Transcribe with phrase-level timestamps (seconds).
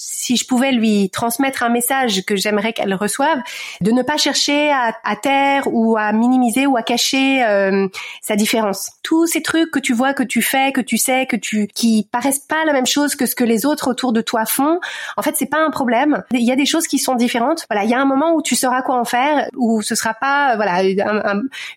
[0.00, 3.40] si je pouvais lui transmettre un message que j'aimerais qu'elle reçoive,
[3.80, 7.88] de ne pas chercher à, à, taire ou à minimiser ou à cacher euh,
[8.22, 8.92] sa différence.
[9.02, 12.08] Tous ces trucs que tu vois, que tu fais, que tu sais, que tu qui
[12.12, 14.78] paraissent pas la même chose que ce que les autres autour de toi font,
[15.16, 16.22] en fait, c'est pas un problème.
[16.30, 17.66] Il y a des choses qui sont différentes.
[17.68, 20.14] Voilà, il y a un moment où tu sauras quoi en faire, où ce sera
[20.14, 20.84] pas voilà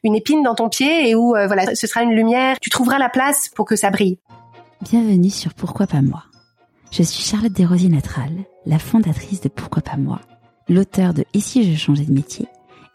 [0.03, 2.57] une épine dans ton pied et où euh, voilà ce sera une lumière.
[2.61, 4.19] Tu trouveras la place pour que ça brille.
[4.81, 6.23] Bienvenue sur Pourquoi pas moi
[6.91, 8.31] je suis Charlotte Desrosiers Natral,
[8.65, 10.19] la fondatrice de Pourquoi pas moi,
[10.67, 12.47] l'auteur de Et si je changeais de métier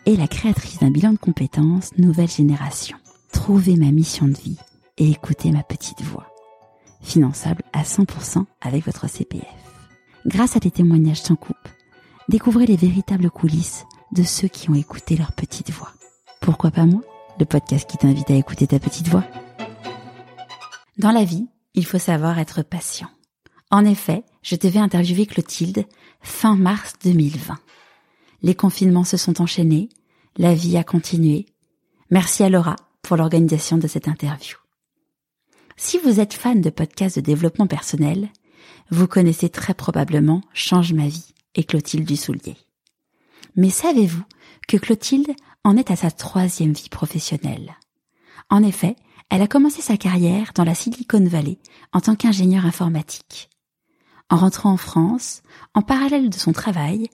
[0.04, 2.98] et la créatrice d'un bilan de compétences Nouvelle Génération.
[3.32, 4.58] Trouvez ma mission de vie
[4.98, 6.26] et écoutez ma petite voix.
[7.00, 9.46] Finançable à 100% avec votre CPF.
[10.26, 11.56] Grâce à des témoignages sans coupe,
[12.28, 15.92] découvrez les véritables coulisses de ceux qui ont écouté leur petite voix.
[16.40, 17.00] Pourquoi pas moi
[17.40, 19.24] Le podcast qui t'invite à écouter ta petite voix?
[20.98, 23.08] Dans la vie, il faut savoir être patient.
[23.76, 25.84] En effet, je devais interviewer Clotilde
[26.22, 27.58] fin mars 2020.
[28.40, 29.90] Les confinements se sont enchaînés,
[30.38, 31.44] la vie a continué.
[32.08, 34.56] Merci à Laura pour l'organisation de cette interview.
[35.76, 38.30] Si vous êtes fan de podcasts de développement personnel,
[38.88, 42.56] vous connaissez très probablement Change ma vie et Clotilde Dussoulier.
[43.56, 44.24] Mais savez-vous
[44.68, 47.76] que Clotilde en est à sa troisième vie professionnelle?
[48.48, 48.96] En effet,
[49.28, 51.58] elle a commencé sa carrière dans la Silicon Valley
[51.92, 53.50] en tant qu'ingénieure informatique.
[54.28, 55.42] En rentrant en France,
[55.74, 57.08] en parallèle de son travail,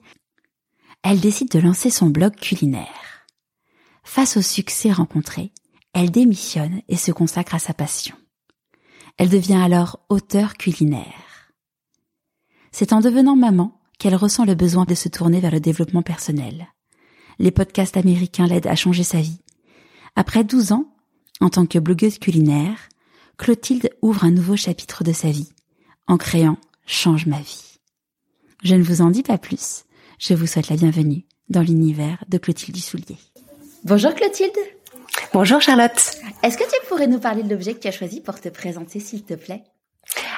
[1.03, 3.27] elle décide de lancer son blog culinaire.
[4.03, 5.51] Face au succès rencontré,
[5.93, 8.15] elle démissionne et se consacre à sa passion.
[9.17, 11.51] Elle devient alors auteure culinaire.
[12.71, 16.67] C'est en devenant maman qu'elle ressent le besoin de se tourner vers le développement personnel.
[17.37, 19.39] Les podcasts américains l'aident à changer sa vie.
[20.15, 20.87] Après 12 ans,
[21.41, 22.89] en tant que blogueuse culinaire,
[23.37, 25.49] Clotilde ouvre un nouveau chapitre de sa vie
[26.07, 27.79] en créant change ma vie.
[28.63, 29.85] Je ne vous en dis pas plus.
[30.19, 33.17] Je vous souhaite la bienvenue dans l'univers de Clotilde Dussoulier.
[33.83, 34.51] Bonjour Clotilde.
[35.33, 36.17] Bonjour Charlotte.
[36.43, 38.99] Est-ce que tu pourrais nous parler de l'objet que tu as choisi pour te présenter
[38.99, 39.63] s'il te plaît?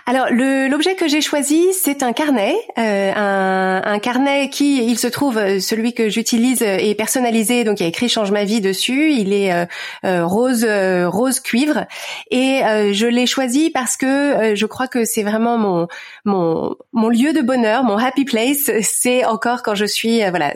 [0.08, 5.08] Alors l'objet que j'ai choisi, c'est un carnet, euh, un, un, carnet qui, il se
[5.08, 8.62] trouve, euh, celui que j'utilise est personnalisé, donc il y a écrit "Change ma vie"
[8.62, 9.14] dessus.
[9.14, 9.66] Il est euh,
[10.06, 10.64] euh rose
[11.08, 11.86] rose cuivre
[12.30, 12.62] et
[12.92, 15.88] je l'ai choisi parce que je crois que c'est vraiment mon
[16.24, 18.70] mon mon lieu de bonheur, mon happy place.
[18.84, 20.54] C'est encore quand je suis voilà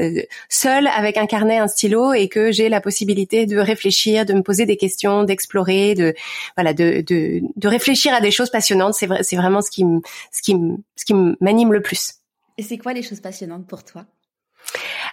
[0.47, 4.43] seule avec un carnet, un stylo et que j'ai la possibilité de réfléchir, de me
[4.43, 6.13] poser des questions, d'explorer, de
[6.55, 8.93] voilà de, de de réfléchir à des choses passionnantes.
[8.93, 10.01] C'est vrai, vraiment ce qui me,
[10.31, 10.55] ce qui
[10.95, 12.15] ce qui m'anime le plus.
[12.57, 14.05] Et c'est quoi les choses passionnantes pour toi?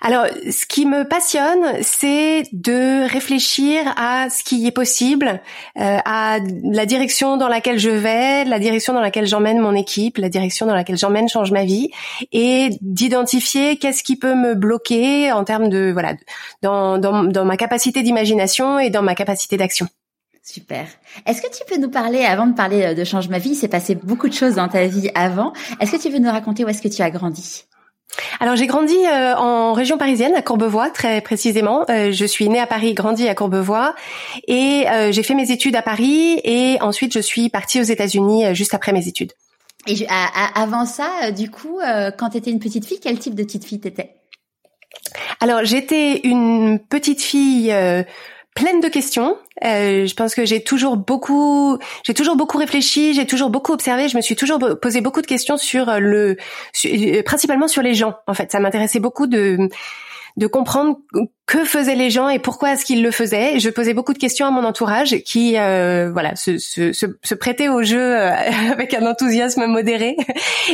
[0.00, 5.40] Alors, ce qui me passionne, c'est de réfléchir à ce qui est possible,
[5.78, 10.18] euh, à la direction dans laquelle je vais, la direction dans laquelle j'emmène mon équipe,
[10.18, 11.90] la direction dans laquelle j'emmène change ma vie,
[12.32, 16.14] et d'identifier qu'est-ce qui peut me bloquer en termes de voilà
[16.62, 19.88] dans dans, dans ma capacité d'imagination et dans ma capacité d'action.
[20.48, 20.86] Super.
[21.26, 23.54] Est-ce que tu peux nous parler, avant de parler euh, de Change ma vie, il
[23.56, 25.52] s'est passé beaucoup de choses dans ta vie avant.
[25.80, 27.64] Est-ce que tu veux nous raconter où est-ce que tu as grandi?
[28.38, 31.84] Alors j'ai grandi euh, en région parisienne, à Courbevoie très précisément.
[31.90, 33.96] Euh, je suis née à Paris, grandi à Courbevoie,
[34.46, 38.72] et j'ai fait mes études à Paris, et ensuite je suis partie aux États-Unis juste
[38.72, 39.32] après mes études.
[39.88, 41.80] Et avant ça, du coup,
[42.18, 44.14] quand tu étais une petite fille, quel type de petite fille t'étais?
[45.40, 47.74] Alors j'étais une petite fille
[48.56, 49.38] pleine de questions.
[49.64, 54.08] Euh, je pense que j'ai toujours beaucoup, j'ai toujours beaucoup réfléchi, j'ai toujours beaucoup observé.
[54.08, 56.36] Je me suis toujours posé beaucoup de questions sur le,
[56.86, 58.14] euh, principalement sur les gens.
[58.26, 59.68] En fait, ça m'intéressait beaucoup de
[60.36, 60.98] de comprendre
[61.46, 63.58] que faisaient les gens et pourquoi est-ce qu'ils le faisaient.
[63.58, 67.68] Je posais beaucoup de questions à mon entourage qui, euh, voilà, se, se, se, prêtait
[67.68, 68.32] au jeu euh,
[68.72, 70.16] avec un enthousiasme modéré.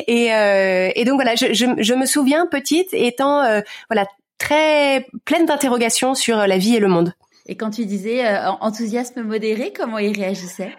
[0.08, 3.44] Et, euh, et donc voilà, je, je, je, me souviens petite étant
[3.88, 4.06] voilà
[4.38, 7.14] très pleine d'interrogations sur la vie et le monde.
[7.46, 10.72] Et quand tu disais euh, enthousiasme modéré, comment il réagissait?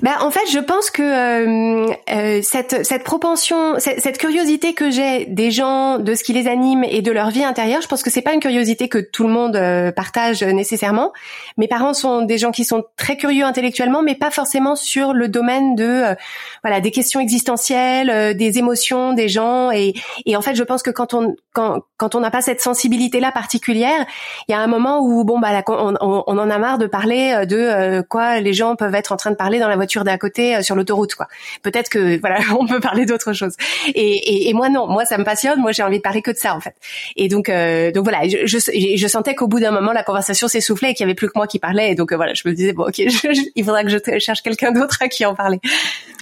[0.00, 5.26] Ben, en fait, je pense que euh, euh, cette, cette propension, cette, curiosité que j'ai
[5.26, 8.10] des gens, de ce qui les anime et de leur vie intérieure, je pense que
[8.10, 11.12] c'est pas une curiosité que tout le monde euh, partage nécessairement.
[11.56, 15.28] Mes parents sont des gens qui sont très curieux intellectuellement, mais pas forcément sur le
[15.28, 16.14] domaine de euh,
[16.62, 19.70] voilà des questions existentielles, des émotions des gens.
[19.70, 19.94] Et,
[20.26, 23.20] et en fait, je pense que quand on quand, quand on n'a pas cette sensibilité
[23.20, 24.06] là particulière,
[24.48, 26.86] il y a un moment où bon bah on, on, on en a marre de
[26.86, 30.18] parler de quoi les gens peuvent être en train de parler dans la voiture d'à
[30.18, 31.28] côté sur l'autoroute, quoi.
[31.62, 33.54] Peut-être que voilà, on peut parler d'autre chose.
[33.88, 35.60] Et, et, et, moi non, moi ça me passionne.
[35.60, 36.74] Moi j'ai envie de parler que de ça en fait.
[37.16, 38.58] Et donc donc voilà, je, je,
[38.96, 41.36] je sentais qu'au bout d'un moment la conversation s'essoufflait et qu'il y avait plus que
[41.36, 41.92] moi qui parlais.
[41.92, 44.98] Et donc voilà, je me disais bon ok, il faudra que je cherche quelqu'un d'autre
[45.00, 45.60] à qui en parler.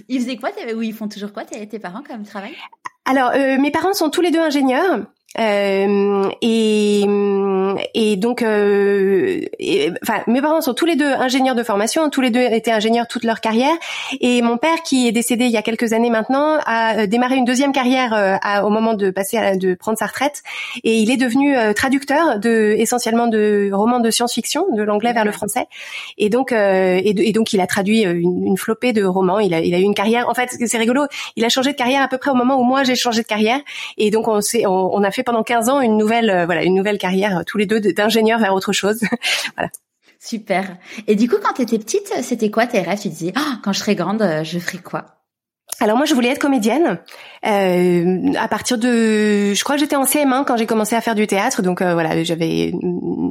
[0.09, 0.51] Ils faisaient quoi?
[0.75, 1.45] Ou ils font toujours quoi?
[1.45, 2.53] Tes, tes parents comme travail
[3.05, 5.07] Alors mes parents sont tous les deux ingénieurs.
[5.39, 7.05] Euh, et,
[7.95, 9.41] et donc, euh,
[10.03, 13.07] enfin, mes parents sont tous les deux ingénieurs de formation, tous les deux étaient ingénieurs
[13.07, 13.75] toute leur carrière.
[14.21, 17.37] Et mon père, qui est décédé il y a quelques années maintenant, a euh, démarré
[17.37, 20.43] une deuxième carrière euh, au moment de passer à, de prendre sa retraite.
[20.85, 25.33] Et il est devenu traducteur de essentiellement de romans de science-fiction, de l'anglais vers le
[25.33, 25.67] français.
[26.19, 29.39] Et donc, et, donc, il a traduit une, une, flopée de romans.
[29.39, 30.29] Il a, il a eu une carrière.
[30.29, 31.07] En fait, c'est rigolo.
[31.37, 33.27] Il a changé de carrière à peu près au moment où moi j'ai changé de
[33.27, 33.61] carrière.
[33.99, 36.75] Et donc, on, on, on a fait pendant 15 ans une nouvelle, euh, voilà, une
[36.75, 39.01] nouvelle carrière euh, tous les deux d'ingénieurs vers autre chose.
[39.57, 39.71] voilà.
[40.19, 40.79] Super.
[41.07, 43.01] Et du coup, quand tu étais petite, c'était quoi tes rêves?
[43.01, 45.19] Tu disais, oh, quand je serai grande, euh, je ferai quoi?
[45.79, 46.99] Alors moi je voulais être comédienne
[47.47, 51.15] euh, à partir de je crois que j'étais en CM1 quand j'ai commencé à faire
[51.15, 52.73] du théâtre donc euh, voilà j'avais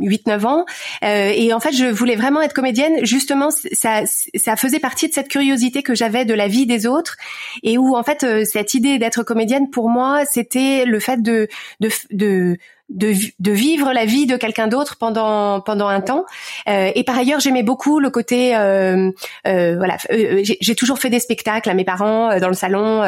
[0.06, 0.66] 8 9 ans.
[1.04, 3.04] Euh, et en fait je voulais vraiment être comédienne.
[3.04, 4.04] Justement ça
[4.36, 7.18] ça faisait partie de cette curiosité que j'avais de la vie des autres
[7.64, 11.48] et où en fait euh, cette idée d'être comédienne pour moi c'était le fait de
[11.80, 12.58] de, de
[12.90, 16.26] de, de vivre la vie de quelqu'un d'autre pendant pendant un temps.
[16.70, 19.12] Euh, et par ailleurs, j'aimais beaucoup le côté euh,
[19.48, 19.98] euh, voilà.
[20.12, 23.02] Euh, j'ai toujours fait des spectacles à mes parents euh, dans le salon,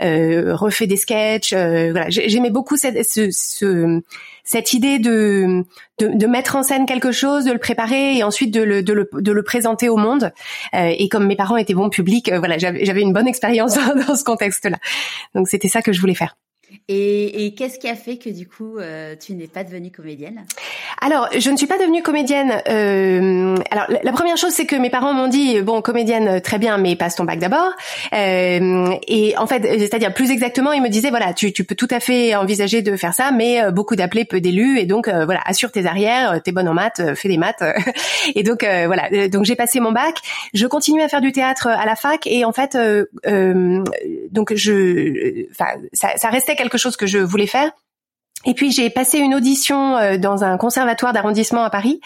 [0.00, 1.52] refait des sketchs.
[1.52, 4.00] voilà, j'aimais beaucoup cette, ce, ce,
[4.44, 5.64] cette idée de,
[5.98, 8.92] de, de mettre en scène quelque chose, de le préparer et ensuite de le de
[8.92, 10.32] le, de le présenter au monde.
[10.72, 13.74] et comme mes parents étaient bons publics, voilà, j'avais une bonne expérience
[14.06, 14.78] dans ce contexte-là.
[15.34, 16.36] Donc c'était ça que je voulais faire.
[16.88, 20.44] Et, et qu'est-ce qui a fait que du coup euh, tu n'es pas devenue comédienne?
[21.00, 22.62] Alors je ne suis pas devenue comédienne.
[22.68, 26.78] Euh, alors la, première chose c'est que mes parents m'ont dit bon comédienne très bien
[26.78, 27.72] mais passe ton bac d'abord.
[28.12, 31.88] Euh, et en fait c'est-à-dire plus exactement ils me disaient voilà tu, tu peux tout
[31.90, 35.24] à fait envisager de faire ça mais euh, beaucoup d'appelés peu d'élus et donc euh,
[35.24, 37.62] voilà assure tes arrières t'es bonne en maths fais des maths
[38.34, 40.16] et donc voilà donc j'ai passé mon bac.
[40.54, 42.76] Je continue à faire du théâtre à la fac et en fait
[44.30, 47.70] donc je enfin ça, ça restait quelque chose que je voulais faire.
[48.44, 52.00] Et puis j'ai passé une audition euh, dans un conservatoire d'arrondissement à Paris.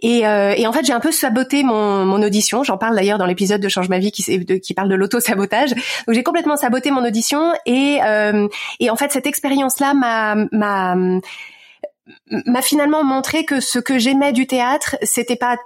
[0.00, 2.62] Et, euh, et en fait j'ai un peu saboté mon, mon audition.
[2.62, 5.70] J'en parle d'ailleurs dans l'épisode de Change ma vie qui, qui parle de l'auto-sabotage.
[5.70, 7.52] Donc j'ai complètement saboté mon audition.
[7.66, 8.48] Et, euh,
[8.80, 10.94] et en fait cette expérience-là m'a m'a
[12.30, 15.56] m'a finalement montré que ce que j'aimais du théâtre, c'était pas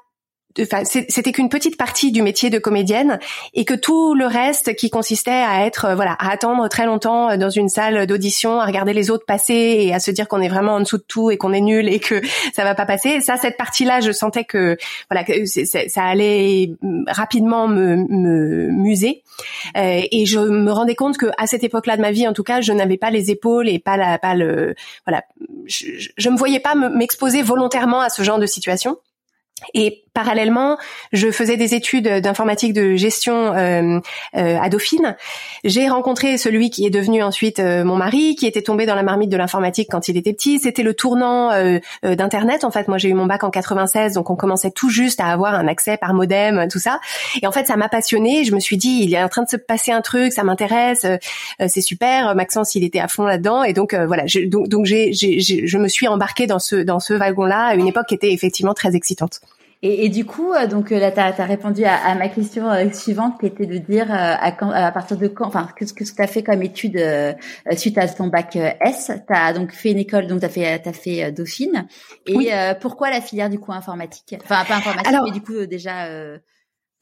[0.60, 3.18] enfin, c'était qu'une petite partie du métier de comédienne
[3.54, 7.30] et que tout le reste qui consistait à être, euh, voilà, à attendre très longtemps
[7.30, 10.40] euh, dans une salle d'audition, à regarder les autres passer et à se dire qu'on
[10.40, 12.20] est vraiment en dessous de tout et qu'on est nul et que
[12.54, 13.20] ça va pas passer.
[13.20, 14.76] Ça, cette partie-là, je sentais que,
[15.10, 16.70] voilà, que ça allait
[17.08, 19.22] rapidement me, me muser.
[19.76, 22.44] Euh, et je me rendais compte que à cette époque-là de ma vie, en tout
[22.44, 24.74] cas, je n'avais pas les épaules et pas la, pas le,
[25.06, 25.22] voilà,
[25.66, 25.86] je,
[26.16, 28.96] je me voyais pas m'exposer volontairement à ce genre de situation.
[29.74, 30.78] Et parallèlement,
[31.12, 34.00] je faisais des études d'informatique de gestion euh,
[34.34, 35.14] euh, à Dauphine.
[35.62, 39.02] J'ai rencontré celui qui est devenu ensuite euh, mon mari, qui était tombé dans la
[39.02, 40.58] marmite de l'informatique quand il était petit.
[40.58, 41.50] C'était le tournant
[42.02, 42.64] d'internet.
[42.64, 45.26] En fait, moi j'ai eu mon bac en 96, donc on commençait tout juste à
[45.26, 46.98] avoir un accès par modem, tout ça.
[47.42, 48.44] Et en fait, ça m'a passionnée.
[48.44, 51.04] Je me suis dit, il est en train de se passer un truc, ça m'intéresse,
[51.66, 52.34] c'est super.
[52.34, 54.24] Maxence, il était à fond là-dedans, et donc voilà.
[54.46, 58.32] donc je me suis embarquée dans ce dans ce wagon-là à une époque qui était
[58.32, 59.40] effectivement très excitante.
[59.86, 62.68] Et, et, du coup, euh, donc euh, là, tu as, répondu à, à, ma question
[62.68, 66.02] euh, suivante, qui était de dire à, quand, à partir de quand, enfin, qu'est-ce que
[66.02, 67.00] tu as fait comme étude
[67.76, 70.82] suite à ton bac S Tu as donc fait une école, donc tu as fait,
[70.84, 71.86] as fait Dauphine.
[72.26, 72.50] Et
[72.80, 74.36] pourquoi la filière du coup informatique?
[74.42, 76.08] Enfin, pas informatique, mais du coup déjà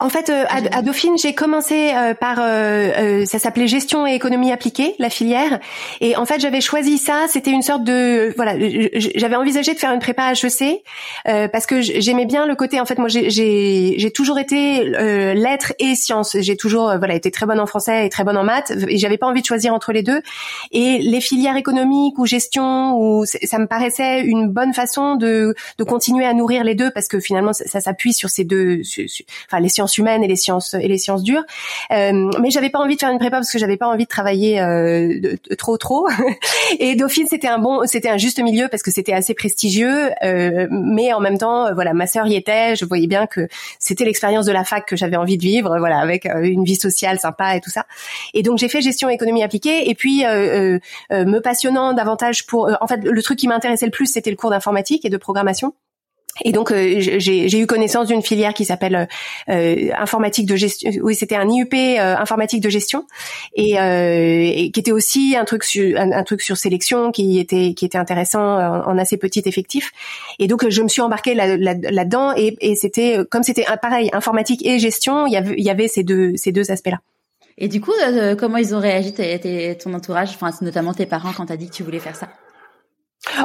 [0.00, 4.50] en fait, euh, à, Dauphine, j'ai commencé euh, par, euh, ça s'appelait gestion et économie
[4.50, 5.60] appliquée, la filière.
[6.00, 7.26] Et en fait, j'avais choisi ça.
[7.28, 8.54] C'était une sorte de, voilà,
[9.14, 10.82] j'avais envisagé de faire une prépa HEC
[11.24, 12.80] parce que j'aimais bien le côté.
[12.80, 16.36] En fait, moi, j'ai toujours été lettres et sciences.
[16.40, 18.72] J'ai toujours, voilà, été très bonne en français et très bonne en maths.
[18.88, 20.20] Et j'avais pas envie de choisir entre les deux.
[20.72, 25.84] Et les filières économiques ou gestion, ou ça me paraissait une bonne façon de, de
[25.84, 28.82] continuer à nourrir les deux parce que finalement, ça, s'appuie sur ces deux,
[29.46, 31.44] enfin les sciences humaines et les sciences et les sciences dures.
[31.92, 34.08] Euh, mais j'avais pas envie de faire une prépa parce que j'avais pas envie de
[34.08, 36.08] travailler euh, trop trop.
[36.78, 40.66] et Dauphine c'était un bon, c'était un juste milieu parce que c'était assez prestigieux, euh,
[40.70, 42.76] mais en même temps, voilà, ma sœur y était.
[42.76, 43.48] Je voyais bien que
[43.78, 47.18] c'était l'expérience de la fac que j'avais envie de vivre, voilà, avec une vie sociale
[47.18, 47.86] sympa et tout ça.
[48.32, 53.02] Et donc j'ai fait gestion économie appliquée et puis me passionnant davantage pour, en fait,
[53.02, 55.74] le truc qui m'intéressait le plus c'était le cours d'informatique et de programmation.
[56.42, 59.08] Et donc euh, j'ai eu connaissance d'une filière qui s'appelle
[59.48, 60.90] euh, informatique de gestion.
[61.02, 63.06] Oui, c'était un IUP euh, informatique de gestion
[63.54, 67.84] et, et, qui était aussi un truc sur un, truc sur sélection qui était qui
[67.84, 69.92] était intéressant en, assez petit effectif.
[70.38, 74.78] Et donc je me suis embarquée là-dedans et, et c'était comme c'était pareil informatique et
[74.78, 77.00] gestion, il y avait il y avait ces deux ces deux aspects-là.
[77.58, 77.92] Et du coup,
[78.38, 79.14] comment ils ont réagi
[79.78, 82.28] ton entourage, enfin notamment tes parents quand t'as dit que tu voulais faire ça?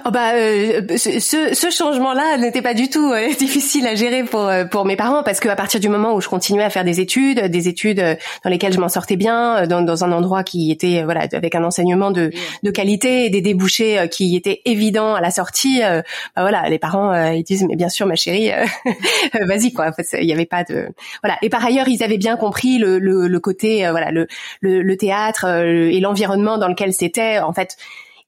[0.05, 4.45] Oh bah euh, ce, ce changement-là n'était pas du tout euh, difficile à gérer pour
[4.45, 7.00] euh, pour mes parents parce qu'à partir du moment où je continuais à faire des
[7.00, 11.03] études, des études dans lesquelles je m'en sortais bien, dans, dans un endroit qui était
[11.03, 12.29] voilà avec un enseignement de,
[12.62, 16.03] de qualité et des débouchés qui étaient évidents à la sortie, bah
[16.36, 18.51] voilà les parents ils disent mais bien sûr ma chérie
[19.41, 19.88] vas-y quoi.
[19.88, 20.89] En fait, il y avait pas de
[21.24, 24.27] voilà et par ailleurs ils avaient bien compris le le, le côté voilà le,
[24.59, 27.77] le, le théâtre et l'environnement dans lequel c'était en fait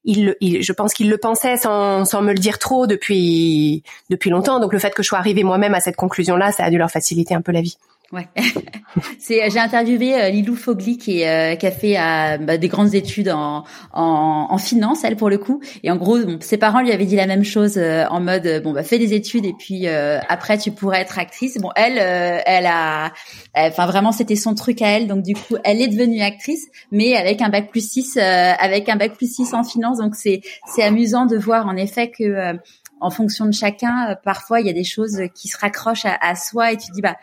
[0.03, 4.60] il, je pense qu'il le pensait sans, sans me le dire trop depuis depuis longtemps.
[4.60, 6.91] Donc le fait que je sois arrivée moi-même à cette conclusion-là, ça a dû leur
[6.91, 7.77] faciliter un peu la vie.
[8.13, 8.27] Ouais.
[9.20, 12.94] c'est j'ai interviewé euh, Lilou Fogli qui euh, qui a fait euh, bah, des grandes
[12.94, 13.63] études en,
[13.94, 17.15] en, en finance elle pour le coup et en gros ses parents lui avaient dit
[17.15, 21.01] la même chose en mode bon bah fais des études et puis après tu pourrais
[21.01, 21.58] être actrice.
[21.60, 23.13] Bon elle elle a
[23.56, 27.15] enfin vraiment c'était son truc à elle donc du coup elle est devenue actrice mais
[27.15, 30.84] avec un bac plus 6 avec un bac plus 6 en finance donc c'est c'est
[30.84, 32.56] amusant de voir en effet que
[33.00, 36.36] en fonction de chacun parfois il y a des choses qui se raccrochent à, à
[36.36, 37.15] soi et tu dis bah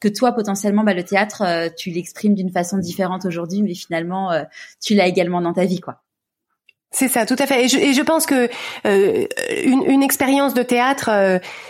[0.00, 4.32] que toi potentiellement bah, le théâtre euh, tu l'exprimes d'une façon différente aujourd'hui mais finalement
[4.32, 4.42] euh,
[4.82, 6.02] tu l'as également dans ta vie quoi.
[6.90, 7.66] C'est ça, tout à fait.
[7.66, 8.48] Et je, et je pense que
[8.86, 9.26] euh,
[9.62, 11.10] une, une, expérience de théâtre,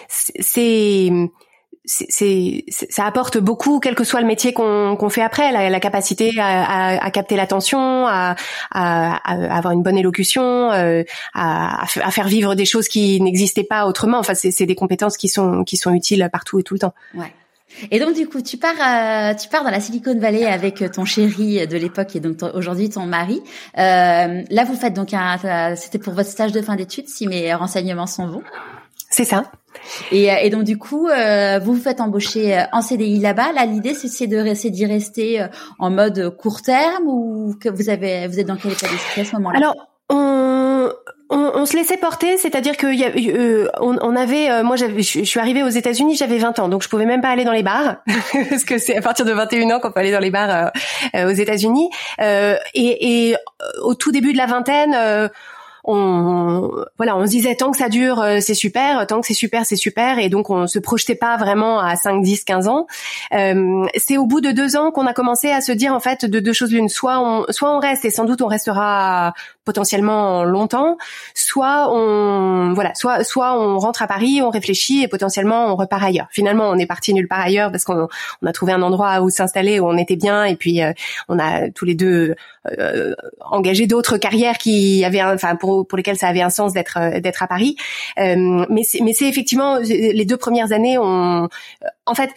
[0.08, 1.10] c'est
[1.84, 6.38] c'est, ça apporte beaucoup, quel que soit le métier qu'on fait après, la, la capacité
[6.38, 8.36] à, à, à capter l'attention, à,
[8.70, 9.16] à,
[9.56, 11.02] avoir une bonne élocution, à,
[11.34, 14.18] à, faire vivre des choses qui n'existaient pas autrement.
[14.18, 16.94] Enfin, c'est des compétences qui sont qui sont utiles partout et tout le temps.
[17.14, 17.32] Ouais.
[17.90, 21.04] Et donc du coup, tu pars, euh, tu pars dans la Silicon Valley avec ton
[21.04, 23.40] chéri de l'époque et donc aujourd'hui ton mari.
[23.78, 27.54] Euh, là, vous faites donc un, c'était pour votre stage de fin d'études, si mes
[27.54, 28.42] renseignements sont bons.
[29.10, 29.44] C'est ça.
[30.12, 33.52] Et, euh, et, donc du coup, euh, vous vous faites embaucher en CDI là-bas.
[33.52, 35.46] Là, l'idée c'est de d'y rester
[35.78, 39.24] en mode court terme ou que vous avez, vous êtes dans quel état d'esprit à
[39.24, 39.58] ce moment-là?
[39.58, 39.74] Alors,
[40.10, 40.47] on,
[41.30, 45.62] on, on, se laissait porter, c'est-à-dire que euh, on, avait, euh, moi je, suis arrivée
[45.62, 47.96] aux États-Unis, j'avais 20 ans, donc je pouvais même pas aller dans les bars
[48.50, 50.70] parce que c'est à partir de 21 ans qu'on peut aller dans les bars
[51.14, 51.90] euh, aux États-Unis.
[52.20, 53.36] et, et
[53.82, 55.30] au tout début de la vingtaine
[55.88, 59.34] on voilà, on se disait tant que ça dure, euh, c'est super, tant que c'est
[59.34, 62.86] super, c'est super, et donc on se projetait pas vraiment à 5, 10, 15 ans.
[63.32, 66.24] Euh, c'est au bout de deux ans qu'on a commencé à se dire en fait
[66.24, 69.32] de deux choses l'une, soit on, soit on reste et sans doute on restera
[69.64, 70.96] potentiellement longtemps,
[71.34, 76.02] soit on voilà, soit soit on rentre à Paris, on réfléchit et potentiellement on repart
[76.02, 76.28] ailleurs.
[76.30, 78.08] Finalement, on est parti nulle part ailleurs parce qu'on
[78.42, 80.92] on a trouvé un endroit où s'installer où on était bien et puis euh,
[81.28, 82.34] on a tous les deux
[82.78, 86.98] euh, engagé d'autres carrières qui avaient enfin pour pour, lesquels ça avait un sens d'être
[86.98, 87.76] euh, d'être à Paris.
[88.18, 90.98] Euh, mais c'est mais c'est effectivement les deux premières années.
[90.98, 91.48] On,
[92.08, 92.30] en fait,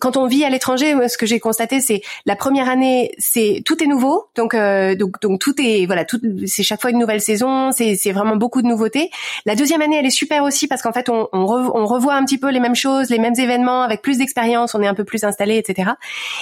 [0.00, 3.82] quand on vit à l'étranger, ce que j'ai constaté, c'est la première année, c'est tout
[3.82, 7.20] est nouveau, donc euh, donc donc tout est voilà, tout c'est chaque fois une nouvelle
[7.20, 9.10] saison, c'est c'est vraiment beaucoup de nouveautés.
[9.44, 12.38] La deuxième année, elle est super aussi parce qu'en fait, on on, revoit un petit
[12.38, 15.24] peu les mêmes choses, les mêmes événements avec plus d'expérience, on est un peu plus
[15.24, 15.92] installé, etc.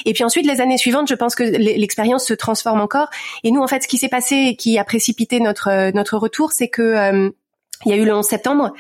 [0.05, 3.09] Et puis ensuite, les années suivantes, je pense que l'expérience se transforme encore.
[3.43, 6.69] Et nous, en fait, ce qui s'est passé, qui a précipité notre notre retour c'est
[6.69, 7.31] que euh,
[7.85, 8.73] il y a eu le 11 septembre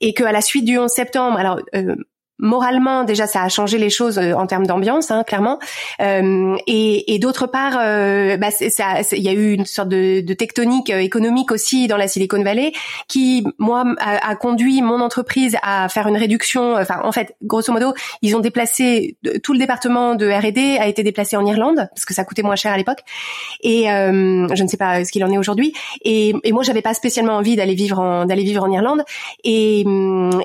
[0.00, 1.96] et que à la suite du 11 septembre, alors euh,
[2.38, 5.58] moralement déjà ça a changé les choses euh, en termes d'ambiance hein, clairement.
[6.00, 10.34] Euh, et, et d'autre part euh, bah, il y a eu une sorte de, de,
[10.34, 12.72] tectonique euh, économique aussi dans la Silicon Valley
[13.08, 16.74] qui moi a, a, conduit mon entreprise à faire une réduction.
[16.74, 21.02] Enfin en fait grosso modo ils ont déplacé tout le département de R&D a été
[21.02, 23.00] déplacé en Irlande parce que ça coûtait moins cher à l'époque.
[23.62, 25.72] Et je ne sais pas ce qu'il en est aujourd'hui.
[26.02, 29.02] Et, et moi j'avais pas spécialement envie d'aller vivre en d'aller vivre en Irlande.
[29.44, 29.84] Et,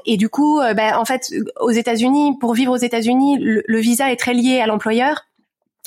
[0.06, 1.32] et du coup bah, en fait
[1.82, 5.26] États-Unis, pour vivre aux États-Unis, le, visa est très lié à l'employeur.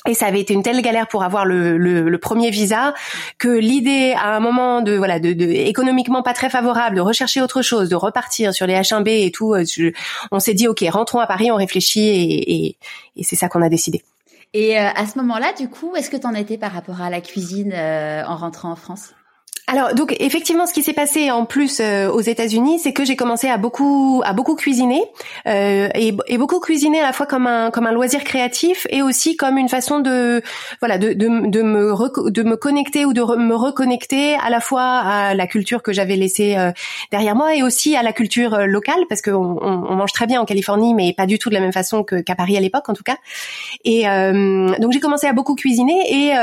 [0.07, 2.93] Et ça avait été une telle galère pour avoir le, premier visa
[3.39, 7.63] que l'idée à un moment de voilà de, économiquement pas très favorable de rechercher autre
[7.63, 9.63] chose, de repartir sur les H1B et tout, euh,
[10.31, 12.77] on s'est dit ok rentrons à Paris, on réfléchit
[13.15, 14.03] et, c'est ça qu'on a décidé.
[14.53, 17.09] Et euh, à ce moment-là, du coup, est-ce que tu en étais par rapport à
[17.09, 19.13] la cuisine euh, en rentrant en France?
[19.67, 23.15] Alors donc effectivement, ce qui s'est passé en plus euh, aux États-Unis, c'est que j'ai
[23.15, 25.01] commencé à beaucoup à beaucoup cuisiner
[25.47, 29.01] euh, et, et, beaucoup cuisiner à la fois comme un comme un loisir créatif et
[29.01, 30.43] aussi comme une façon de
[30.81, 34.83] voilà de de, de me de me connecter ou de me reconnecter à la fois
[34.83, 36.71] à la culture que j'avais laissée euh,
[37.11, 40.41] derrière moi et aussi à la culture euh, locale parce qu'on on, mange très bien
[40.41, 42.93] en Californie mais pas du tout de la même façon qu'à Paris à l'époque en
[42.93, 43.17] tout cas.
[43.83, 46.35] Et euh, donc j'ai commencé à beaucoup cuisiner et,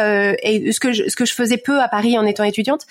[0.42, 2.86] et ce que je, ce que je faisais peu à Paris en étant étudiante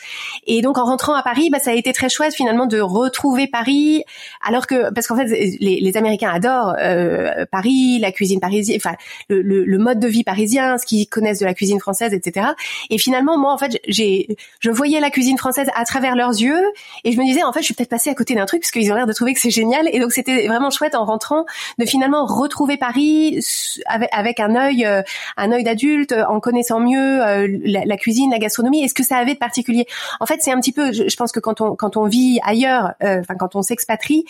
[0.48, 3.48] et donc en rentrant à Paris, bah, ça a été très chouette finalement de retrouver
[3.48, 4.04] Paris,
[4.46, 8.96] alors que parce qu'en fait les, les, Américains adorent euh, Paris, la cuisine parisienne, enfin
[9.30, 12.48] le, le, le, mode de vie parisien, ce qu'ils connaissent de la cuisine française, etc.
[12.90, 16.62] Et finalement moi en fait j'ai je voyais la cuisine française à travers leurs yeux
[17.04, 18.72] et je me disais en fait je suis peut-être passée à côté d'un truc parce
[18.72, 21.46] qu'ils ont l'air de trouver que c'est génial et donc c'était vraiment chouette en rentrant
[21.78, 23.40] de finalement retrouver Paris
[23.86, 25.02] avec, avec un œil euh,
[25.38, 29.04] un œil d'adulte en connaissant mieux euh, la, la, cuisine, la gastronomie et ce que
[29.04, 29.86] ça avait de particulier.
[30.20, 32.94] En fait, c'est un petit peu, je, pense que quand on quand on vit ailleurs,
[33.04, 34.26] euh, enfin quand on s'expatrie,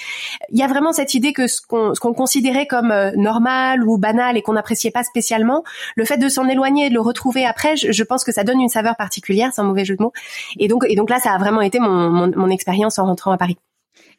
[0.50, 3.84] il y a vraiment cette idée que ce qu'on ce qu'on considérait comme euh, normal
[3.88, 5.64] ou banal et qu'on n'appréciait pas spécialement,
[5.96, 8.60] le fait de s'en éloigner et de le retrouver après, je, pense que ça donne
[8.60, 10.14] une saveur particulière, sans mauvais jeu de mots.
[10.60, 13.32] Et donc et donc là, ça a vraiment été mon mon, mon expérience en rentrant
[13.32, 13.58] à Paris.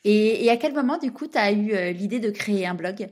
[0.04, 2.74] Et, et, à quel moment, du coup, tu as eu euh, l'idée de créer un
[2.74, 3.08] blog?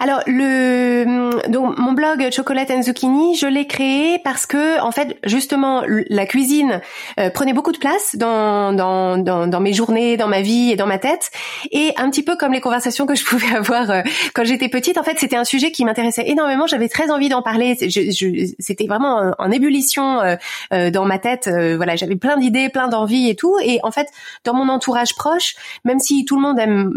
[0.00, 5.16] Alors le donc mon blog Chocolate and Zucchini, je l'ai créé parce que en fait
[5.24, 6.80] justement la cuisine
[7.20, 10.86] euh, prenait beaucoup de place dans, dans, dans mes journées, dans ma vie et dans
[10.86, 11.30] ma tête
[11.70, 14.02] et un petit peu comme les conversations que je pouvais avoir euh,
[14.34, 16.66] quand j'étais petite, en fait c'était un sujet qui m'intéressait énormément.
[16.66, 17.76] J'avais très envie d'en parler.
[18.58, 20.20] C'était vraiment en, ébullition
[20.72, 21.48] euh, dans ma tête.
[21.76, 23.56] voilà, j'avais plein d'idées, plein d'envies et tout.
[23.62, 24.08] Et en fait
[24.44, 25.54] dans mon entourage proche,
[25.84, 26.92] même si tout le monde aime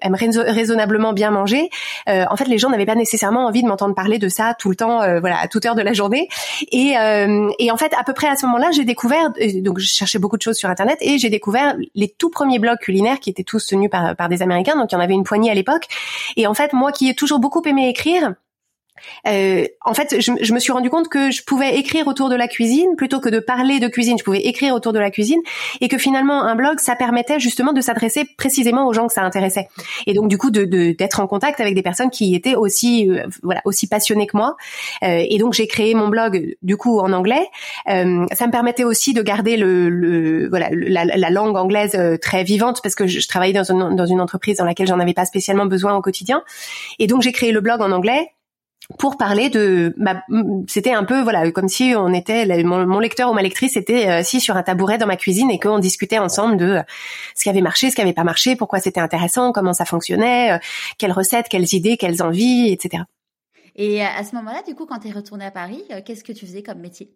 [0.00, 1.68] aime raisonnablement bien manger
[2.08, 4.70] euh, en fait, les gens n'avaient pas nécessairement envie de m'entendre parler de ça tout
[4.70, 6.28] le temps, euh, voilà, à toute heure de la journée.
[6.72, 9.30] Et, euh, et en fait, à peu près à ce moment-là, j'ai découvert,
[9.62, 12.78] donc je cherchais beaucoup de choses sur Internet et j'ai découvert les tout premiers blogs
[12.78, 15.24] culinaires qui étaient tous tenus par, par des Américains, donc il y en avait une
[15.24, 15.86] poignée à l'époque.
[16.36, 18.34] Et en fait, moi qui ai toujours beaucoup aimé écrire,
[19.26, 22.36] euh, en fait, je, je, me suis rendu compte que je pouvais écrire autour de
[22.36, 24.16] la cuisine plutôt que de parler de cuisine.
[24.18, 25.40] Je pouvais écrire autour de la cuisine
[25.80, 29.22] et que finalement un blog, ça permettait justement de s'adresser précisément aux gens que ça
[29.22, 29.68] intéressait.
[30.06, 33.60] Et donc du coup, d'être en contact avec des personnes qui étaient aussi euh, voilà
[33.64, 34.56] aussi passionnées que moi.
[35.02, 37.46] Euh, et donc j'ai créé mon blog du coup en anglais.
[37.88, 42.16] Euh, ça me permettait aussi de garder le, le voilà la, la, langue anglaise euh,
[42.16, 45.00] très vivante parce que je, je travaillais dans une, dans une entreprise dans laquelle j'en
[45.00, 46.42] avais pas spécialement besoin au quotidien.
[46.98, 48.32] Et donc j'ai créé le blog en anglais
[48.98, 50.22] pour parler de bah,
[50.68, 54.18] c'était un peu voilà comme si on était mon, lecteur ou ma lectrice était euh,
[54.18, 56.80] assis sur un tabouret dans ma cuisine et qu'on discutait ensemble de
[57.34, 60.52] ce qui avait marché ce qui avait pas marché pourquoi c'était intéressant comment ça fonctionnait
[60.52, 60.58] euh,
[60.98, 63.04] quelles recettes quelles idées quelles envies etc
[63.74, 66.32] et à ce moment-là du coup quand tu es retournée à Paris euh, qu'est-ce que
[66.32, 67.10] tu faisais comme métier?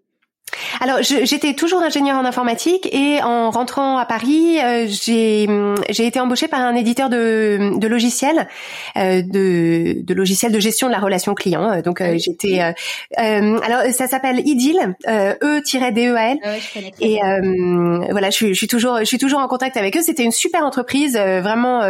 [0.80, 6.48] Alors, j'étais toujours ingénieur en informatique et en rentrant à Paris, euh, j'ai été embauchée
[6.48, 8.48] par un éditeur de, de logiciels,
[8.96, 11.80] euh, de, de logiciels de gestion de la relation client.
[11.82, 12.60] Donc, euh, j'étais
[13.16, 16.38] alors ça s'appelle Idil, E-D-E-A-L.
[17.00, 17.18] et
[18.10, 20.02] voilà, je suis, je suis toujours je suis toujours en contact avec eux.
[20.02, 21.82] C'était une super entreprise, vraiment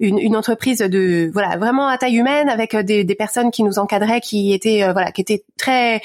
[0.00, 3.78] une, une entreprise de voilà vraiment à taille humaine avec des, des personnes qui nous
[3.78, 6.00] encadraient, qui étaient voilà qui étaient très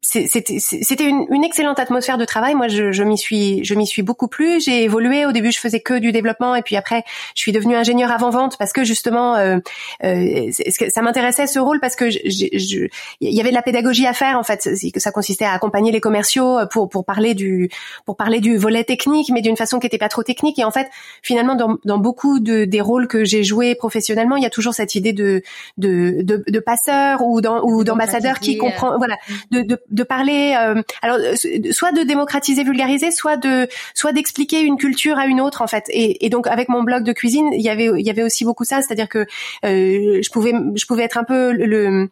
[0.00, 2.54] c'était une, une, excellente atmosphère de travail.
[2.54, 4.60] Moi, je, je m'y suis je m'y suis beaucoup plu.
[4.60, 5.26] J'ai évolué.
[5.26, 8.30] Au début, je faisais que du développement, et puis après, je suis devenue ingénieure avant
[8.30, 9.58] vente parce que justement, euh,
[10.04, 10.50] euh,
[10.88, 11.80] ça m'intéressait ce rôle?
[11.80, 12.90] Parce que il
[13.20, 14.68] y avait de la pédagogie à faire en fait.
[14.92, 17.68] Que ça consistait à accompagner les commerciaux pour pour parler du
[18.04, 20.58] pour parler du volet technique, mais d'une façon qui était pas trop technique.
[20.58, 20.88] Et en fait,
[21.22, 24.74] finalement, dans, dans beaucoup de des rôles que j'ai joués professionnellement, il y a toujours
[24.74, 25.42] cette idée de
[25.76, 29.16] de de, de passeur ou ou d'ambassadeur qui comprend voilà
[29.50, 29.71] de de,
[30.04, 31.34] parler, euh, alors euh,
[31.72, 35.84] soit de démocratiser, vulgariser, soit de soit d'expliquer une culture à une autre en fait.
[35.88, 38.64] Et, donc avec mon blog de cuisine, il y avait il y avait aussi beaucoup
[38.64, 39.26] ça, c'est-à-dire que
[39.64, 42.08] euh, je pouvais je pouvais être un peu le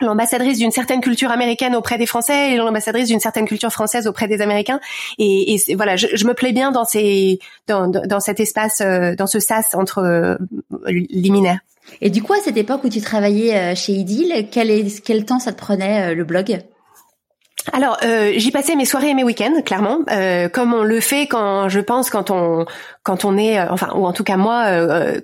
[0.00, 4.26] l'ambassadrice d'une certaine culture américaine auprès des Français et l'ambassadrice d'une certaine culture française auprès
[4.26, 4.80] des Américains.
[5.18, 9.74] Et, voilà je, me plais bien dans ces dans, dans cet espace dans ce sas
[9.74, 10.38] entre
[10.88, 11.60] liminaires
[12.00, 15.38] et du coup à cette époque où tu travaillais chez Idil quel est quel temps
[15.38, 16.64] ça te prenait le blog?
[17.72, 21.26] Alors, euh, j'y passais mes soirées et mes week-ends, clairement, euh, comme on le fait
[21.26, 22.66] quand je pense quand on
[23.02, 24.66] quand on est, euh, enfin, ou en tout cas moi,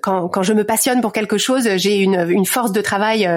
[0.01, 3.29] quand, quand je me passionne pour quelque chose, j'ai une, une force de travail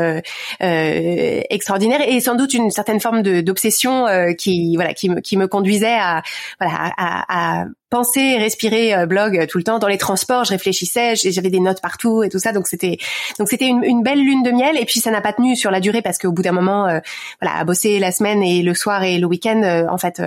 [0.61, 4.07] extraordinaire et sans doute une certaine forme d'obsession
[4.38, 6.23] qui voilà qui me qui me conduisait à
[6.61, 10.44] voilà à pensais respirer blog tout le temps dans les transports.
[10.44, 12.50] Je réfléchissais, j'avais des notes partout et tout ça.
[12.50, 12.98] Donc c'était
[13.38, 14.76] donc c'était une, une, belle lune de miel.
[14.76, 16.88] Et puis ça n'a pas tenu sur la durée parce qu'au bout d'un moment,
[17.40, 20.20] voilà, à bosser la semaine et le soir et le week-end, en fait,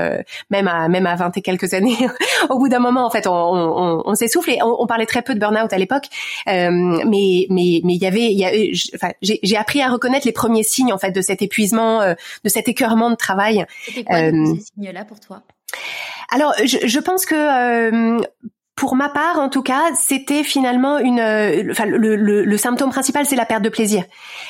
[0.50, 1.98] même à même à 20 et quelques années,
[2.50, 5.22] au bout d'un moment, en fait, on, on, on s'essouffle et on, on, parlait très
[5.22, 6.06] peu de burn-out à l'époque.
[6.46, 8.52] mais mais mais il y avait, il y a,
[8.96, 12.70] enfin, j'ai appris à reconnaître les premiers signes en fait de cet épuisement, de cet
[12.70, 13.66] écœurement de travail.
[13.84, 15.44] C'était quoi ces signes-là pour toi?
[16.30, 18.22] Alors, je, je, pense que euh,
[18.88, 21.20] pour ma part, en tout cas, c'était finalement une.
[21.20, 24.06] Euh, enfin, le, le, le, symptôme principal, c'est la perte de plaisir.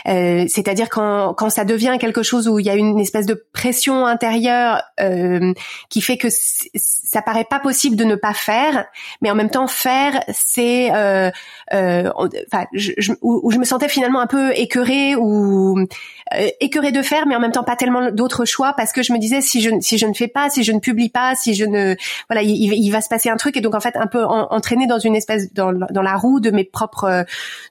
[0.08, 3.34] Euh, C'est-à-dire quand, quand ça devient quelque chose où il y a une espèce de
[3.52, 5.54] pression intérieure euh,
[5.90, 8.86] qui fait que ça paraît pas possible de ne pas faire,
[9.22, 10.92] mais en même temps faire, c'est.
[10.94, 11.32] Euh,
[11.74, 16.92] euh, enfin, je, je, où, je me sentais finalement un peu écœurée ou euh, écœurée
[16.92, 19.42] de faire, mais en même temps pas tellement d'autres choix parce que je me disais
[19.42, 21.96] si je si je ne fais pas, si je ne publie pas, si je ne
[22.30, 24.88] voilà, il, il va se passer un truc et donc en fait un peu entraîné
[24.88, 27.26] dans une espèce dans, dans la roue de mes propres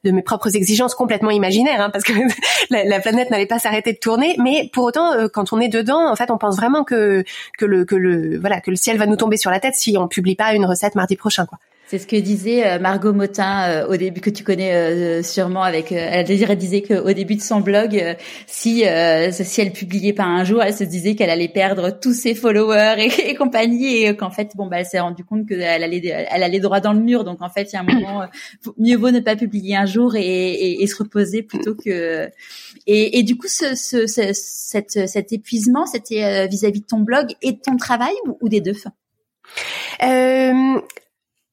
[0.05, 2.13] de mes propres exigences complètement imaginaires, hein, parce que
[2.71, 4.37] la, la, planète n'allait pas s'arrêter de tourner.
[4.39, 7.25] Mais pour autant, euh, quand on est dedans, en fait, on pense vraiment que
[7.59, 9.97] que le que le voilà que le ciel va nous tomber sur la tête si
[9.99, 11.59] on publie pas une recette mardi prochain, quoi.
[11.89, 15.63] C'est ce que disait euh, Margot Motin euh, au début que tu connais euh, sûrement
[15.63, 18.85] avec elle disait qu'au début de son blog si
[19.31, 23.09] si elle publiait pas un jour elle se disait qu'elle allait perdre tous ses followers
[23.25, 26.61] et, compagnie et qu'en fait bon bah elle s'est rendue compte qu'elle allait elle allait
[26.61, 27.23] droit dans le mur.
[27.23, 28.25] Donc en fait il y a un moment
[28.79, 32.29] mieux vaut ne pas publier un jour et, et, se reposer plutôt que
[32.87, 37.53] et, et du coup ce, ce, cet, cet épuisement c'était vis-à-vis de ton blog et
[37.53, 38.77] de ton travail ou, ou des deux?
[40.03, 40.81] Euh,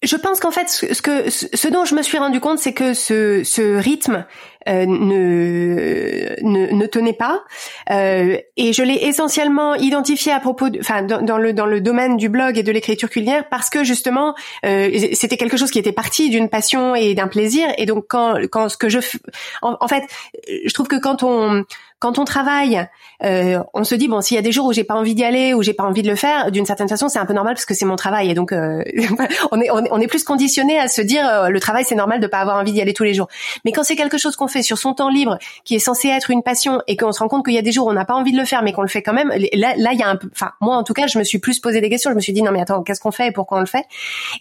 [0.03, 2.93] je pense qu'en fait, ce que ce dont je me suis rendu compte, c'est que
[2.93, 4.25] ce, ce rythme
[4.67, 7.43] euh, ne, ne, ne tenait pas,
[7.89, 12.29] euh, et je l'ai essentiellement identifié à propos, enfin dans, le dans le domaine du
[12.29, 14.35] blog et de l'écriture culinaire, parce que justement
[14.65, 18.35] euh, c'était quelque chose qui était parti d'une passion et d'un plaisir, et donc quand
[18.49, 18.99] quand ce que je,
[19.61, 20.03] en, en fait,
[20.47, 21.65] je trouve que quand on
[22.03, 22.85] quand on travaille,
[23.23, 25.23] euh, on se dit bon, s'il y a des jours où j'ai pas envie d'y
[25.23, 27.53] aller, ou j'ai pas envie de le faire, d'une certaine façon, c'est un peu normal
[27.53, 28.83] parce que c'est mon travail, et donc euh,
[29.53, 32.27] on est on est plus conditionné à se dire euh, le travail c'est normal de
[32.27, 33.29] pas avoir envie d'y aller tous les jours.
[33.63, 36.29] Mais quand c'est quelque chose qu'on fait sur son temps libre, qui est censé être
[36.29, 38.03] une passion, et qu'on se rend compte qu'il y a des jours où on n'a
[38.03, 40.03] pas envie de le faire, mais qu'on le fait quand même, là là il y
[40.03, 42.11] a un enfin moi en tout cas, je me suis plus posé des questions.
[42.11, 43.85] Je me suis dit non mais attends, qu'est-ce qu'on fait et pourquoi on le fait?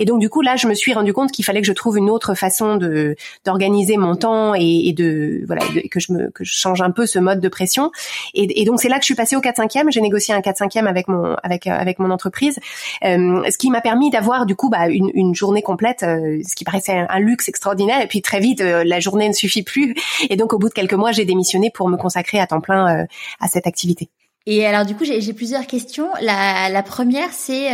[0.01, 1.97] Et donc du coup là, je me suis rendu compte qu'il fallait que je trouve
[1.97, 6.43] une autre façon de d'organiser mon temps et, et de voilà que je me que
[6.43, 7.93] je change un peu ce mode de pression.
[8.35, 10.41] Et, donc c'est là que je suis passée au 4 5 e J'ai négocié un
[10.41, 12.59] 4 5 e avec mon avec euh, avec mon entreprise,
[13.05, 16.57] euh, ce qui m'a permis d'avoir du coup bah, une, une journée complète, euh, ce
[16.57, 18.01] qui paraissait un, luxe extraordinaire.
[18.03, 19.95] Et puis très vite, la journée ne suffit plus.
[20.29, 23.07] Et donc au bout de quelques mois, j'ai démissionné pour me consacrer à temps plein
[23.41, 24.09] à cette activité.
[24.47, 26.09] Et alors du coup, j'ai plusieurs questions.
[26.21, 27.69] La, la première, c'est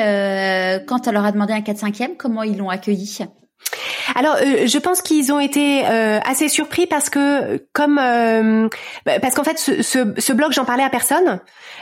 [0.87, 3.21] quand on leur a demandé un 4 5 e comment ils l'ont accueilli?
[4.15, 8.69] Alors, euh, je pense qu'ils ont été euh, assez surpris parce que, comme, euh,
[9.07, 11.41] bah, parce qu'en fait, ce, ce, ce blog, j'en parlais à personne.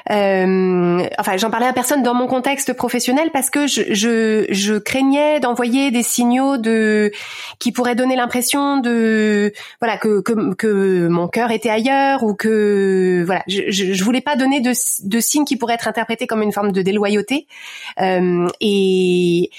[0.09, 5.41] enfin, j'en parlais à personne dans mon contexte professionnel parce que je, je, je craignais
[5.41, 7.13] d'envoyer des signaux de
[7.59, 13.23] qui pourraient donner l'impression de, voilà, que, que, que mon cœur était ailleurs ou que,
[13.25, 14.73] voilà, je, je, voulais pas donner de,
[15.05, 17.47] de signes qui pourraient être interprétés comme une forme de déloyauté.
[17.99, 19.51] et,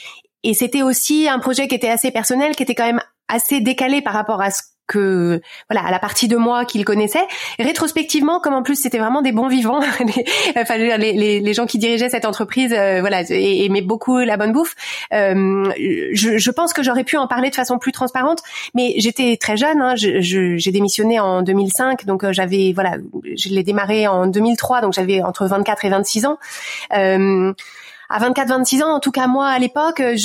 [0.47, 4.01] et c'était aussi un projet qui était assez personnel, qui était quand même assez décalé
[4.01, 7.25] par rapport à ce que voilà à la partie de moi qu'il connaissait.
[7.59, 9.81] Rétrospectivement comme en plus c'était vraiment des bons vivants
[10.77, 14.75] les, les, les, gens qui dirigeaient cette entreprise euh, voilà aimaient beaucoup la bonne bouffe
[15.13, 15.69] euh,
[16.13, 18.41] je, pense que j'aurais pu en parler de façon plus transparente
[18.73, 22.95] mais j'étais très jeune hein, j'ai démissionné en 2005 donc euh, j'avais voilà
[23.35, 26.37] je l'ai démarré en 2003 donc j'avais entre 24 et 26 ans
[28.09, 29.99] à 24-26 ans, en tout cas moi à l'époque.
[29.99, 30.15] Euh,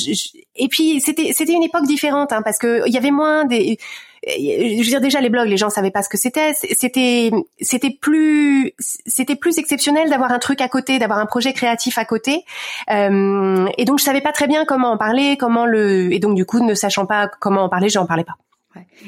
[0.56, 3.78] et puis c'était c'était une époque différente hein, parce que il y avait moins des
[4.24, 7.90] je veux dire déjà les blogs les gens savaient pas ce que c'était c'était c'était
[7.90, 12.44] plus c'était plus exceptionnel d'avoir un truc à côté d'avoir un projet créatif à côté
[12.90, 16.36] euh, et donc je savais pas très bien comment en parler comment le et donc
[16.36, 18.36] du coup ne sachant pas comment en parler j'en parlais pas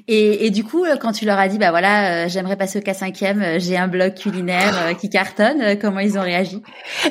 [0.09, 2.79] et, et, du coup, euh, quand tu leur as dit, bah voilà, euh, j'aimerais passer
[2.79, 6.63] au K5e, euh, j'ai un blog culinaire qui cartonne, comment ils ont réagi?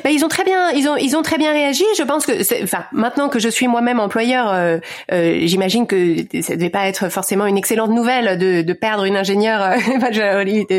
[0.02, 1.84] Bah, Ils ont très bien, ils ont, ils ont très bien réagi.
[1.96, 6.86] Je pense que, enfin, maintenant que je suis moi-même employeur, j'imagine que ça devait pas
[6.86, 9.60] être forcément une excellente nouvelle de, de perdre une ingénieure,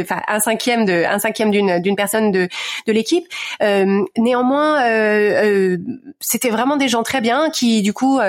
[0.01, 2.47] enfin un cinquième de, un cinquième d'une d'une personne de
[2.87, 3.25] de l'équipe.
[4.17, 4.83] Néanmoins,
[6.19, 8.19] c'était vraiment des gens très bien qui du coup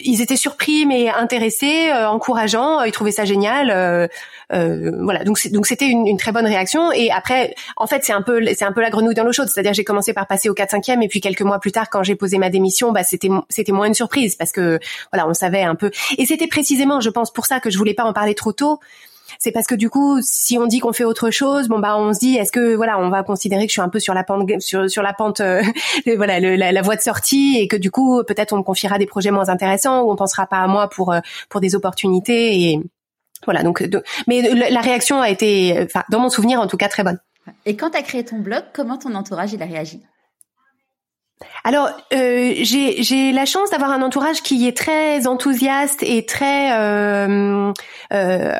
[0.00, 4.08] ils étaient surpris mais intéressés, encourageants, ils trouvaient ça génial.
[4.50, 6.92] voilà, donc donc c'était une, une, très bonne réaction.
[6.92, 9.48] Et après, en fait, c'est un peu c'est un peu la grenouille dans l'eau chaude.
[9.48, 11.90] C'est-à-dire j'ai commencé par passer au 4 5 e et puis quelques mois plus tard,
[11.90, 14.78] quand j'ai posé ma démission, bah c'était c'était moins une surprise parce que
[15.12, 15.90] voilà, on savait un peu.
[16.18, 18.80] Et c'était précisément, je pense, pour ça que je voulais pas en parler trop tôt
[19.44, 22.14] c'est parce que du coup, si on dit qu'on fait autre chose, bon bah on
[22.14, 24.24] se dit est-ce que voilà, on va considérer que je suis un peu sur la
[24.24, 25.62] pente sur sur la pente euh,
[26.16, 29.30] voilà la, voie de sortie et que du coup peut-être on me confiera des projets
[29.30, 32.80] moins intéressants ou on pensera pas à moi pour euh, pour des opportunités et
[33.44, 33.86] voilà donc,
[34.26, 37.18] mais la réaction a été enfin dans mon souvenir en tout cas très bonne.
[37.66, 40.00] Et quand tu as créé ton blog, comment ton entourage il a réagi?
[41.64, 47.72] Alors, euh, j'ai la chance d'avoir un entourage qui est très enthousiaste et très euh,
[48.12, 48.58] euh,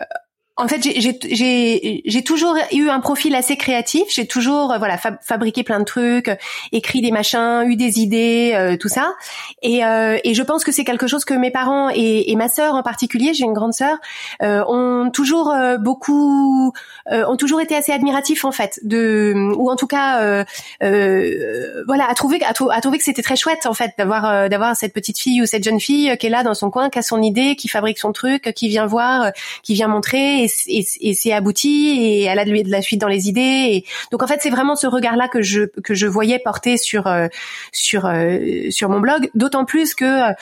[0.56, 4.04] en fait, j'ai toujours eu un profil assez créatif.
[4.08, 6.30] J'ai toujours euh, voilà fabriqué plein de trucs,
[6.70, 9.14] écrit des machins, eu des idées, euh, tout ça.
[9.62, 12.48] Et, euh, et, je pense que c'est quelque chose que mes parents et, et ma
[12.48, 13.98] sœur en particulier, j'ai une grande sœur,
[14.40, 16.72] ont toujours beaucoup,
[17.10, 20.44] ont toujours été assez admiratifs en fait, de ou en tout cas,
[20.80, 24.92] voilà, à trouver à, à trouver que c'était très chouette en fait d'avoir d'avoir cette
[24.92, 27.22] petite fille ou cette jeune fille qui est là dans son coin, qui a son
[27.22, 32.22] idée, qui fabrique son truc, qui vient voir, qui vient montrer et, c'est abouti et
[32.22, 33.40] elle a de la suite dans les idées.
[33.40, 37.06] Et donc en fait c'est vraiment ce regard-là que je que je voyais porter sur
[37.06, 37.28] euh,
[37.72, 40.32] sur euh, sur mon blog, d'autant plus que euh,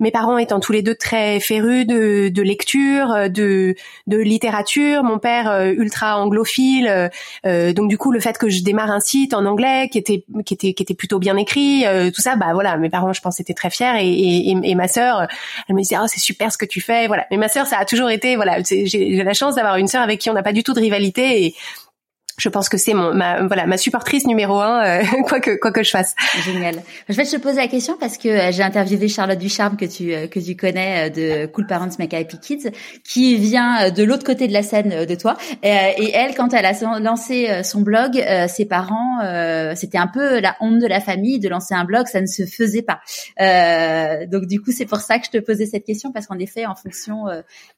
[0.00, 3.74] mes parents étant tous les deux très férus de, de lecture, de,
[4.06, 7.08] de littérature, mon père euh, ultra anglophile, euh,
[7.46, 10.24] euh, donc du coup le fait que je démarre un site en anglais qui était
[10.44, 13.40] qui était qui était plutôt bien écrit, tout ça, bah voilà, mes parents je pense
[13.40, 13.94] étaient très fiers.
[14.00, 15.26] Et, et, et ma sœur,
[15.68, 17.26] elle me disait oh c'est super ce que tu fais, voilà.
[17.30, 20.20] Mais ma sœur ça a toujours été voilà, j'ai la chance d'avoir une sœur avec
[20.20, 21.44] qui on n'a pas du tout de rivalité.
[21.44, 21.54] Et
[22.38, 25.72] je pense que c'est mon ma voilà ma supportrice numéro un euh, quoi que quoi
[25.72, 26.14] que je fasse.
[26.44, 26.82] Génial.
[27.08, 30.12] Je vais te poser la question parce que euh, j'ai interviewé Charlotte Ducharme que tu
[30.12, 32.70] euh, que tu connais de Cool Parents Make Happy Kids
[33.04, 36.72] qui vient de l'autre côté de la scène de toi et, elle quand elle a
[37.00, 39.20] lancé son blog ses parents
[39.74, 42.44] c'était un peu la honte de la famille de lancer un blog ça ne se
[42.44, 43.00] faisait pas.
[44.26, 46.66] donc du coup c'est pour ça que je te posais cette question parce qu'en effet
[46.66, 47.24] en fonction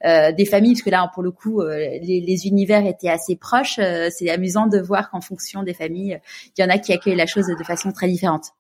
[0.05, 4.31] des familles parce que là pour le coup les, les univers étaient assez proches c'est
[4.31, 6.21] amusant de voir qu'en fonction des familles,
[6.57, 8.53] il y en a qui accueillent la chose de façon très différente.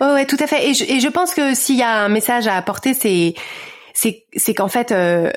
[0.00, 0.70] Oh ouais, tout à fait.
[0.70, 3.34] Et je, pense que s'il y a un message à apporter, c'est
[3.94, 5.30] c'est qu'en fait, euh,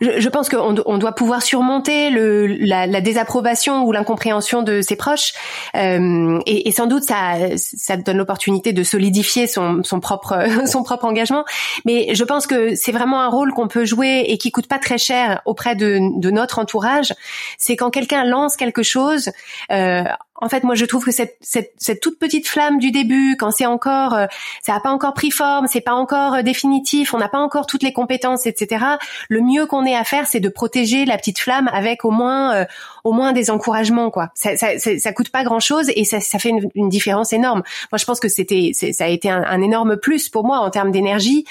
[0.00, 5.32] Je, pense qu'on on doit pouvoir surmonter la, désapprobation ou l'incompréhension de ses proches,
[5.76, 11.44] euh, et, sans doute ça, donne l'opportunité de solidifier son, propre engagement.
[11.84, 14.78] Mais je pense que c'est vraiment un rôle qu'on peut jouer et qui coûte pas
[14.78, 17.14] très cher auprès de, de notre entourage.
[17.58, 19.30] C'est quand quelqu'un lance quelque chose.
[19.70, 20.04] Euh,
[20.40, 24.14] en fait, moi, je trouve que cette, toute petite flamme du début, quand c'est encore,
[24.14, 24.26] euh,
[24.62, 27.66] ça n'a pas encore pris forme, c'est pas encore euh, définitif, on n'a pas encore
[27.66, 28.84] toutes les compétences, etc.
[29.28, 32.54] Le mieux qu'on ait à faire, c'est de protéger la petite flamme avec au moins,
[32.54, 32.64] euh,
[33.08, 34.28] au moins des encouragements, quoi.
[34.34, 37.62] Ça, ça, ça, coûte pas grand chose et ça, ça fait une, une, différence énorme.
[37.90, 40.68] Moi, je pense que c'était, ça a été un, un, énorme plus pour moi en
[40.68, 41.44] termes d'énergie,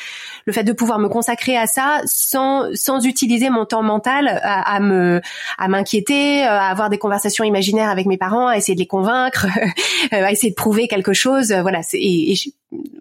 [0.46, 4.76] le fait de pouvoir me consacrer à ça sans, sans utiliser mon temps mental à,
[4.76, 5.22] à me,
[5.58, 9.48] à m'inquiéter, à avoir des conversations imaginaires avec mes parents, à essayer de les convaincre,
[10.14, 11.52] euh, à essayer de prouver quelque chose.
[11.52, 12.36] Euh, voilà, c'est et,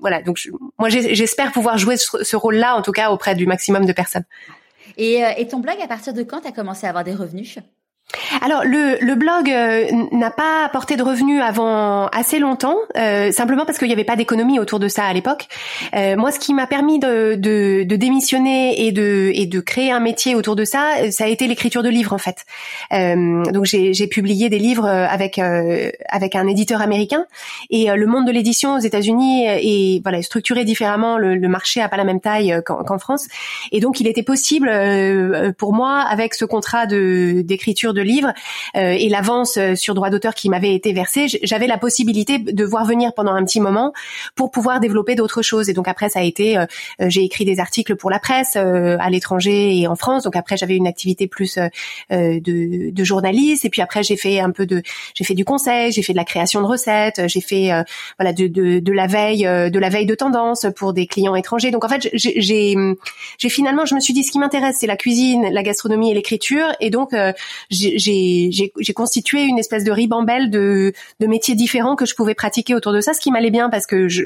[0.00, 0.22] voilà.
[0.22, 0.38] Donc
[0.78, 4.24] moi, j'espère pouvoir jouer ce, rôle-là, en tout cas auprès du maximum de personnes.
[4.96, 7.14] Et, euh, et ton blog, à partir de quand tu as commencé à avoir des
[7.14, 7.58] revenus?
[8.40, 13.64] Alors le, le blog euh, n'a pas apporté de revenus avant assez longtemps, euh, simplement
[13.66, 15.48] parce qu'il n'y avait pas d'économie autour de ça à l'époque.
[15.94, 19.90] Euh, moi, ce qui m'a permis de, de, de, démissionner et de, et de créer
[19.90, 22.44] un métier autour de ça, ça a été l'écriture de livres en fait.
[22.92, 27.26] donc j'ai publié des livres avec avec un éditeur américain
[27.70, 31.18] et le monde de l'édition aux États-Unis est voilà structuré différemment.
[31.18, 33.26] Le, le marché a pas la même taille qu'en France
[33.72, 34.70] et donc il était possible
[35.58, 38.32] pour moi avec ce contrat de d'écriture de livres
[38.76, 42.64] euh, et l'avance euh, sur droit d'auteur qui m'avait été versée, j'avais la possibilité de
[42.64, 43.92] voir venir pendant un petit moment
[44.36, 45.68] pour pouvoir développer d'autres choses.
[45.68, 46.66] Et donc après, ça a été, euh,
[47.00, 50.22] j'ai écrit des articles pour la presse à l'étranger et en France.
[50.22, 51.58] Donc après, j'avais une activité plus
[52.10, 53.64] de, de journaliste.
[53.64, 54.82] Et puis après, j'ai fait un peu de,
[55.14, 57.70] j'ai fait du conseil, j'ai fait de la création de recettes, j'ai fait
[58.18, 61.70] voilà de, de, de la veille, de la veille de tendance pour des clients étrangers.
[61.70, 64.96] Donc en fait, j'ai, j'ai finalement, je me suis dit, ce qui m'intéresse, c'est la
[64.96, 66.66] cuisine, la gastronomie et l'écriture.
[66.80, 67.14] Et donc,
[67.70, 72.74] j'ai j'ai constitué une espèce de ribambelle de, de métiers différents que je pouvais pratiquer
[72.74, 74.24] autour de ça, ce qui m'allait bien parce que je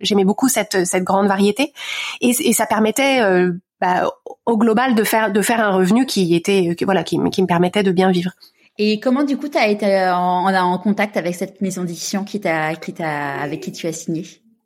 [0.00, 1.72] j'aimais beaucoup cette, cette grande variété
[2.20, 4.10] et, ça permettait euh, bah,
[4.46, 7.82] au global de faire de faire un revenu qui était voilà qui, qui me permettait
[7.82, 8.32] de bien vivre.
[8.78, 12.40] Et comment du coup tu as été en, en, contact avec cette maison d'édition qui
[12.40, 14.24] t'a avec qui tu as signé?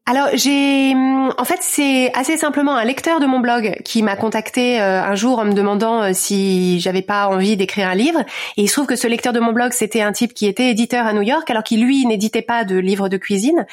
[0.08, 4.80] Alors j'ai, en fait, c'est assez simplement un lecteur de mon blog qui m'a contacté
[4.80, 8.20] euh, un jour en me demandant euh, si j'avais pas envie d'écrire un livre.
[8.56, 10.70] Et il se trouve que ce lecteur de mon blog, c'était un type qui était
[10.70, 13.66] éditeur à New York, alors qu'il lui n'éditait pas de livres de cuisine,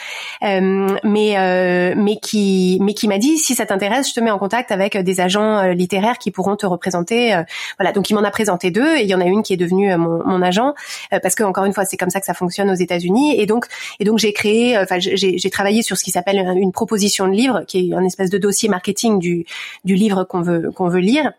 [0.43, 4.39] euh, mais mais qui mais qui m'a dit si ça t'intéresse, je te mets en
[4.39, 7.43] contact avec des agents littéraires qui pourront te représenter.
[7.77, 9.57] voilà, donc il m'en a présenté deux et il y en a une qui est
[9.57, 10.73] devenue mon, mon agent
[11.11, 13.39] parce que encore une fois, c'est comme ça que ça fonctionne aux États-Unis.
[13.39, 13.67] Et donc
[13.99, 17.63] et donc j'ai créé, enfin j'ai travaillé sur ce qui s'appelle une proposition de livre
[17.67, 19.45] qui est un espèce de dossier marketing du,
[19.83, 21.31] du livre qu'on veut qu'on veut lire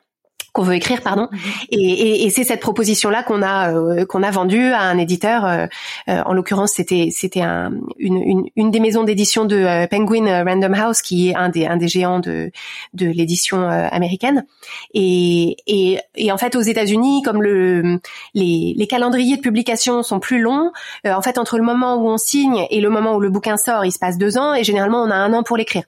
[0.54, 1.28] qu'on veut écrire, pardon.
[1.32, 1.38] Mhm.
[1.72, 5.44] Et, et, et c'est cette proposition-là qu'on a euh, qu'on a vendue à un éditeur.
[5.44, 5.66] Euh,
[6.08, 10.72] euh, en l'occurrence, c'était c'était un, une, une, une, des maisons d'édition de Penguin Random
[10.74, 12.52] House, qui est un des un des géants de
[12.94, 14.46] de l'édition américaine.
[14.94, 17.98] Et, et, et en fait, aux États-Unis, comme le
[18.34, 20.70] les, les calendriers de publication sont plus longs,
[21.04, 23.84] en fait, entre le moment où on signe et le moment où le bouquin sort,
[23.84, 25.82] il se passe deux ans, et généralement, on a un an pour l'écrire.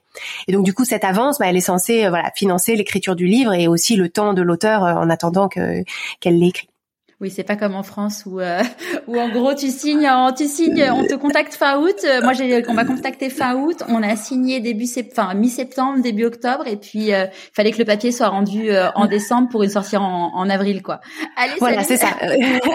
[0.49, 3.53] Et donc, du coup, cette avance, bah, elle est censée voilà financer l'écriture du livre
[3.53, 5.83] et aussi le temps de l'auteur euh, en attendant que
[6.19, 6.69] qu'elle l'écrit.
[7.19, 8.61] Oui, c'est pas comme en France où euh,
[9.07, 12.05] où en gros tu signes, tu signes, on te contacte fin août.
[12.21, 13.83] Moi, j'ai, on m'a contacté fin août.
[13.89, 17.85] On a signé début septembre, mi-septembre, début octobre, et puis euh, il fallait que le
[17.85, 20.99] papier soit rendu en décembre pour une sortir en, en avril, quoi.
[21.35, 22.09] Allez, voilà, c'est ça,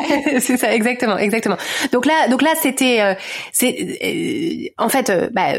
[0.41, 1.57] c'est ça, exactement, exactement.
[1.93, 3.17] Donc là, donc là, c'était,
[3.53, 5.53] c'est, en fait, bah,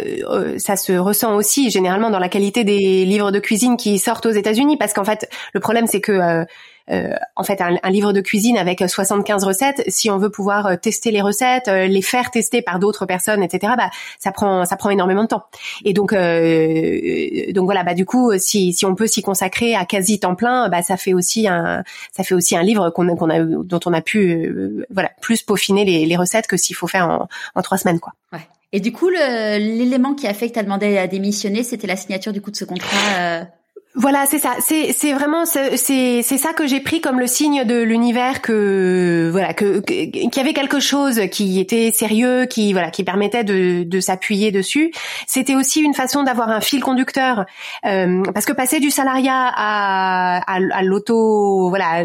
[0.58, 4.32] ça se ressent aussi généralement dans la qualité des livres de cuisine qui sortent aux
[4.32, 6.46] États-Unis, parce qu'en fait, le problème c'est que euh,
[6.90, 11.12] en fait un, livre de cuisine avec 75 recettes, si on veut pouvoir euh, tester
[11.12, 13.74] les recettes, euh, les faire tester par d'autres personnes, etc.
[13.78, 15.46] Bah ça prend ça prend énormément de temps.
[15.86, 20.20] Et donc donc voilà bah du coup si si on peut s'y consacrer à quasi
[20.20, 23.40] temps plein, bah ça fait aussi un ça fait aussi un livre qu'on qu'on a
[23.40, 27.28] dont on a pu voilà plus peaufiner les, les recettes que s'il faut faire en,
[27.56, 28.14] en trois semaines quoi.
[28.34, 28.40] Ouais.
[28.76, 31.96] Et du coup, l'élément qui a fait que tu as demandé à démissionner, c'était la
[31.96, 33.46] signature du coup de ce contrat.
[33.96, 34.56] Voilà, c'est ça.
[34.60, 39.30] C'est c'est vraiment c'est c'est ça que j'ai pris comme le signe de l'univers que
[39.32, 43.84] voilà que qu'il y avait quelque chose qui était sérieux, qui voilà qui permettait de
[43.84, 44.92] de s'appuyer dessus.
[45.28, 47.46] C'était aussi une façon d'avoir un fil conducteur
[47.86, 52.04] euh, parce que passer du salariat à à, l'auto voilà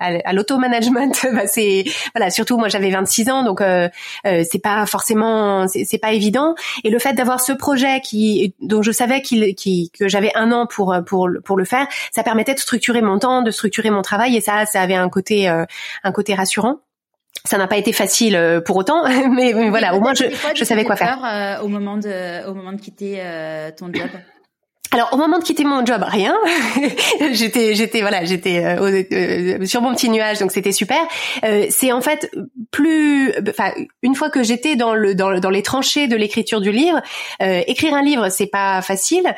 [0.00, 3.90] à, l'auto management, bah c'est voilà surtout moi j'avais 26 ans donc euh,
[4.26, 8.80] euh, c'est pas forcément c'est pas évident et le fait d'avoir ce projet qui dont
[8.80, 12.54] je savais qu'il qui que j'avais un an pour pour pour le, faire, ça permettait
[12.54, 15.64] de structurer mon temps, de structurer mon travail et ça ça avait un côté euh,
[16.04, 16.80] un côté rassurant.
[17.44, 20.84] Ça n'a pas été facile euh, pour autant, mais, voilà, au moins je, je savais
[20.84, 21.24] quoi faire.
[21.24, 23.22] Euh, au moment de au moment de quitter
[23.76, 24.08] ton job.
[24.90, 26.34] Alors au moment de quitter mon job, rien.
[27.32, 30.98] j'étais, j'étais voilà, j'étais euh, euh, sur mon petit nuage, donc c'était super.
[31.44, 32.30] Euh, c'est en fait
[32.70, 33.72] plus, enfin
[34.02, 37.02] une fois que j'étais dans le dans, dans les tranchées de l'écriture du livre,
[37.40, 39.34] écrire un livre c'est pas facile.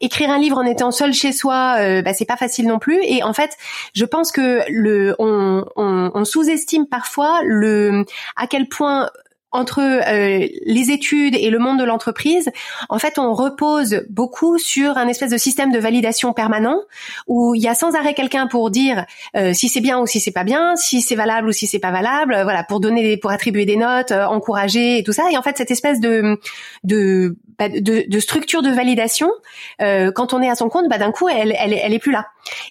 [0.00, 3.00] écrire un livre en étant seul chez soi, bah, c'est pas facile non plus.
[3.04, 3.50] Et en fait,
[3.94, 8.04] je pense que le on, on, on sous-estime parfois le
[8.36, 9.08] à quel point
[9.54, 12.50] entre euh, les études et le monde de l'entreprise,
[12.88, 16.80] en fait, on repose beaucoup sur un espèce de système de validation permanent
[17.28, 20.18] où il y a sans arrêt quelqu'un pour dire euh, si c'est bien ou si
[20.18, 23.30] c'est pas bien, si c'est valable ou si c'est pas valable, voilà, pour donner, pour
[23.30, 25.22] attribuer des notes, euh, encourager et tout ça.
[25.30, 26.38] Et en fait, cette espèce de
[26.82, 29.30] de, bah, de, de structure de validation,
[29.78, 32.26] quand on est à son compte, bah, d'un coup, elle, elle, elle est plus là.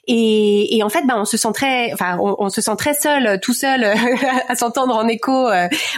[0.08, 2.94] Et, et en fait, bah, on se sent très, enfin, on, on se sent très
[2.94, 3.84] seul, tout seul,
[4.48, 5.50] à s'entendre en écho,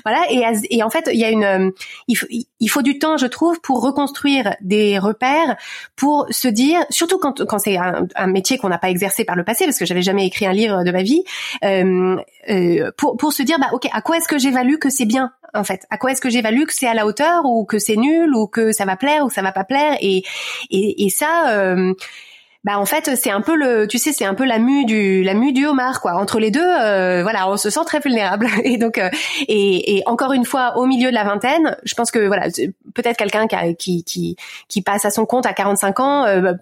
[0.05, 1.71] voilà, et, et en fait, il y a une, euh,
[2.07, 5.55] il faut, il faut du temps, je trouve, pour reconstruire des repères,
[5.95, 9.35] pour se dire, surtout quand, quand c'est un, un métier qu'on n'a pas exercé par
[9.35, 11.23] le passé, parce que j'avais jamais écrit un livre de ma vie,
[11.63, 12.15] euh,
[12.49, 15.31] euh, pour, pour se dire, bah ok, à quoi est-ce que j'évalue que c'est bien?
[15.55, 17.95] En fait À quoi est-ce que j'évalue que c'est à la hauteur ou que c'est
[17.95, 20.23] nul ou que ça va plaire ou que ça va pas plaire Et
[20.69, 21.49] et, et ça.
[21.57, 21.93] Euh,
[22.65, 25.23] bah en fait c'est un peu le tu sais c'est un peu la mue du
[25.23, 28.47] la mue du homard quoi entre les deux euh, voilà on se sent très vulnérable
[28.63, 29.09] et donc euh,
[29.47, 32.47] et, et, encore une fois au milieu de la vingtaine je pense que voilà
[32.95, 33.45] peut-être quelqu'un
[33.77, 34.35] qui, qui
[34.67, 36.53] qui passe à son compte à 45 ans euh, bah,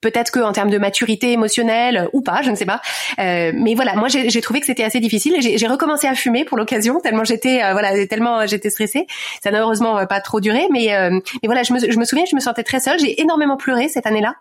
[0.00, 2.80] peut-être que en termes de maturité émotionnelle ou pas, je ne sais pas.
[3.18, 5.36] Euh, mais voilà, moi j'ai trouvé que c'était assez difficile.
[5.40, 9.06] J'ai recommencé à fumer pour l'occasion tellement j'étais euh, voilà tellement j'étais stressée.
[9.42, 12.34] Ça n'a heureusement pas trop duré, mais mais voilà, je me, je me souviens, je
[12.34, 12.98] me sentais très seule.
[12.98, 14.34] J'ai énormément pleuré cette année-là.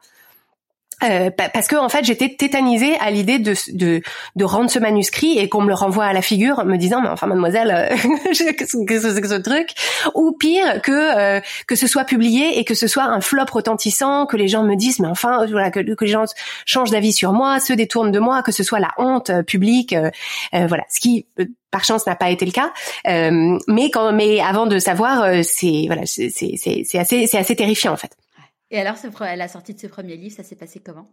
[1.04, 4.02] Euh, parce que en fait j'étais tétanisée à l'idée de, de,
[4.36, 7.10] de rendre ce manuscrit et qu'on me le renvoie à la figure me disant mais
[7.10, 7.96] enfin mademoiselle euh,
[8.58, 9.70] qu'est-ce que ce truc.
[10.14, 14.26] Ou pire que euh, que ce soit publié et que ce soit un flop retentissant
[14.26, 16.26] que les gens me disent mais enfin voilà que, les gens
[16.66, 19.96] changent d'avis sur moi se détournent de moi que ce soit la honte publique
[20.54, 20.84] voilà.
[20.90, 21.26] Ce qui
[21.72, 22.72] par chance n'a pas été le cas.
[23.68, 27.92] Mais quand mais avant de savoir c'est voilà c'est c'est c'est assez c'est assez terrifiant
[27.92, 28.16] en fait
[28.72, 28.98] et alors,
[29.36, 31.12] la sortie de ce premier livre, ça s'est passé comment?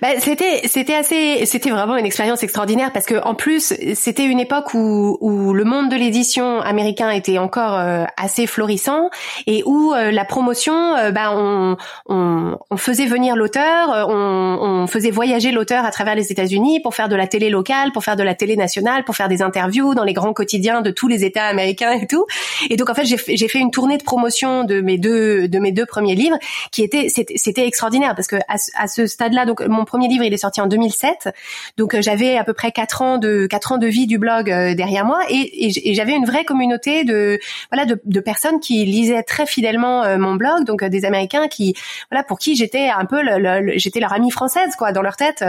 [0.00, 4.40] Bah, c'était c'était assez c'était vraiment une expérience extraordinaire parce que en plus c'était une
[4.40, 9.10] époque où où le monde de l'édition américain était encore euh, assez florissant
[9.46, 11.76] et où euh, la promotion euh, bah on,
[12.06, 16.94] on, on faisait venir l'auteur on, on faisait voyager l'auteur à travers les États-Unis pour
[16.94, 19.94] faire de la télé locale pour faire de la télé nationale pour faire des interviews
[19.94, 22.26] dans les grands quotidiens de tous les États américains et tout.
[22.68, 25.58] Et donc en fait j'ai j'ai fait une tournée de promotion de mes deux de
[25.58, 26.38] mes deux premiers livres
[26.70, 30.38] qui était c'était extraordinaire parce que à, ce stade-là donc mon premier livre, il est
[30.38, 31.28] sorti en 2007.
[31.76, 34.50] Donc euh, j'avais à peu près quatre ans de quatre ans de vie du blog
[34.50, 37.38] euh, derrière moi et, j'avais une vraie communauté de
[37.72, 41.74] voilà de, personnes qui lisaient très fidèlement euh, mon blog, donc des Américains qui
[42.10, 45.44] voilà pour qui j'étais un peu le, j'étais leur amie française quoi dans leur tête.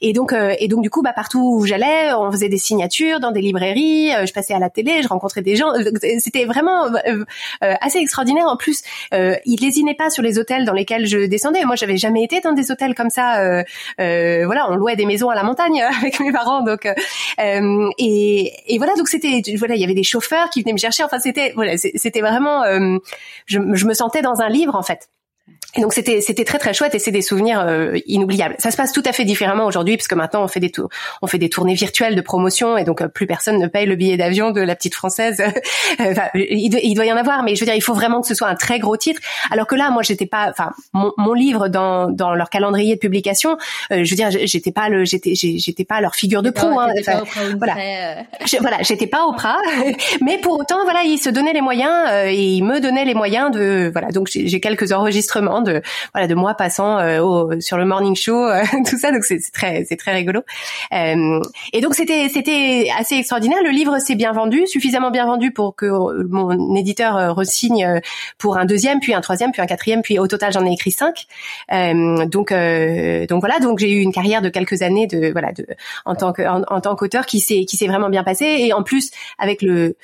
[0.00, 3.30] Et donc et donc du coup bah partout où j'allais, on faisait des signatures dans
[3.30, 5.72] des librairies, je passais à la télé, je rencontrais des gens.
[6.18, 6.84] C'était vraiment
[7.60, 8.46] assez extraordinaire.
[8.46, 8.82] En plus,
[9.12, 11.64] ils lésinaient pas sur les hôtels dans lesquels je descendais.
[11.64, 13.63] Moi, j'avais jamais été dans des hôtels comme ça euh,
[13.98, 18.78] voilà, on louait des maisons à la montagne avec mes parents, donc euh, et, et
[18.78, 21.04] voilà, donc c'était voilà, il y avait des chauffeurs qui venaient me chercher.
[21.04, 22.98] Enfin, c'était voilà, c'était vraiment, euh,
[23.46, 25.08] je, je me sentais dans un livre en fait.
[25.76, 28.54] Et donc c'était c'était très très chouette et c'est des souvenirs euh, inoubliables.
[28.58, 30.88] Ça se passe tout à fait différemment aujourd'hui puisque maintenant on fait des tours,
[31.20, 33.96] on fait des tournées virtuelles de promotion et donc euh, plus personne ne paye le
[33.96, 35.42] billet d'avion de la petite française.
[35.98, 38.20] enfin, il, doit, il, doit, y en avoir, mais je veux dire il faut vraiment
[38.20, 39.20] que ce soit un très gros titre.
[39.50, 43.00] Alors que là, moi j'étais pas, enfin mon, mon, livre dans dans leur calendrier de
[43.00, 43.56] publication,
[43.90, 46.78] euh, je veux dire j'étais pas le j'étais j'étais pas leur figure de proue.
[46.78, 46.90] Hein,
[47.58, 47.74] voilà,
[48.60, 49.58] voilà, j'étais pas Oprah,
[50.20, 53.50] mais pour autant voilà ils se donnaient les moyens et ils me donnaient les moyens
[53.50, 55.82] de voilà donc j'ai quelques enregistrements de
[56.14, 59.12] voilà de moi passant euh, au, sur le morning show, euh, tout ça.
[59.12, 60.40] Donc c'est très c'est très rigolo.
[60.92, 61.40] Euh,
[61.72, 63.58] et donc c'était c'était assez extraordinaire.
[63.64, 65.86] Le livre s'est bien vendu, suffisamment bien vendu pour que
[66.24, 68.00] mon éditeur resigne
[68.38, 70.92] pour un deuxième, puis un troisième, puis un quatrième, puis au total j'en ai écrit
[70.92, 71.26] cinq.
[71.70, 75.66] donc donc voilà, donc j'ai eu une carrière de quelques années de voilà de
[76.04, 78.82] en tant que en tant qu'auteur qui s'est qui s'est vraiment bien passé et en
[78.82, 79.96] plus avec le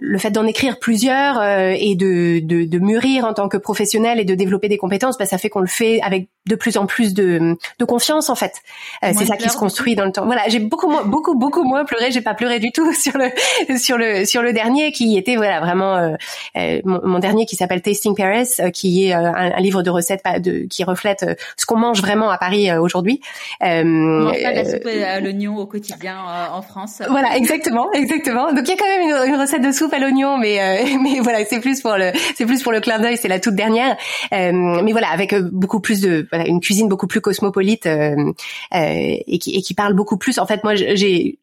[0.00, 4.18] le fait d'en écrire plusieurs euh, et de, de, de, mûrir en tant que professionnel
[4.18, 6.86] et de développer des compétences, bah, ça fait qu'on le fait avec de plus en
[6.86, 8.62] plus de, de confiance en fait.
[9.02, 10.26] Euh, c'est ça qui se construit dans le temps.
[10.26, 12.10] Voilà, j'ai beaucoup moins, beaucoup beaucoup moins pleuré.
[12.10, 13.30] J'ai pas pleuré du tout sur le
[13.78, 16.16] sur le sur le dernier qui était voilà vraiment
[16.56, 20.84] euh, mon, dernier qui s'appelle Tasting Paris, qui est un, livre de recettes de, qui
[20.84, 21.24] reflète
[21.56, 23.20] ce qu'on mange vraiment à Paris aujourd'hui.
[23.62, 26.18] Euh, on mange pas la soupe à l'oignon au quotidien
[26.52, 27.02] en France.
[27.08, 28.52] Voilà, exactement, exactement.
[28.52, 30.98] Donc il y a quand même une, une recette de soupe à l'oignon, mais euh,
[31.02, 33.54] mais voilà, c'est plus pour le c'est plus pour le clin d'œil, c'est la toute
[33.54, 33.96] dernière.
[34.32, 39.56] Euh, mais voilà, avec euh, beaucoup plus de une cuisine beaucoup plus cosmopolite et qui
[39.56, 40.38] et qui parle beaucoup plus.
[40.38, 41.38] En fait, moi, j'ai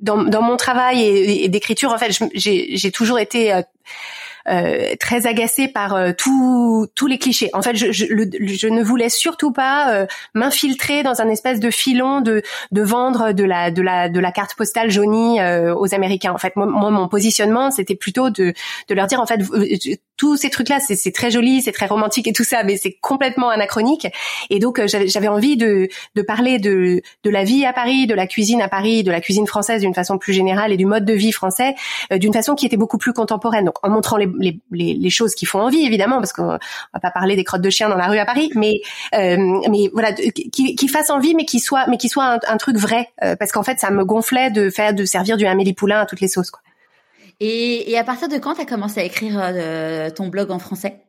[0.00, 3.62] dans dans mon travail et, et d'écriture, en fait, j'ai toujours été
[4.48, 7.48] euh, très agacée par euh, tous tous les clichés.
[7.52, 11.70] En fait, je, je, je ne voulais surtout pas euh, m'infiltrer dans un espèce de
[11.70, 15.38] filon de de vendre de la de la de la carte postale jaunie
[15.76, 16.32] aux Américains.
[16.32, 18.52] En fait, moi, mon positionnement, c'était plutôt de
[18.88, 19.40] de leur dire en fait
[20.22, 22.92] tous ces trucs là, c'est très joli, c'est très romantique et tout ça, mais c'est
[22.92, 24.06] complètement anachronique.
[24.50, 28.28] Et donc j'avais envie de de parler de de la vie à Paris, de la
[28.28, 31.12] cuisine à Paris, de la cuisine française d'une façon plus générale et du mode de
[31.12, 31.74] vie français
[32.12, 33.64] d'une façon qui était beaucoup plus contemporaine.
[33.64, 34.30] Donc en montrant les
[34.70, 37.70] les, les, choses qui font envie évidemment parce qu'on va pas parler des crottes de
[37.70, 38.74] chien dans la rue à Paris mais
[39.16, 39.36] euh,
[39.68, 43.08] mais voilà qui, qui fasse envie mais qui soit mais qui soit un, truc vrai
[43.24, 46.06] euh, parce qu'en fait ça me gonflait de faire de servir du Amélie Poulain à
[46.06, 46.62] toutes les sauces quoi.
[47.44, 50.60] Et, et à partir de quand tu as commencé à écrire euh, ton blog en
[50.60, 51.00] français?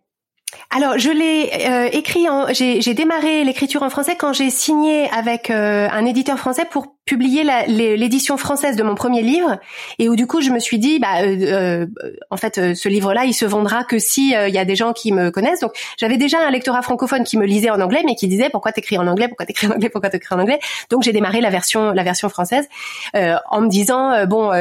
[0.71, 2.25] Alors, je l'ai euh, écrit.
[2.53, 8.37] J'ai démarré l'écriture en français quand j'ai signé avec un éditeur français pour publié l'édition
[8.37, 9.59] française de mon premier livre.
[9.99, 11.87] Et où du coup je me suis dit bah euh, euh
[12.29, 14.75] en fait euh, ce livre-là il se vendra que si euh, il y a des
[14.75, 15.59] gens qui me connaissent.
[15.59, 18.71] Donc j'avais déjà un lectorat francophone qui me lisait en anglais mais qui disait pourquoi
[18.71, 20.59] t'écris en anglais pourquoi t'écris en anglais pourquoi t'écris en anglais?
[20.89, 22.67] Donc j'ai démarré la version la version française
[23.13, 24.51] en me disant bon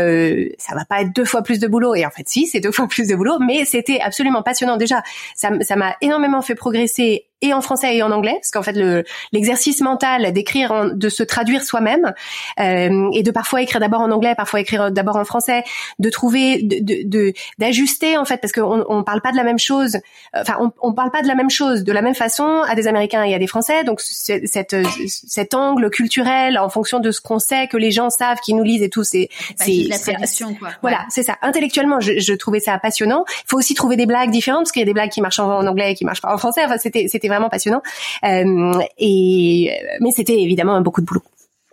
[0.59, 1.95] ça va pas être deux fois plus de boulot.
[1.95, 4.76] Et en fait si c'est deux fois plus de boulot mais c'était absolument passionnant.
[4.76, 5.03] Déjà
[5.36, 8.72] ça ça m'a énormément fait progresser et en français et en anglais, parce qu'en fait
[8.72, 12.12] le l'exercice mental d'écrire, de se traduire soi-même
[12.61, 15.64] euh, et de parfois écrire d'abord en anglais, parfois écrire d'abord en français,
[15.99, 19.99] de trouver, de d'ajuster en fait, parce qu'on on parle pas de la même chose,
[20.34, 22.86] enfin on, on parle pas de la même chose de la même façon à des
[22.86, 24.76] Américains et à des Français, donc cette
[25.07, 28.62] cet angle culturel en fonction de ce qu'on sait, que les gens savent, qui nous
[28.62, 30.70] lisent et tout, c'est c'est la tradition quoi.
[30.82, 31.36] Voilà, c'est ça.
[31.43, 33.24] Intellectuellement, je, je trouvais ça passionnant.
[33.28, 35.40] Il faut aussi trouver des blagues différentes parce qu'il y a des blagues qui marchent
[35.40, 36.62] en, anglais et qui marchent pas en français.
[36.64, 37.83] Enfin, c'était c'était vraiment passionnant.
[38.24, 39.70] Euh, et
[40.01, 41.22] mais c'était évidemment beaucoup de boulot.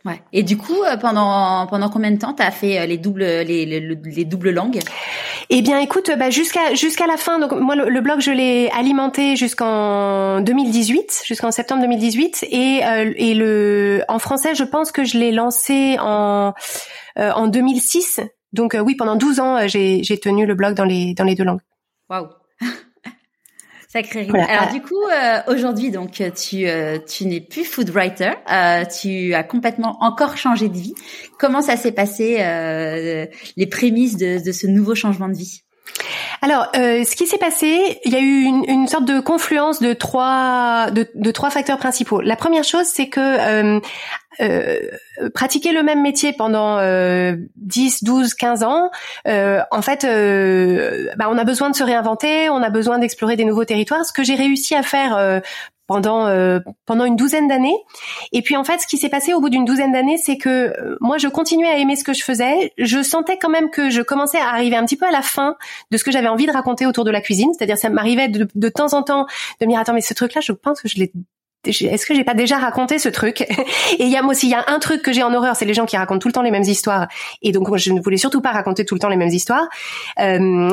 [0.06, 0.22] Ouais.
[0.32, 3.66] Et du coup, euh, pendant pendant combien de temps t'as fait euh, les doubles les,
[3.66, 4.80] les, les doubles langues?
[5.50, 7.40] Eh bien, écoute, bah, jusqu'à jusqu'à la fin.
[7.40, 13.34] Donc moi, le, blog, je l'ai alimenté jusqu'en 2018, jusqu'en septembre 2018, et euh, et
[13.34, 16.54] le en français, je pense que je l'ai lancé en
[17.18, 18.22] en 2006.
[18.54, 21.44] Donc oui, pendant 12 ans, j'ai j'ai tenu le blog dans les dans les deux
[21.44, 21.62] langues.
[22.10, 22.30] Waouh.
[23.92, 28.86] Sacré Alors du coup, euh, aujourd'hui, donc tu euh, tu n'es plus food writer, euh,
[28.86, 30.94] tu as complètement encore changé de vie.
[31.40, 32.38] Comment ça s'est passé
[33.58, 35.64] les prémices de, de ce nouveau changement de vie?
[36.42, 39.82] Alors, euh, ce qui s'est passé, il y a eu une, une, sorte de confluence
[39.82, 42.22] de trois de, de, trois facteurs principaux.
[42.22, 43.80] La première chose, c'est que euh,
[44.42, 44.80] euh,
[45.34, 46.78] pratiquer le même métier pendant
[47.56, 48.90] 10, 12, 15 ans,
[49.28, 53.36] euh, en fait, euh, bah, on a besoin de se réinventer, on a besoin d'explorer
[53.36, 54.06] des nouveaux territoires.
[54.06, 55.42] Ce que j'ai réussi à faire
[55.90, 57.76] pendant euh, pendant une douzaine d'années.
[58.32, 60.50] Et puis en fait, ce qui s'est passé au bout d'une douzaine d'années, c'est que
[60.50, 62.72] euh, moi, je continuais à aimer ce que je faisais.
[62.78, 65.58] Je sentais quand même que je commençais à arriver un petit peu à la fin
[65.90, 67.52] de ce que j'avais envie de raconter autour de la cuisine.
[67.58, 69.26] C'est-à-dire, ça m'arrivait de, de, temps en temps
[69.60, 71.12] de me dire attends, mais ce truc-là, je pense que je l'ai
[71.66, 73.42] est-ce que j'ai pas déjà raconté ce truc
[74.00, 75.56] Et il y a moi aussi, il y a un truc que j'ai en horreur,
[75.56, 77.08] c'est les gens qui racontent tout le temps les mêmes histoires.
[77.42, 79.68] Et donc moi, je ne voulais surtout pas raconter tout le temps les mêmes histoires.
[80.20, 80.72] Euh,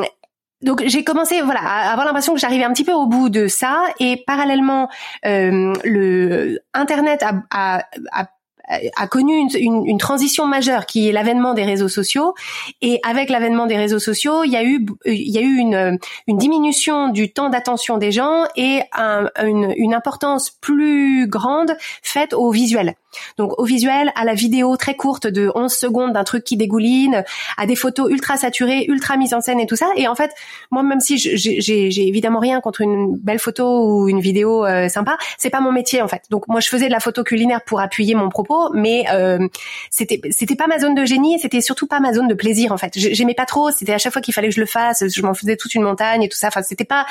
[0.62, 3.46] donc j'ai commencé voilà à avoir l'impression que j'arrivais un petit peu au bout de
[3.46, 4.88] ça et parallèlement
[5.26, 8.26] euh, le internet a, a, a
[8.68, 12.34] a connu une, transition majeure qui est l'avènement des réseaux sociaux.
[12.82, 15.98] Et avec l'avènement des réseaux sociaux il y a eu il y a eu une,
[16.28, 22.50] diminution du temps d'attention des gens et un, une, une importance plus grande faite au
[22.50, 22.94] visuel
[23.36, 27.24] donc au visuel, à la vidéo très courte de 11 secondes d'un truc qui dégouline,
[27.56, 29.86] à des photos ultra saturées, ultra mises en scène et tout ça.
[29.96, 30.30] Et en fait,
[30.70, 35.16] moi même si j'ai évidemment rien contre une belle photo ou une vidéo euh, sympa,
[35.38, 36.22] c'est pas mon métier en fait.
[36.30, 39.46] Donc moi je faisais de la photo culinaire pour appuyer mon propos, mais euh,
[39.90, 42.72] c'était c'était pas ma zone de génie et c'était surtout pas ma zone de plaisir
[42.72, 42.92] en fait.
[42.96, 43.70] J'aimais pas trop.
[43.70, 45.82] C'était à chaque fois qu'il fallait que je le fasse, je m'en faisais toute une
[45.82, 46.48] montagne et tout ça.
[46.48, 47.06] Enfin c'était pas.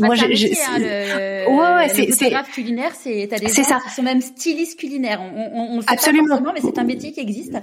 [0.00, 0.52] moi j'ai.
[0.68, 3.80] Hein, ouais, ouais c'est c'est culinaire, c'est t'as des gens ça.
[3.86, 6.40] qui sont même stylistes culinaires on, on, Absolument.
[6.54, 7.54] mais c'est un métier qui existe.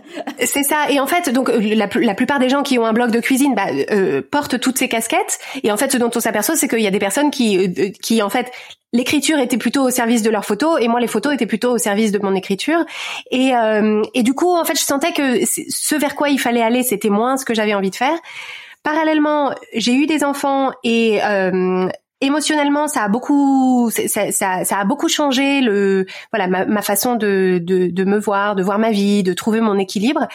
[0.44, 0.90] C'est ça.
[0.90, 3.56] Et en fait, donc la, la, plupart des gens qui ont un blog de cuisine
[3.56, 5.40] bah, euh, portent toutes ces casquettes.
[5.64, 7.90] Et en fait, ce dont on s'aperçoit, c'est qu'il y a des personnes qui, euh,
[8.02, 8.52] qui en fait,
[8.94, 11.78] l'écriture était plutôt au service de leurs photos et moi les photos étaient plutôt au
[11.78, 12.86] service de mon écriture.
[13.32, 16.62] Et, euh, et du coup, en fait, je sentais que ce vers quoi il fallait
[16.62, 18.18] aller, c'était moins ce que j'avais envie de faire.
[18.84, 21.90] Parallèlement, j'ai eu des enfants et euh,
[22.22, 27.16] émotionnellement ça a beaucoup ça, ça, ça, a beaucoup changé le voilà ma, ma façon
[27.16, 30.28] de, de, de me voir de voir ma vie de trouver mon équilibre.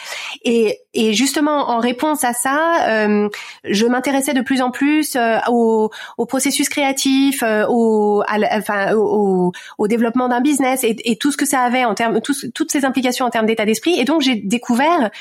[0.43, 3.29] Et, et justement en réponse à ça euh,
[3.63, 9.51] je m'intéressais de plus en plus euh, au, au, processus créatif euh, au enfin au,
[9.77, 12.85] au développement d'un business et, et, tout ce que ça avait en termes toutes ces
[12.85, 13.99] implications en termes d'état d'esprit.
[13.99, 15.11] Et donc j'ai découvert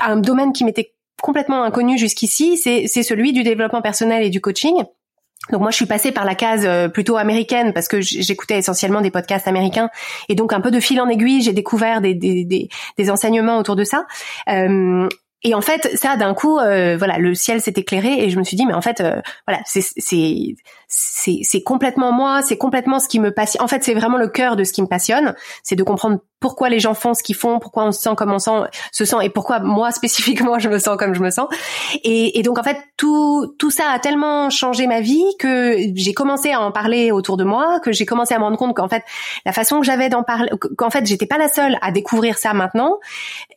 [0.00, 0.92] un domaine qui m'était
[1.22, 4.84] complètement inconnu jusqu'ici c'est celui du développement personnel et du coaching
[5.50, 9.00] donc moi je suis passée par la case euh, plutôt américaine parce que j'écoutais essentiellement
[9.00, 9.88] des podcasts américains
[10.28, 13.74] et donc un peu de fil en aiguille j'ai découvert des, des, des, enseignements autour
[13.74, 14.06] de ça.
[14.48, 15.08] Euh,
[15.42, 18.44] et en fait, ça, d'un coup, euh, voilà, le ciel s'est éclairé et je me
[18.44, 20.54] suis dit, mais en fait, euh, voilà, c'est
[20.90, 23.62] c'est complètement moi, c'est complètement ce qui me passionne.
[23.62, 26.70] En fait, c'est vraiment le cœur de ce qui me passionne, c'est de comprendre pourquoi
[26.70, 28.62] les gens font ce qu'ils font, pourquoi on se sent comme on sent,
[28.92, 31.48] se sent et pourquoi moi spécifiquement je me sens comme je me sens.
[32.02, 36.14] Et, et donc en fait, tout tout ça a tellement changé ma vie que j'ai
[36.14, 38.88] commencé à en parler autour de moi, que j'ai commencé à me rendre compte qu'en
[38.88, 39.04] fait,
[39.44, 42.54] la façon que j'avais d'en parler, qu'en fait, j'étais pas la seule à découvrir ça
[42.54, 42.98] maintenant,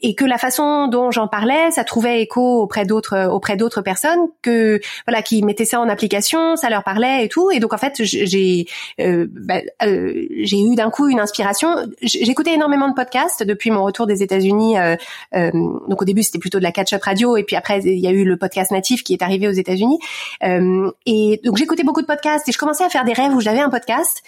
[0.01, 4.27] et que la façon dont j'en parlais ça trouvait écho auprès d'autres auprès d'autres personnes
[4.41, 7.51] que voilà qui mettaient ça en application, ça leur parlait et tout.
[7.51, 8.65] Et donc en fait, j'ai
[8.99, 11.69] euh, bah, euh, j'ai eu d'un coup une inspiration.
[12.01, 14.78] J'écoutais énormément de podcasts depuis mon retour des États-Unis.
[14.78, 14.95] Euh,
[15.36, 15.51] euh,
[15.88, 18.11] donc au début c'était plutôt de la catch-up radio et puis après il y a
[18.11, 19.99] eu le podcast natif qui est arrivé aux États-Unis.
[20.43, 23.41] Euh, et donc j'écoutais beaucoup de podcasts et je commençais à faire des rêves où
[23.41, 24.24] j'avais un podcast.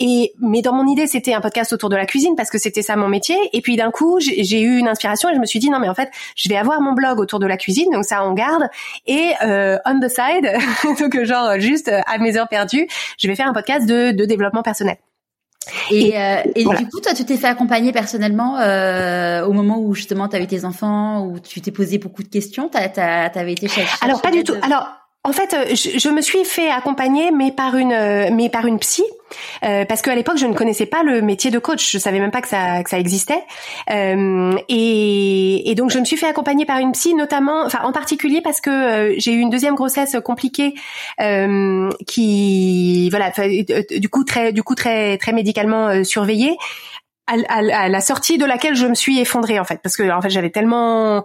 [0.00, 2.82] Et mais dans mon idée c'était un podcast autour de la cuisine parce que c'était
[2.82, 3.36] ça mon métier.
[3.52, 5.88] Et puis d'un coup j'ai eu une inspiration et je me suis dit non mais
[5.88, 8.64] en fait je vais avoir mon blog autour de la cuisine donc ça on garde
[9.06, 10.52] et euh, on the side
[11.00, 11.90] donc genre juste
[12.24, 14.96] mes heures perdues je vais faire un podcast de, de développement personnel.
[15.90, 19.78] Et, et, euh, et du coup, toi, tu t'es fait accompagner personnellement euh, au moment
[19.78, 22.68] où justement tu avais tes enfants, où tu t'es posé beaucoup de questions.
[22.68, 23.82] Tu avais été chez.
[24.02, 24.54] Alors pas du tout.
[24.62, 24.88] Alors
[25.26, 28.66] en fait, euh, je, je, me suis fait accompagner, mais par une, euh, mais par
[28.66, 29.02] une psy,
[29.64, 31.90] euh, parce qu'à l'époque, je ne connaissais pas le métier de coach.
[31.90, 33.42] Je savais même pas que ça, que ça existait.
[33.90, 37.92] Euh, et, et, donc, je me suis fait accompagner par une psy, notamment, enfin, en
[37.92, 40.74] particulier parce que j'ai eu une deuxième grossesse compliquée,
[42.06, 43.32] qui, voilà,
[43.98, 46.56] du coup très, du coup très, très médicalement surveillée.
[47.26, 50.02] À, à, à, la sortie de laquelle je me suis effondrée en fait parce que
[50.10, 51.24] en fait j'avais tellement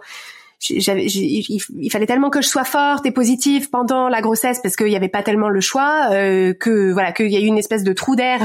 [0.60, 4.88] j'avais, il, fallait tellement que je sois forte et positive pendant la grossesse parce qu'il
[4.88, 7.82] n'y avait pas tellement le choix euh, que voilà qu'il y a eu une espèce
[7.82, 8.40] de trou d'air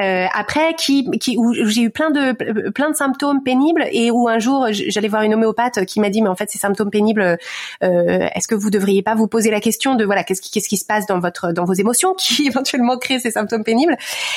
[0.00, 2.32] euh, après qui, qui où j'ai eu plein de
[2.70, 6.22] plein de symptômes pénibles et où un jour j'allais voir une homéopathe qui m'a dit
[6.22, 7.38] mais en fait ces symptômes pénibles
[7.82, 10.68] euh, est-ce que vous devriez pas vous poser la question de voilà qu'est-ce qui qu'est-ce
[10.68, 13.96] qui se passe dans votre dans vos émotions qui éventuellement créent ces symptômes pénibles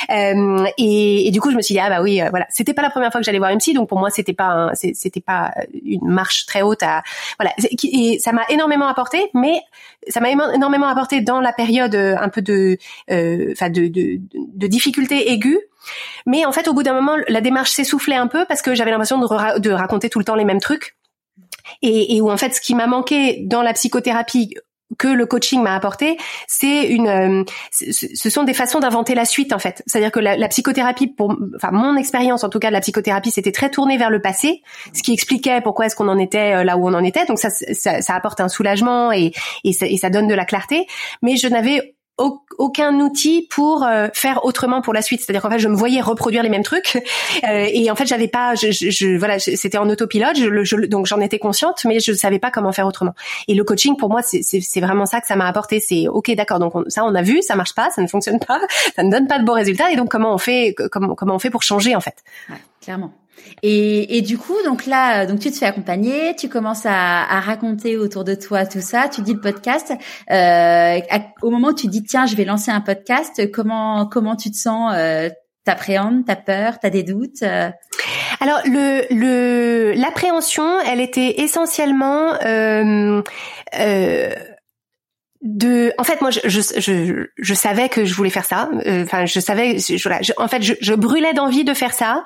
[0.09, 2.45] euh, et, et, du coup je me suis dit ah bah oui euh, voilà.
[2.49, 4.71] C'était pas la première fois que j'allais voir une psy donc pour moi c'était pas
[4.73, 5.53] c'était pas
[5.83, 7.03] une marche très haute à
[7.39, 7.53] voilà,
[7.83, 9.61] et ça m'a énormément apporté, mais
[10.07, 12.77] ça m'a énormément apporté dans la période euh, un peu de,
[13.11, 15.59] euh, enfin de, de, de difficulté aiguë.
[16.25, 18.91] Mais en fait, au bout d'un moment, la démarche s'essoufflait un peu parce que j'avais
[18.91, 20.97] l'impression de, de raconter tout le temps les mêmes trucs.
[21.81, 24.55] Et, et, où en fait ce qui m'a manqué dans la psychothérapie
[24.97, 26.17] que le coaching m'a apporté,
[26.47, 29.83] c'est une, euh, ce sont des façons d'inventer la suite en fait.
[29.85, 33.51] C'est-à-dire que la, psychothérapie, pour, enfin mon expérience en tout cas de la psychothérapie, c'était
[33.51, 34.61] très tourné vers le passé,
[34.93, 37.25] ce qui expliquait pourquoi est-ce qu'on en était euh, là où on en était.
[37.25, 39.33] Donc ça, ça, ça apporte un soulagement et,
[39.63, 40.87] et, ça, et ça donne de la clarté.
[41.21, 45.21] Mais je n'avais aucun outil pour euh, faire autrement pour la suite.
[45.21, 46.95] C'est-à-dire qu'en fait, je me voyais reproduire les mêmes trucs
[47.43, 51.19] euh, et en fait, j'avais pas, je, je, voilà, c'était en autopilote, je, donc j'en
[51.21, 53.13] étais consciente, mais je savais pas comment faire autrement.
[53.47, 55.79] Et le coaching, pour moi, c'est vraiment ça que ça m'a apporté.
[55.79, 58.59] C'est ok, d'accord, donc ça, on a vu, ça marche pas, ça ne fonctionne pas,
[58.95, 61.39] ça ne donne pas de bons résultats, et donc comment on fait, comment comment on
[61.39, 62.15] fait pour changer en fait?
[62.49, 63.11] Ouais, clairement.
[63.63, 67.39] Et, et, du coup, donc là, donc tu te fais accompagner, tu commences à, à
[67.39, 69.93] raconter autour de toi tout ça, tu dis le podcast.
[70.31, 70.99] Euh,
[71.41, 74.57] au moment où tu dis tiens, je vais lancer un podcast, comment comment tu te
[74.57, 75.29] sens euh,
[75.67, 77.69] T'appréhendes, t'as peur, t'as des doutes euh?
[78.39, 83.21] Alors le le l'appréhension, elle était essentiellement euh,
[83.77, 84.29] euh,
[85.47, 88.69] de en fait moi je, je, je, je, savais que je voulais faire ça.
[88.85, 92.23] Euh, enfin je savais je, en fait je, brûlais d'envie de faire ça.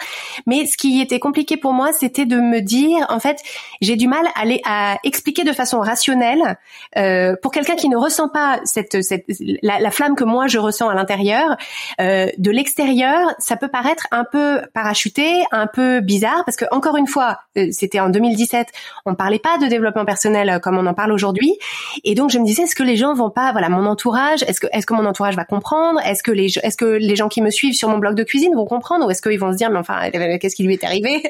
[0.47, 3.37] Mais ce qui était compliqué pour moi c'était de me dire en fait
[3.79, 6.57] j'ai du mal à, aller, à expliquer de façon rationnelle
[6.97, 9.25] euh, pour quelqu'un qui ne ressent pas cette, cette
[9.61, 11.57] la, la, flamme que moi je ressens à l'intérieur
[11.99, 16.97] euh, de l'extérieur ça peut paraître un peu parachuté un peu bizarre parce que encore
[16.97, 18.67] une fois euh, c'était en 2017
[19.05, 21.55] on parlait pas de développement personnel comme on en parle aujourd'hui.
[22.03, 24.59] Et donc je me disais est-ce que les gens vont pas, voilà, mon entourage, est-ce
[24.59, 25.99] que est-ce que mon entourage va comprendre?
[26.05, 28.55] Est-ce que les est-ce que les gens qui me suivent sur mon blog de cuisine
[28.55, 29.05] vont comprendre?
[29.05, 31.23] Ou est-ce qu'ils vont se dire mais enfin qu'est-ce qui lui est arrivé?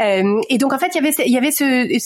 [0.00, 1.98] Euh, Et donc en fait il y avait il y avait ce,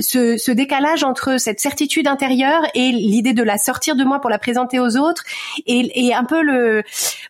[0.00, 4.30] ce ce décalage entre cette certitude intérieure et l'idée de la sortir de moi pour
[4.30, 5.24] la présenter aux autres
[5.66, 6.82] et, et un peu le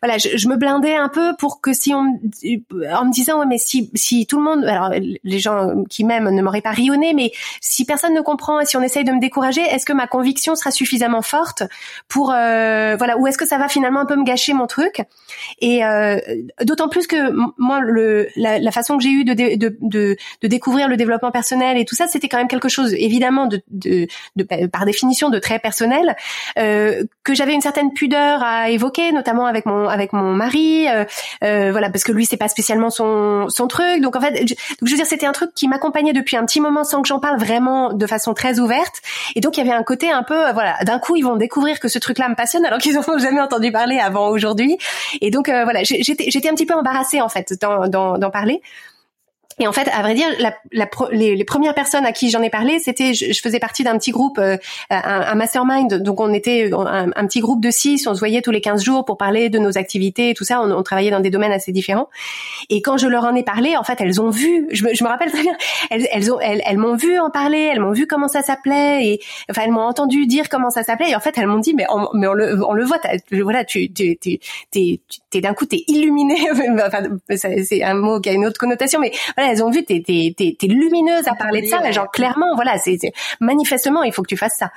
[0.02, 3.46] voilà je, je, me blindais un peu pour que si on en me disant ouais
[3.46, 4.90] mais si si tout le monde alors
[5.24, 8.76] les gens qui m'aiment ne m'auraient pas rionné mais si personne ne comprend et si
[8.76, 11.62] on essaye de me décourager est-ce que ma conviction sera suffisamment forte
[12.08, 15.02] pour euh, voilà ou est-ce que ça va finalement un peu me gâcher mon truc?
[15.60, 16.18] Et euh,
[16.62, 17.16] d'autant plus que
[17.58, 21.30] moi le la, la façon que j'ai eu de, de, de, de découvrir le développement
[21.30, 25.30] personnel et tout ça c'était quand même quelque chose évidemment de, de, de par définition
[25.30, 26.16] de très personnel
[26.58, 31.04] euh, que j'avais une certaine pudeur à évoquer notamment avec mon avec mon mari euh,
[31.44, 34.54] euh, voilà parce que lui c'est pas spécialement son son truc donc en fait je,
[34.54, 37.08] donc je veux dire c'était un truc qui m'accompagnait depuis un petit moment sans que
[37.08, 39.02] j'en parle vraiment de façon très ouverte
[39.34, 41.80] et donc il y avait un côté un peu voilà d'un coup ils vont découvrir
[41.80, 44.78] que ce truc-là me passionne alors qu'ils n'ont jamais entendu parler avant aujourd'hui.
[45.20, 48.62] Et donc euh, voilà, j'étais j'étais un petit peu embarrassée en fait d'en parler.
[49.58, 52.42] Et en fait, à vrai dire, la, la, les, les, premières personnes à qui j'en
[52.42, 54.56] ai parlé, c'était, je, je, faisais partie d'un petit groupe, euh,
[54.90, 55.94] un, un, mastermind.
[56.02, 59.04] Donc on était un, petit groupe de six, on se voyait tous les 15 jours
[59.04, 60.60] pour parler de nos activités et tout ça.
[60.60, 62.08] On, on, travaillait dans des domaines assez différents.
[62.70, 64.66] Et quand je leur en ai parlé, en fait, elles ont vu.
[64.70, 65.56] Je me, je me rappelle très bien.
[65.90, 67.70] Elles, elles ont, elles, m'ont vu en parler.
[67.72, 71.10] Elles m'ont vu comment ça s'appelait et enfin elles m'ont entendu dire comment ça s'appelait.
[71.10, 72.98] Et en fait, elles m'ont dit, mais on, mais on le, on le voit.
[73.32, 74.38] Voilà, tu, tu, tu,
[74.70, 76.36] t'es d'un coup, t'es illuminé.
[76.86, 77.02] enfin,
[77.36, 80.34] c'est un mot qui a une autre connotation, mais voilà, elles ont vu, t'es, t'es,
[80.36, 82.98] t'es, t'es lumineuse à parler de ça, genre clairement, voilà, c'est,
[83.40, 84.70] manifestement, il faut que tu fasses ça.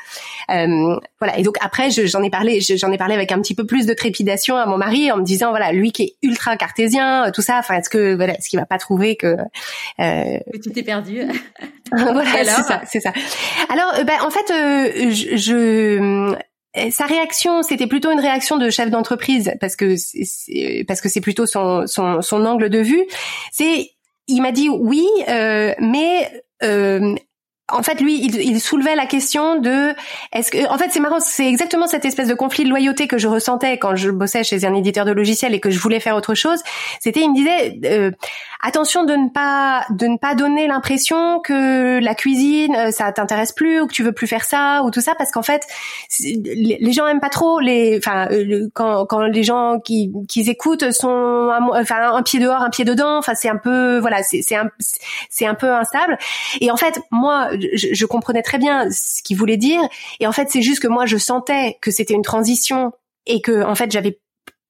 [0.49, 3.65] Euh, voilà, et donc après, j'en ai parlé, j'en ai parlé avec un petit peu
[3.65, 7.28] plus de trépidation à mon mari en me disant, voilà, lui qui est ultra cartésien,
[7.28, 9.38] euh, tout ça, enfin, est-ce que, voilà, est-ce qu'il va pas trouver que,
[9.99, 10.38] euh...
[10.53, 11.22] que tu t'es perdu
[11.91, 13.11] Voilà, c'est ça, c'est ça.
[13.69, 16.36] Alors, euh, ben, en fait, euh, je, je
[16.91, 21.19] sa réaction, c'était plutôt une réaction de chef d'entreprise parce que c'est, parce que c'est
[21.19, 23.03] plutôt son, son, son angle de vue.
[23.51, 23.91] C'est,
[24.32, 27.16] il m'a dit oui, euh, mais euh,
[27.72, 29.93] en fait, lui, il, il, soulevait la question de
[30.34, 33.17] est-ce que, en fait, c'est marrant, c'est exactement cette espèce de conflit de loyauté que
[33.17, 36.15] je ressentais quand je bossais chez un éditeur de logiciels et que je voulais faire
[36.15, 36.59] autre chose.
[36.99, 38.11] C'était, il me disait, euh,
[38.61, 43.53] attention de ne pas de ne pas donner l'impression que la cuisine euh, ça t'intéresse
[43.53, 45.63] plus ou que tu veux plus faire ça ou tout ça parce qu'en fait
[46.19, 50.91] les gens aiment pas trop les, enfin, euh, quand quand les gens qui qui écoutent
[50.91, 53.17] sont, enfin, un pied dehors, un pied dedans.
[53.17, 54.55] Enfin, c'est un peu, voilà, c'est c'est
[55.30, 56.17] c'est un peu instable.
[56.59, 59.82] Et en fait, moi je, comprenais très bien ce qu'il voulait dire.
[60.20, 62.91] Et en fait, c'est juste que moi, je sentais que c'était une transition
[63.26, 64.20] et que, en fait, j'avais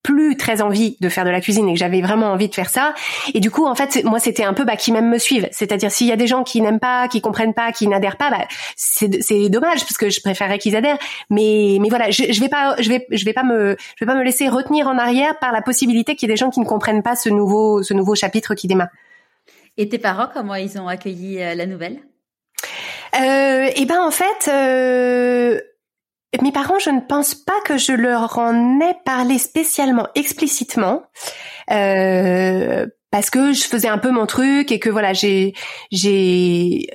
[0.03, 2.69] plus très envie de faire de la cuisine et que j'avais vraiment envie de faire
[2.69, 2.93] ça.
[3.33, 5.47] Et du coup, en fait, moi, c'était un peu bah, qui même me suivent.
[5.51, 8.31] C'est-à-dire, s'il y a des gens qui n'aiment pas, qui comprennent pas, qui n'adhèrent pas,
[8.31, 10.97] bah, c'est dommage parce que je préférerais qu'ils adhèrent.
[11.29, 14.11] Mais mais voilà, je, je vais pas, je vais je vais pas me je vais
[14.11, 16.59] pas me laisser retenir en arrière par la possibilité qu'il y ait des gens qui
[16.59, 18.89] ne comprennent pas ce nouveau ce nouveau chapitre qui démarre.
[19.77, 22.01] Et tes parents, comment ils ont accueilli euh, la nouvelle?
[23.15, 25.59] Euh, Et ben en fait, euh,
[26.41, 31.03] mes parents, je ne pense pas que je leur en ai parlé spécialement, explicitement.
[31.71, 35.53] Euh, parce que je faisais un peu mon truc et que voilà j'ai
[35.91, 36.87] j'ai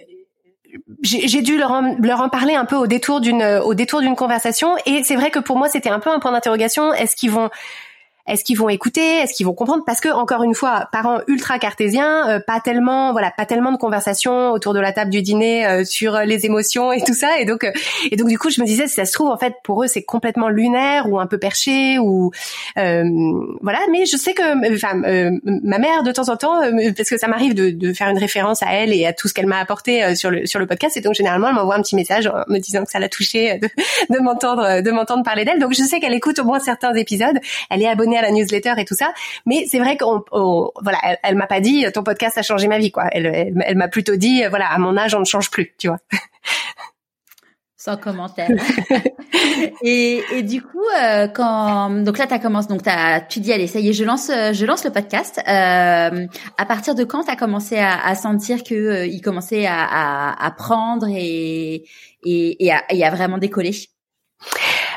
[1.03, 4.17] j'ai dû leur en, leur en parler un peu au détour d'une au détour d'une
[4.17, 7.31] conversation et c'est vrai que pour moi c'était un peu un point d'interrogation est-ce qu'ils
[7.31, 7.51] vont
[8.27, 9.19] est-ce qu'ils vont écouter?
[9.19, 9.85] Est-ce qu'ils vont comprendre?
[9.87, 13.77] Parce que encore une fois, parents ultra cartésiens, euh, pas tellement, voilà, pas tellement de
[13.77, 17.39] conversations autour de la table du dîner euh, sur les émotions et tout ça.
[17.39, 17.71] Et donc, euh,
[18.11, 19.87] et donc du coup, je me disais, si ça se trouve, en fait, pour eux,
[19.87, 22.31] c'est complètement lunaire ou un peu perché ou
[22.75, 23.79] voilà.
[23.91, 24.95] Mais je sais que, enfin,
[25.45, 26.61] ma mère de temps en temps,
[26.97, 29.35] parce que ça m'arrive de, de, faire une référence à elle et à tout ce
[29.35, 30.97] qu'elle m'a apporté sur le sur le podcast.
[30.97, 33.59] Et donc généralement, elle m'envoie un petit message en me disant que ça l'a touché
[33.59, 33.69] de,
[34.11, 35.59] de m'entendre de m'entendre parler d'elle.
[35.59, 37.39] Donc je sais qu'elle écoute au moins certains épisodes.
[37.71, 39.13] Elle est abonnée à la newsletter et tout ça.
[39.45, 40.23] Mais c'est vrai qu'on,
[40.83, 43.05] voilà, elle, m'a pas dit ton podcast a changé ma vie, quoi.
[43.13, 43.27] Elle,
[43.65, 45.99] elle, m'a plutôt dit, voilà, à mon âge, on ne change plus, tu vois.
[47.77, 48.49] Sans commentaire.
[49.83, 53.69] et, et du coup, euh, quand donc là, t'as commencé, donc t'as, tu dis allez,
[53.69, 55.39] ça y est, je lance, je lance le podcast.
[55.47, 56.27] Euh,
[56.59, 60.47] à partir de quand t'as commencé à, à sentir que euh, il commençait à, à,
[60.47, 61.85] à prendre et
[62.25, 63.73] et, et, à, et à vraiment décoller?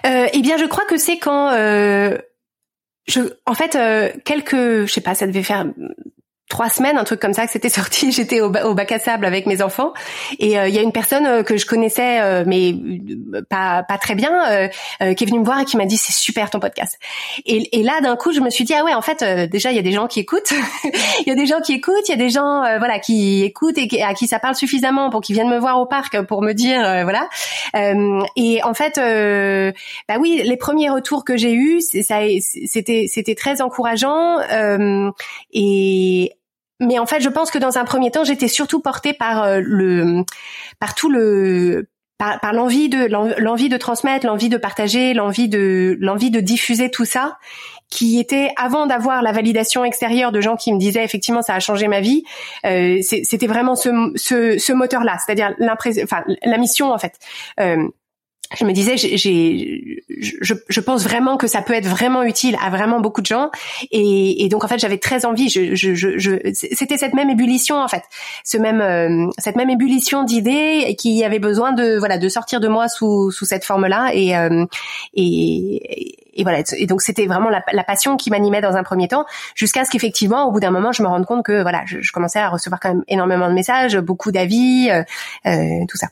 [0.06, 2.18] Euh, Eh bien, je crois que c'est quand euh,
[3.10, 5.66] je, en fait, euh, quelques, je sais pas, ça devait faire
[6.50, 8.12] trois semaines, un truc comme ça, que c'était sorti.
[8.12, 9.94] J'étais au, bac à sable avec mes enfants
[10.40, 12.74] et euh, il y a une personne euh, que je connaissais euh, mais
[13.50, 14.70] pas pas très bien
[15.00, 16.98] qui est venue me voir et qui m'a dit c'est super ton podcast.
[17.46, 19.80] Et, là d'un coup je me suis dit ah ouais en fait déjà il y
[19.80, 20.52] a des gens qui écoutent,
[21.22, 23.78] il y a des gens qui écoutent, il y a des gens voilà qui écoutent
[23.78, 26.54] et à qui ça parle suffisamment pour qu'ils viennent me voir au parc pour me
[26.54, 27.30] dire voilà.
[28.36, 29.00] et en fait
[30.08, 34.40] bah oui les premiers retours que j'ai eus c'était c'était très encourageant
[35.54, 36.34] et
[36.80, 39.60] mais en fait, je pense que dans un premier temps, j'étais surtout portée par euh,
[39.62, 40.24] le,
[40.80, 43.06] par tout le, par, l'envie de
[43.42, 47.38] l'envie de transmettre, l'envie de partager, l'envie de l'envie de diffuser tout ça,
[47.90, 51.60] qui était avant d'avoir la validation extérieure de gens qui me disaient effectivement ça a
[51.60, 52.24] changé ma vie.
[52.66, 55.56] Euh, C'était vraiment ce, ce, ce moteur-là, c'est-à-dire
[56.04, 57.14] enfin la mission en fait.
[57.60, 57.88] Euh,
[58.58, 62.72] je me disais, j'ai, je, je, pense vraiment que ça peut être vraiment utile à
[62.72, 63.52] vraiment beaucoup de gens,
[63.92, 65.50] et, et donc en fait j'avais très envie.
[65.50, 68.02] Je, je, je c'était cette même ébullition en fait,
[68.44, 72.68] ce même, euh, cette même ébullition d'idées qui avait besoin de voilà de sortir de
[72.68, 74.66] moi sous, sous cette forme-là, et, euh,
[75.14, 76.64] et, et voilà.
[76.76, 79.92] Et donc c'était vraiment la, la, passion qui m'animait dans un premier temps, jusqu'à ce
[79.92, 82.50] qu'effectivement au bout d'un moment je me rende compte que voilà, je, je, commençais à
[82.50, 86.08] recevoir quand même énormément de messages, beaucoup d'avis, euh, tout ça.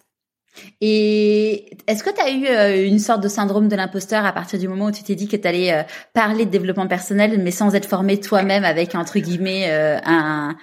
[0.82, 4.60] Et est-ce que tu as eu euh, une sorte de syndrome de l'imposteur à partir
[4.60, 5.84] du moment où tu t'es dit que tu allais euh,
[6.14, 10.56] parler de développement personnel, mais sans être formé toi-même avec, entre guillemets, euh, un,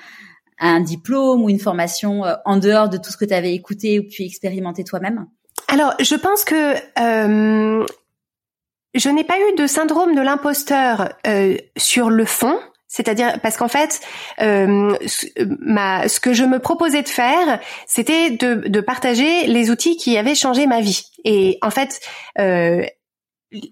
[0.61, 4.05] un diplôme ou une formation en dehors de tout ce que tu avais écouté ou
[4.05, 5.27] pu expérimenter toi-même?
[5.69, 6.75] Alors, je pense que
[8.95, 11.15] je n'ai pas eu de syndrome de l'imposteur
[11.77, 12.59] sur le fond.
[12.95, 14.01] C'est-à-dire parce qu'en fait,
[14.41, 14.97] euh,
[15.59, 20.17] ma, ce que je me proposais de faire, c'était de, de, partager les outils qui
[20.17, 21.03] avaient changé ma vie.
[21.25, 22.01] Et en fait,
[22.39, 22.85] euh,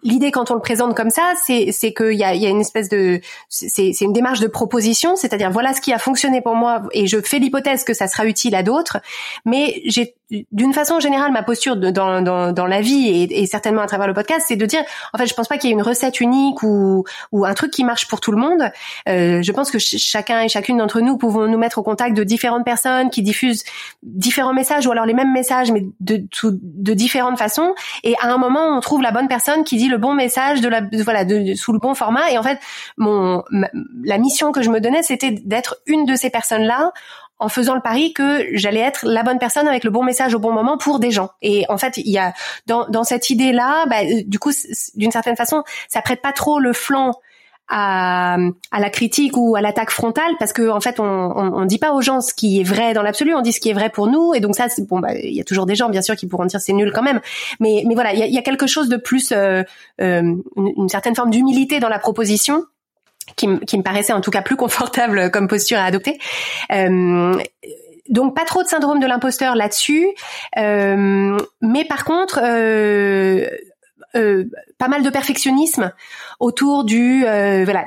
[0.03, 2.61] l'idée quand on le présente comme ça, c'est c'est qu'il y a, y a une
[2.61, 6.55] espèce de c'est c'est une démarche de proposition, c'est-à-dire voilà ce qui a fonctionné pour
[6.55, 8.99] moi et je fais l'hypothèse que ça sera utile à d'autres,
[9.45, 10.15] mais j'ai
[10.51, 13.87] d'une façon générale ma posture de, dans, dans dans la vie et, et, certainement à
[13.87, 15.83] travers le podcast, c'est de dire en fait je pense pas qu'il y ait une
[15.83, 18.71] recette unique ou ou un truc qui marche pour tout le monde.
[19.09, 22.25] Euh, je pense que chacun et chacune d'entre nous pouvons nous mettre au contact de
[22.25, 23.65] différentes personnes qui diffusent
[24.03, 28.39] différents messages ou alors les mêmes messages mais de de différentes façons et à un
[28.39, 31.25] moment on trouve la bonne personne qui qui dit le bon message de la voilà
[31.25, 32.59] de, sous le bon format et en fait
[32.99, 33.43] mon
[34.05, 36.93] la mission que je me donnais c'était d'être une de ces personnes là
[37.39, 40.39] en faisant le pari que j'allais être la bonne personne avec le bon message au
[40.39, 41.31] bon moment pour des gens.
[41.41, 42.35] Et en fait, il y a
[42.67, 44.53] dans, dans cette idée-là, bah, du coup,
[44.95, 47.15] d'une certaine façon, ça prête pas trop le flanc
[47.75, 48.37] à,
[48.71, 51.79] à la critique ou à l'attaque frontale parce que en fait on, on, on, dit
[51.79, 53.89] pas aux gens ce qui est vrai dans l'absolu on dit ce qui est vrai
[53.89, 54.35] pour nous.
[54.35, 56.45] Et donc ça bon bah il y a toujours des gens bien sûr qui pourront
[56.45, 57.21] dire c'est nul quand même.
[57.61, 59.63] Mais mais voilà il y a, y a, quelque chose de plus euh,
[60.03, 62.65] euh, une, certaine forme d'humilité dans la proposition
[63.37, 66.19] qui, qui, me paraissait en tout cas plus confortable comme posture à adopter.
[66.73, 67.39] Euh,
[68.09, 70.07] donc pas trop de syndrome de l'imposteur là-dessus,
[70.59, 73.47] euh, mais par contre euh,
[74.17, 74.45] euh,
[74.79, 75.93] pas mal de perfectionnisme
[76.39, 77.85] autour du euh, voilà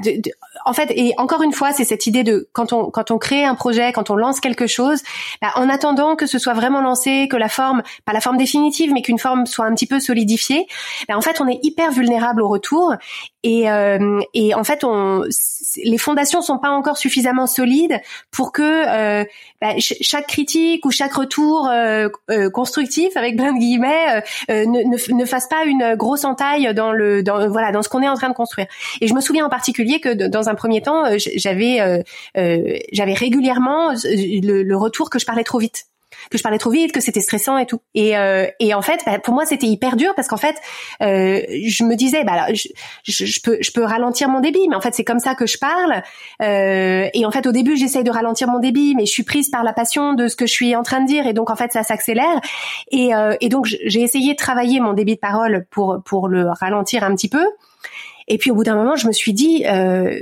[0.65, 3.43] en fait et encore une fois c'est cette idée de quand on quand on crée
[3.43, 5.03] un projet quand on lance quelque chose
[5.41, 8.91] bah, en attendant que ce soit vraiment lancé que la forme pas la forme définitive
[8.91, 10.65] mais qu'une forme soit un petit peu solidifiée
[11.07, 12.95] bah, en fait on est hyper vulnérable au retour
[13.43, 15.23] et euh, et en fait on
[15.83, 18.01] les fondations sont pas encore suffisamment solides
[18.31, 19.25] pour que
[19.63, 22.09] euh, bah, chaque critique ou chaque retour euh,
[22.53, 27.23] constructif avec plein de guillemets ne, ne, ne fasse pas une grosse entaille dans le
[27.23, 28.67] dans voilà dans ce qu'on est en train de construire.
[29.01, 32.01] Et je me souviens en particulier que dans un premier temps, euh, j'avais euh,
[32.37, 35.85] euh, j'avais régulièrement le, le retour que je parlais trop vite
[36.29, 37.81] que je parlais trop vite, que c'était stressant et tout.
[37.93, 40.55] Et, euh, et en fait, bah, pour moi, c'était hyper dur parce qu'en fait,
[41.01, 42.67] euh, je me disais, bah, je,
[43.03, 45.57] je, peux, je peux ralentir mon débit, mais en fait, c'est comme ça que je
[45.57, 46.01] parle.
[46.41, 49.49] Euh, et en fait, au début, j'essaye de ralentir mon débit, mais je suis prise
[49.49, 51.55] par la passion de ce que je suis en train de dire, et donc en
[51.55, 52.41] fait, ça s'accélère.
[52.91, 56.49] Et, euh, et donc, j'ai essayé de travailler mon débit de parole pour pour le
[56.49, 57.45] ralentir un petit peu.
[58.27, 60.19] Et puis au bout d'un moment, je me suis dit, euh,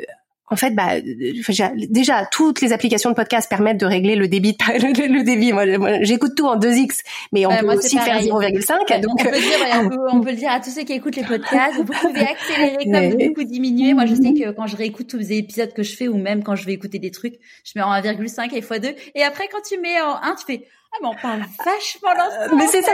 [0.54, 4.56] en fait, bah, déjà, toutes les applications de podcast permettent de régler le débit.
[4.74, 5.66] Le, débit, moi,
[6.02, 7.00] j'écoute tout en 2x,
[7.32, 9.02] mais on peut aussi faire 0,5.
[9.02, 11.76] donc, on peut, dire, on, peut, le dire à tous ceux qui écoutent les podcasts,
[11.76, 13.96] vous pouvez accélérer comme vous pouvez diminuer.
[13.96, 16.44] Moi, je sais que quand je réécoute tous les épisodes que je fais, ou même
[16.44, 18.96] quand je vais écouter des trucs, je mets en 1,5 et x2.
[19.16, 22.54] Et après, quand tu mets en 1, tu fais ah, mais on parle vachement lentement.
[22.54, 22.92] Euh, mais c'est ça,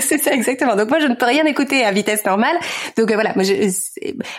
[0.00, 0.76] c'est ça exactement.
[0.76, 2.56] Donc moi, je ne peux rien écouter à vitesse normale.
[2.98, 3.54] Donc euh, voilà, moi, je,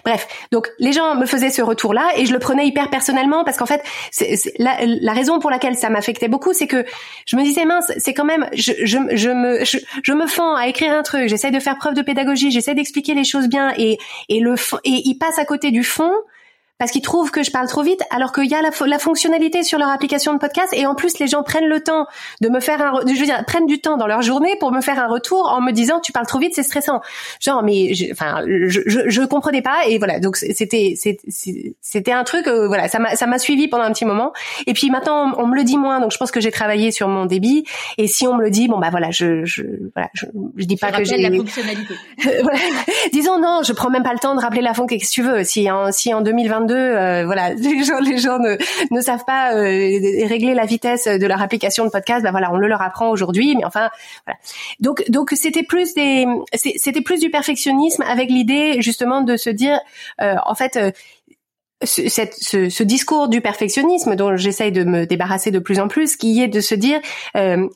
[0.05, 0.27] bref.
[0.51, 3.65] Donc les gens me faisaient ce retour-là et je le prenais hyper personnellement parce qu'en
[3.65, 6.85] fait, c'est, la, la, raison pour laquelle ça m'affectait beaucoup, c'est que
[7.25, 10.55] je me disais mince, c'est quand même, je, je, je me, je, je, me fends
[10.55, 13.73] à écrire un truc, j'essaie de faire preuve de pédagogie, j'essaie d'expliquer les choses bien
[13.77, 13.97] et
[14.29, 14.53] et le
[14.83, 16.11] et il passe à côté du fond
[16.77, 19.63] parce qu'ils trouvent que je parle trop vite, alors qu'il y a la, la, fonctionnalité
[19.63, 22.05] sur leur application de podcast et en plus les gens prennent le temps
[22.41, 24.81] de me faire un, je veux dire, prennent du temps dans leur journée pour me
[24.81, 27.01] faire un retour en me disant tu parles trop vite, c'est stressant.
[27.39, 30.19] Genre mais, enfin, je, je, je, comprenais pas et voilà.
[30.19, 30.95] Donc c'était
[31.81, 34.33] c'était un truc euh, voilà ça m'a ça m'a suivi pendant un petit moment.
[34.67, 37.07] Et puis maintenant on, me le dit moins donc je pense que j'ai travaillé sur
[37.07, 37.65] mon débit.
[37.97, 39.63] Et si on me le dit bon bah voilà je je
[39.95, 40.25] voilà je,
[40.57, 41.95] je dis pas que j'ai la fonctionnalité.
[43.13, 45.43] Disons non, je prends même pas le temps de rappeler la qu'est-ce que tu veux.
[45.43, 46.21] Si en si en
[46.67, 48.57] 2020 euh, voilà, les gens, les gens ne,
[48.91, 49.63] ne savent pas euh,
[50.27, 52.23] régler la vitesse de leur application de podcast.
[52.23, 53.89] Bah voilà, on le leur apprend aujourd'hui, mais enfin,
[54.25, 54.39] voilà.
[54.79, 59.79] Donc, donc c'était plus des, c'était plus du perfectionnisme avec l'idée justement de se dire,
[60.21, 60.77] euh, en fait
[61.83, 65.87] ce, cette, ce, ce, discours du perfectionnisme dont j'essaye de me débarrasser de plus en
[65.87, 66.99] plus, qui est de se dire,
[67.35, 67.67] euh,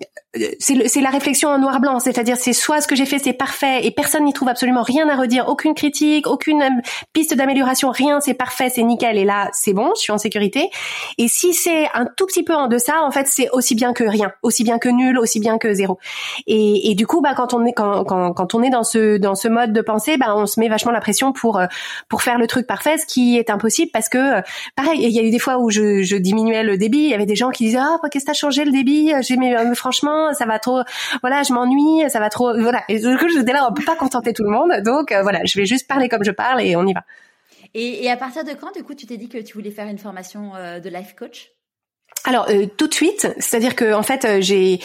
[0.59, 3.91] c'est la réflexion en noir-blanc, c'est-à-dire c'est soit ce que j'ai fait c'est parfait et
[3.91, 6.69] personne n'y trouve absolument rien à redire, aucune critique, aucune euh,
[7.11, 10.69] piste d'amélioration, rien, c'est parfait, c'est nickel et là c'est bon, je suis en sécurité.
[11.17, 14.05] Et si c'est un tout petit peu en deçà, en fait c'est aussi bien que
[14.05, 15.99] rien, aussi bien que nul, aussi bien que zéro.
[16.47, 19.17] Et, et du coup, bah quand on est quand, quand, quand on est dans ce
[19.17, 21.65] dans ce mode de pensée, bah on se met vachement la pression pour euh,
[22.07, 24.41] pour faire le truc parfait, ce qui est impossible parce que euh,
[24.77, 27.13] pareil, il y a eu des fois où je, je diminuais le débit, il y
[27.13, 29.35] avait des gens qui disaient ah qu'est-ce que t'as changé le débit, j'ai
[29.75, 30.81] franchement ça va trop,
[31.21, 32.83] voilà, je m'ennuie, ça va trop, voilà.
[32.89, 35.41] Et du coup, j'étais là, on peut pas contenter tout le monde, donc euh, voilà,
[35.45, 37.03] je vais juste parler comme je parle et on y va.
[37.73, 39.87] Et, et, à partir de quand, du coup, tu t'es dit que tu voulais faire
[39.87, 41.51] une formation euh, de life coach?
[42.25, 42.47] Alors
[42.77, 44.79] tout de suite, c'est-à-dire que en fait j'ai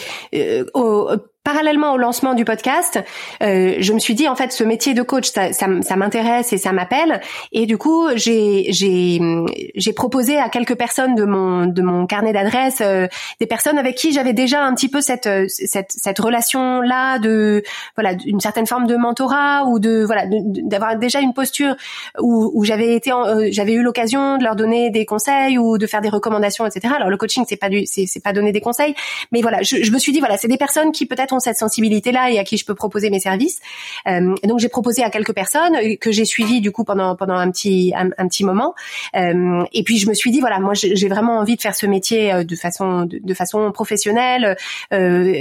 [0.73, 1.11] au,
[1.47, 2.99] parallèlement au lancement du podcast,
[3.41, 6.51] euh, je me suis dit en fait ce métier de coach ça, ça, ça m'intéresse
[6.51, 7.21] et ça m'appelle
[7.53, 13.07] et du coup j'ai proposé à quelques personnes de mon de mon carnet d'adresses euh,
[13.39, 17.17] des personnes avec qui j'avais déjà un petit peu cette euh, cette cette relation là
[17.17, 17.63] de
[17.95, 21.77] voilà une certaine forme de mentorat ou de voilà d'avoir déjà une posture
[22.19, 25.87] où, où j'avais été euh, j'avais eu l'occasion de leur donner des conseils ou de
[25.87, 26.93] faire des recommandations etc.
[26.97, 28.95] Alors le coaching c'est pas du c'est pas donner des conseils
[29.31, 32.31] mais voilà je, je me suis dit voilà c'est des personnes qui peut-être cette sensibilité-là
[32.31, 33.59] et à qui je peux proposer mes services.
[34.07, 37.35] Euh, donc j'ai proposé à quelques personnes euh, que j'ai suivies du coup pendant pendant
[37.35, 38.75] un petit un, petit moment.
[39.15, 41.85] Euh, et puis je me suis dit voilà moi j'ai vraiment envie de faire ce
[41.85, 44.57] métier de façon de, façon professionnelle,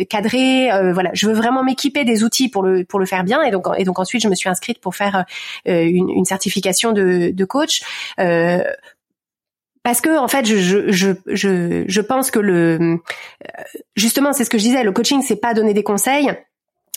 [0.09, 0.69] cadrée.
[0.93, 3.43] voilà, je veux vraiment m'équiper des outils pour le pour le faire bien.
[3.43, 5.25] Et donc et donc ensuite je me suis inscrite pour faire
[5.65, 7.83] une, une certification de, de coach
[9.87, 12.99] parce que en fait je je je je pense que le
[13.95, 16.33] justement c'est ce que je disais le coaching c'est pas donner des conseils.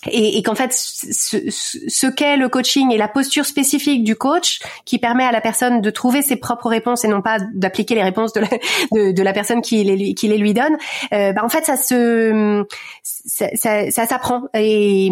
[0.09, 4.59] Et, et qu'en fait ce, ce qu'est le coaching et la posture spécifique du coach
[4.85, 8.03] qui permet à la personne de trouver ses propres réponses et non pas d'appliquer les
[8.03, 8.47] réponses de la,
[9.11, 10.77] de, la personne qui les, qui les lui donne
[11.13, 12.65] euh, bah en fait ça se
[13.03, 14.43] ça, ça, ça s'apprend.
[14.53, 15.11] Et,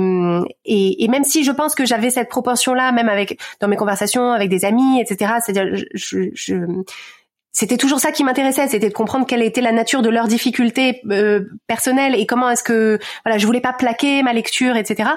[0.65, 3.77] et, et même si je pense que j'avais cette proportion là même avec dans mes
[3.77, 6.55] conversations avec des amis etc c'est-à-dire je, je
[7.51, 11.01] c'était toujours ça qui m'intéressait, c'était de comprendre quelle était la nature de leurs difficultés
[11.09, 15.09] euh, personnelles et comment est-ce que voilà, je voulais pas plaquer ma lecture, etc.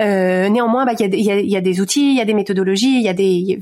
[0.00, 2.98] Euh, néanmoins, bah il y a, y a, des outils, il y a des méthodologies,
[2.98, 3.58] il y a des,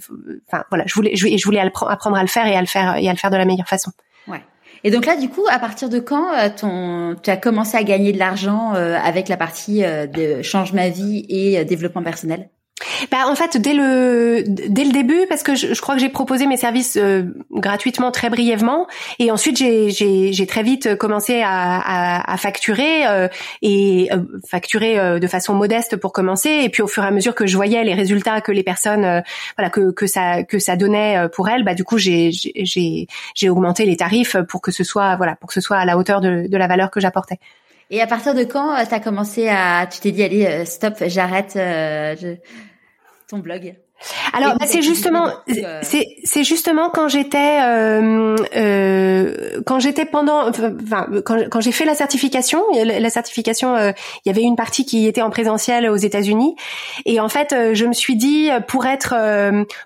[0.47, 2.97] enfin voilà, je voulais je, je voulais apprendre à le faire et à le faire
[2.97, 3.91] et à le faire de la meilleure façon.
[4.29, 4.43] Ouais.
[4.85, 7.85] Et donc là, du coup, à partir de quand euh, ton, tu as commencé à
[7.85, 12.51] gagner de l'argent avec la partie de change ma vie et développement personnel?
[13.11, 16.11] Bah, en fait, dès le dès le début, parce que je, je crois que j'ai
[16.11, 18.87] proposé mes services euh, gratuitement très brièvement,
[19.19, 23.29] et ensuite j'ai j'ai, j'ai très vite commencé à, à, à facturer euh,
[23.63, 27.35] et euh, facturer de façon modeste pour commencer, et puis au fur et à mesure
[27.35, 29.23] que je voyais les résultats que les personnes
[29.57, 33.49] voilà que que ça que ça donnait pour elles, bah du coup j'ai j'ai j'ai
[33.49, 36.21] augmenté les tarifs pour que ce soit voilà pour que ce soit à la hauteur
[36.21, 37.39] de, de la valeur que j'apportais.
[37.91, 41.53] Et à partir de quand tu as commencé à tu t'es dit allez stop j'arrête
[41.55, 42.37] je
[43.29, 43.75] ton blog?
[44.35, 50.47] Alors bah, c'est justement euh, c'est c'est justement quand j'étais euh, euh, quand j'étais pendant
[50.49, 53.93] enfin quand, quand j'ai fait la certification la certification euh,
[54.25, 56.57] il y avait une partie qui était en présentiel aux États-Unis.
[57.07, 59.15] Et en fait euh, je me suis dit pour être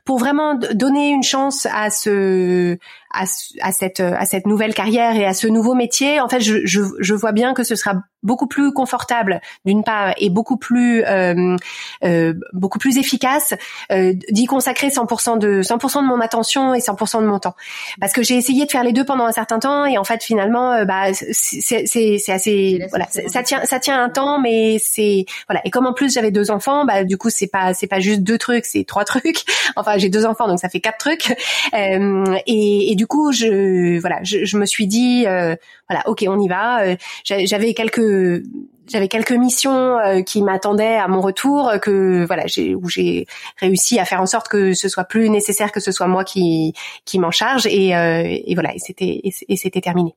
[0.05, 2.79] pour vraiment donner une chance à ce
[3.13, 3.25] à,
[3.61, 6.81] à, cette à cette nouvelle carrière et à ce nouveau métier en fait je, je,
[6.99, 11.57] je vois bien que ce sera beaucoup plus confortable d'une part et beaucoup plus euh,
[12.05, 13.55] euh, beaucoup plus efficace
[13.93, 17.55] euh, d'y consacrer 100% de 100% de mon attention et 100% de mon temps.
[18.01, 20.23] Parce que j'ai essayé de faire les deux pendant un certain temps et en fait
[20.23, 25.25] finalement euh, bah c'est c'est assez voilà ça tient ça tient un temps mais c'est
[25.49, 25.61] voilà.
[25.65, 28.21] Et comme en plus j'avais deux enfants bah du coup c'est pas c'est pas juste
[28.21, 29.45] deux trucs c'est trois trucs.
[29.77, 31.37] Enfin j'ai deux enfants donc ça fait quatre trucs.
[31.75, 35.57] Euh, et, et, du coup je voilà je, je me suis dit euh,
[35.89, 38.43] voilà ok on y va j'avais quelques
[38.91, 43.27] j'avais quelques missions euh, qui m'attendaient à mon retour que voilà j'ai où j'ai
[43.59, 46.75] réussi à faire en sorte que ce soit plus nécessaire que ce soit moi qui
[47.05, 50.15] qui m'en charge et, euh, et voilà et c'était et, c'était terminé.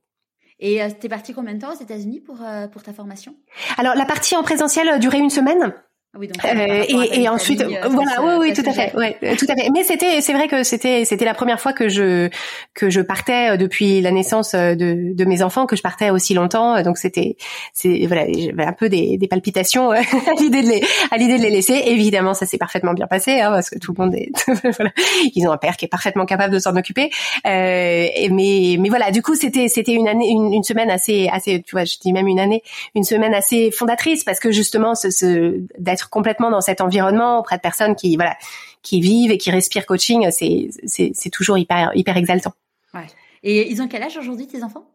[0.60, 2.38] Et euh, t'es parti combien de temps aux États-Unis pour
[2.72, 3.36] pour ta formation?
[3.78, 5.74] Alors la partie en présentiel durait une semaine.
[6.16, 9.18] Ah oui, donc, euh, et, et ensuite, euh, voilà, oui, oui, tout à fait, ouais,
[9.36, 9.72] tout à fait.
[9.74, 12.30] Mais c'était, c'est vrai que c'était, c'était la première fois que je
[12.76, 16.36] que je partais euh, depuis la naissance de, de mes enfants, que je partais aussi
[16.36, 16.80] longtemps.
[16.84, 17.36] Donc c'était,
[17.74, 20.04] c'est voilà, j'avais un peu des, des palpitations à
[20.40, 21.82] l'idée de les, à l'idée de les laisser.
[21.88, 24.30] Évidemment, ça s'est parfaitement bien passé, hein, parce que tout le monde est,
[24.76, 24.92] voilà,
[25.34, 27.10] ils ont un père qui est parfaitement capable de s'en occuper.
[27.48, 31.64] Euh, mais mais voilà, du coup, c'était c'était une année, une, une, semaine assez assez,
[31.64, 32.62] tu vois, je dis même une année,
[32.94, 37.58] une semaine assez fondatrice, parce que justement, ce, ce d'être complètement dans cet environnement auprès
[37.58, 38.36] de personnes qui voilà
[38.82, 42.54] qui vivent et qui respirent coaching, c'est c'est toujours hyper hyper exaltant.
[42.94, 43.08] Ouais.
[43.44, 44.86] Et ils ont quel âge aujourd'hui tes enfants?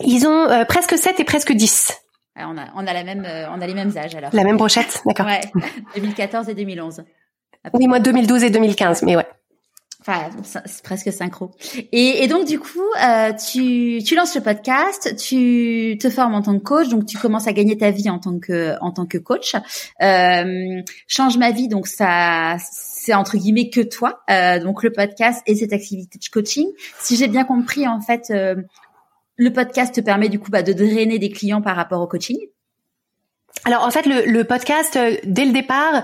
[0.00, 1.92] Ils ont euh, presque 7 et presque 10.
[2.36, 4.30] on a on a la même euh, on a les mêmes âges alors.
[4.32, 5.26] La même brochette, d'accord.
[5.26, 5.40] Ouais.
[5.96, 7.04] 2014 et 2011.
[7.74, 9.26] Oui, moi 2012 et 2015, mais ouais.
[10.04, 10.30] Enfin,
[10.64, 11.52] c'est presque synchro.
[11.92, 16.42] Et, et, donc du coup, euh, tu, tu lances le podcast, tu te formes en
[16.42, 19.06] tant que coach, donc tu commences à gagner ta vie en tant que en tant
[19.06, 19.54] que coach.
[20.02, 24.22] Euh, change ma vie, donc ça, c'est entre guillemets que toi.
[24.28, 26.66] Euh, donc le podcast et cette activité de coaching.
[26.98, 28.56] Si j'ai bien compris, en fait, euh,
[29.36, 32.38] le podcast te permet du coup bah, de drainer des clients par rapport au coaching?
[33.64, 36.02] Alors en fait, le, le podcast, euh, dès le départ.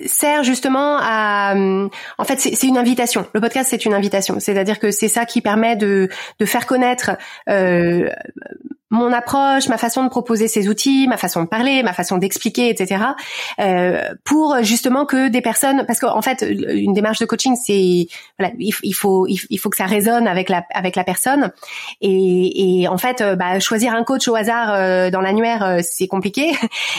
[0.00, 1.54] Euh, sert justement à,
[2.18, 3.26] en fait, c'est une invitation.
[3.32, 4.40] Le podcast, c'est une invitation.
[4.40, 7.12] C'est-à-dire que c'est ça qui permet de, de faire connaître
[7.48, 8.08] euh,
[8.90, 12.70] mon approche, ma façon de proposer ces outils, ma façon de parler, ma façon d'expliquer,
[12.70, 13.04] etc.
[13.60, 18.06] Euh, pour justement que des personnes, parce qu'en fait, une démarche de coaching, c'est
[18.38, 21.52] voilà, il, faut il, faut que ça résonne avec la avec la personne.
[22.00, 25.78] Et, et en fait, euh, bah, choisir un coach au hasard euh, dans l'annuaire, euh,
[25.82, 26.52] c'est compliqué.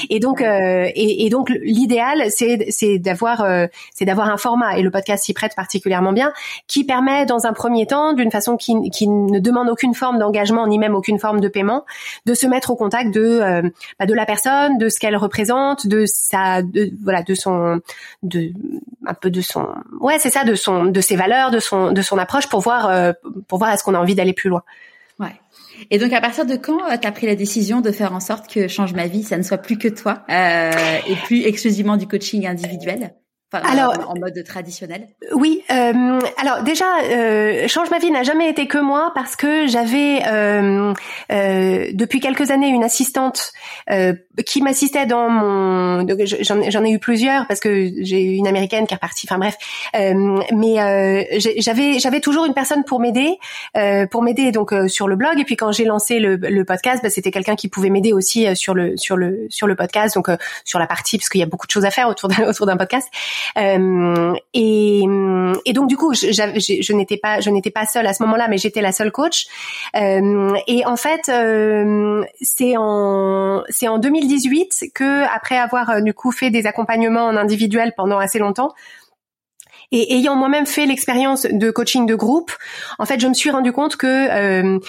[0.09, 3.45] Et donc et, et, donc l'idéal, c'est c'est d'avoir
[3.93, 6.33] c'est d'avoir un format et le podcast s'y prête particulièrement bien,
[6.67, 10.67] qui permet dans un premier temps, d'une façon qui qui ne demande aucune forme d'engagement
[10.67, 11.80] ni même aucune forme de paiement
[12.25, 13.69] de se mettre au contact de euh,
[13.99, 17.81] bah, de la personne, de ce qu'elle représente, de sa de, voilà de son
[18.23, 18.51] de
[19.05, 19.67] un peu de son
[19.99, 22.89] ouais c'est ça de son de ses valeurs, de son de son approche pour voir
[22.89, 23.13] euh,
[23.47, 24.63] pour voir est-ce qu'on a envie d'aller plus loin.
[25.19, 25.35] Ouais.
[25.89, 28.19] Et donc à partir de quand euh, tu as pris la décision de faire en
[28.19, 30.71] sorte que change ma vie, ça ne soit plus que toi euh,
[31.07, 33.13] et plus exclusivement du coaching individuel?
[33.53, 35.61] Alors, en mode traditionnel Oui.
[35.71, 40.21] Euh, alors déjà, euh, change ma vie n'a jamais été que moi parce que j'avais
[40.25, 40.93] euh,
[41.31, 43.51] euh depuis quelques années une assistante
[43.89, 44.13] euh,
[44.45, 46.05] qui m'assistait dans mon.
[46.41, 49.27] J'en ai eu plusieurs parce que j'ai eu une américaine qui est repartie.
[49.29, 49.57] Enfin bref,
[49.95, 53.37] euh, mais j'avais j'avais toujours une personne pour m'aider,
[54.11, 57.09] pour m'aider donc sur le blog et puis quand j'ai lancé le, le podcast, bah,
[57.09, 60.29] c'était quelqu'un qui pouvait m'aider aussi sur le sur le sur le podcast donc
[60.63, 62.65] sur la partie parce qu'il y a beaucoup de choses à faire autour d'un autour
[62.65, 63.09] d'un podcast.
[63.57, 65.03] Euh, et,
[65.73, 68.57] donc du coup, je, je n'étais pas, je n'étais pas seule à ce moment-là, mais
[68.57, 69.47] j'étais la seule coach.
[69.95, 76.31] Euh, et en fait, euh, c'est en c'est en 2018 que après avoir du coup
[76.31, 78.73] fait des accompagnements en individuel pendant assez longtemps,
[79.91, 82.51] et ayant moi-même fait l'expérience de coaching de groupe,
[82.99, 84.79] en fait, je me suis rendu compte que euh,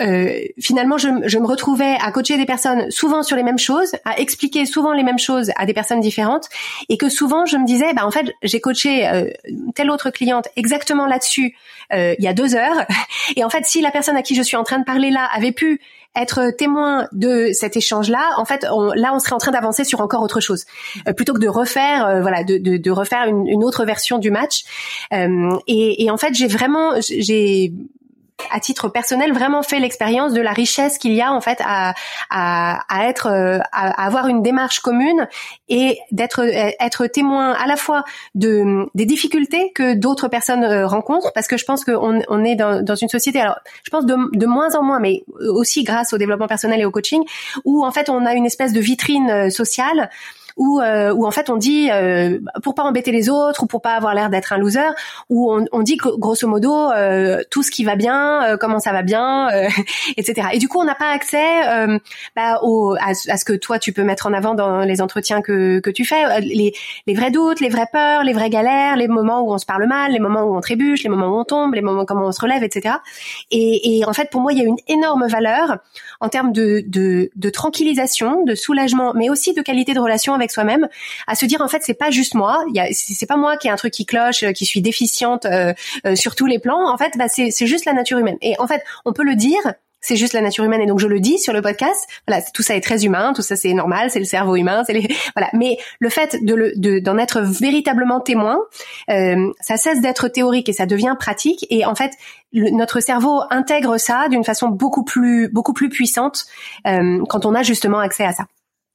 [0.00, 4.18] euh, finalement, je, me retrouvais à coacher des personnes souvent sur les mêmes choses, à
[4.18, 6.48] expliquer souvent les mêmes choses à des personnes différentes,
[6.88, 9.30] et que souvent, je me disais, bah en fait, j'ai coaché euh,
[9.74, 11.56] telle autre cliente exactement là-dessus
[11.92, 12.86] euh, il y a deux heures,
[13.36, 15.28] et en fait, si la personne à qui je suis en train de parler là
[15.34, 15.80] avait pu
[16.14, 20.00] être témoin de cet échange-là, en fait, on, là, on serait en train d'avancer sur
[20.00, 20.64] encore autre chose,
[21.08, 24.18] euh, plutôt que de refaire, euh, voilà, de, de, de refaire une, une, autre version
[24.18, 24.64] du match.
[25.12, 27.72] Euh, et, et, en fait, j'ai vraiment, j'ai
[28.50, 31.94] à titre personnel vraiment fait l'expérience de la richesse qu'il y a en fait à,
[32.30, 35.28] à, à être euh, à, avoir une démarche commune
[35.68, 40.86] et d'être euh, être témoin à la fois de des difficultés que d'autres personnes euh,
[40.86, 44.06] rencontrent parce que je pense qu'on on est dans, dans une société alors je pense
[44.06, 47.22] de, de moins en moins mais aussi grâce au développement personnel et au coaching
[47.64, 50.10] où en fait on a une espèce de vitrine sociale
[50.56, 53.82] où, euh, où en fait on dit euh, pour pas embêter les autres ou pour
[53.82, 54.92] pas avoir l'air d'être un loser,
[55.28, 58.92] où on, on dit grosso modo euh, tout ce qui va bien, euh, comment ça
[58.92, 59.68] va bien, euh,
[60.16, 60.48] etc.
[60.52, 61.42] Et du coup on n'a pas accès
[62.36, 65.80] bah, au, à, ce que toi tu peux mettre en avant dans les entretiens que,
[65.80, 66.72] que tu fais, les,
[67.06, 69.86] les vrais doutes, les vraies peurs, les vraies galères, les moments où on se parle
[69.86, 72.32] mal, les moments où on trébuche, les moments où on tombe, les moments comment on
[72.32, 72.96] se relève, etc.
[73.50, 75.78] Et, et en fait pour moi il y a une énorme valeur
[76.22, 80.52] en termes de, de, de tranquillisation, de soulagement, mais aussi de qualité de relation avec
[80.52, 80.88] soi-même,
[81.26, 83.76] à se dire en fait c'est pas juste moi, c'est pas moi qui ai un
[83.76, 85.74] truc qui cloche, qui suis déficiente euh,
[86.06, 86.88] euh, sur tous les plans.
[86.88, 88.38] En fait, bah, c'est juste la nature humaine.
[88.40, 89.58] Et en fait, on peut le dire,
[90.02, 92.08] c'est juste la nature humaine et donc je le dis sur le podcast.
[92.26, 94.92] Voilà, tout ça est très humain, tout ça c'est normal, c'est le cerveau humain, c'est
[94.92, 95.48] les voilà.
[95.54, 98.58] Mais le fait de le d'en être véritablement témoin,
[99.08, 101.66] euh, ça cesse d'être théorique et ça devient pratique.
[101.70, 102.12] Et en fait,
[102.52, 106.44] notre cerveau intègre ça d'une façon beaucoup plus beaucoup plus puissante
[106.86, 108.46] euh, quand on a justement accès à ça.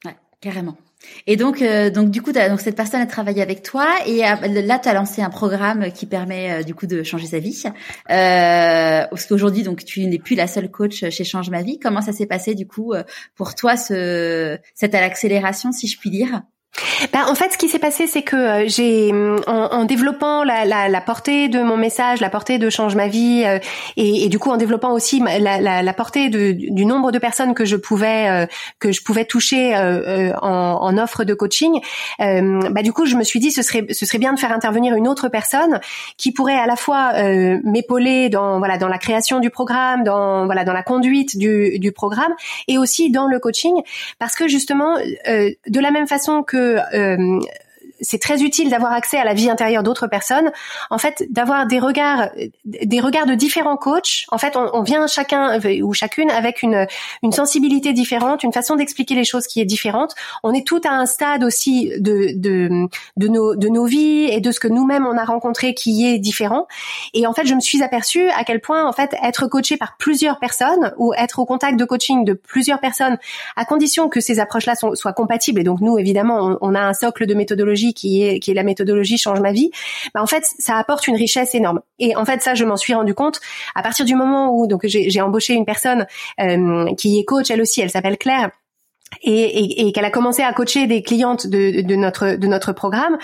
[0.05, 0.75] Ouais, carrément.
[1.26, 4.61] Et donc, euh, donc du coup, donc cette personne a travaillé avec toi et euh,
[4.61, 7.63] là, tu as lancé un programme qui permet euh, du coup de changer sa vie.
[8.07, 11.80] parce qu'aujourd'hui, donc tu n'es plus la seule coach chez Change ma vie.
[11.80, 12.93] Comment ça s'est passé du coup
[13.36, 16.41] pour toi, ce, cette accélération, si je puis dire?
[17.13, 20.43] Ben, en fait, ce qui s'est passé, c'est que euh, j'ai, mm, en, en, développant
[20.43, 23.59] la, la, la, portée de mon message, la portée de change ma vie, euh,
[23.95, 27.53] et, et, du coup en développant aussi la, la portée de, du nombre de personnes
[27.53, 28.45] que je pouvais euh,
[28.79, 31.79] que je pouvais toucher en, en, offre de coaching,
[32.19, 34.95] bah, du coup je me suis dit ce serait ce serait bien de faire intervenir
[34.95, 35.79] une autre personne
[36.17, 37.13] qui pourrait à la fois
[37.63, 41.91] m'épauler dans voilà dans la création du programme, dans voilà dans la conduite du, du
[41.91, 42.33] programme,
[42.67, 43.81] et aussi dans le coaching,
[44.19, 47.39] parce que justement de la même façon que euh,
[48.01, 50.51] c'est très utile d'avoir accès à la vie intérieure d'autres personnes.
[50.89, 52.29] En fait, d'avoir des regards,
[52.65, 54.25] des regards de différents coachs.
[54.29, 56.87] En fait, on, vient chacun ou chacune avec une
[57.23, 60.15] une sensibilité différente, une façon d'expliquer les choses qui est différente.
[60.43, 62.87] On est tout à un stade aussi de de
[63.17, 66.19] de nos de nos vies et de ce que nous-mêmes on a rencontré qui est
[66.19, 66.67] différent.
[67.13, 69.97] Et en fait, je me suis aperçue à quel point en fait être coaché par
[69.97, 73.17] plusieurs personnes ou être au contact de coaching de plusieurs personnes,
[73.55, 75.61] à condition que ces approches-là soient compatibles.
[75.61, 78.53] Et donc nous, évidemment, on, on a un socle de méthodologie qui est qui est
[78.53, 79.71] la méthodologie change ma vie,
[80.13, 81.81] bah, en fait ça apporte une richesse énorme.
[81.99, 83.39] Et en fait ça je m'en suis rendu compte
[83.75, 86.05] à partir du moment où donc j'ai embauché une personne
[86.97, 88.51] qui est coach elle aussi, elle s'appelle Claire
[89.23, 92.71] et, et, et qu'elle a commencé à coacher des clientes de, de, notre de notre
[92.71, 93.17] programme.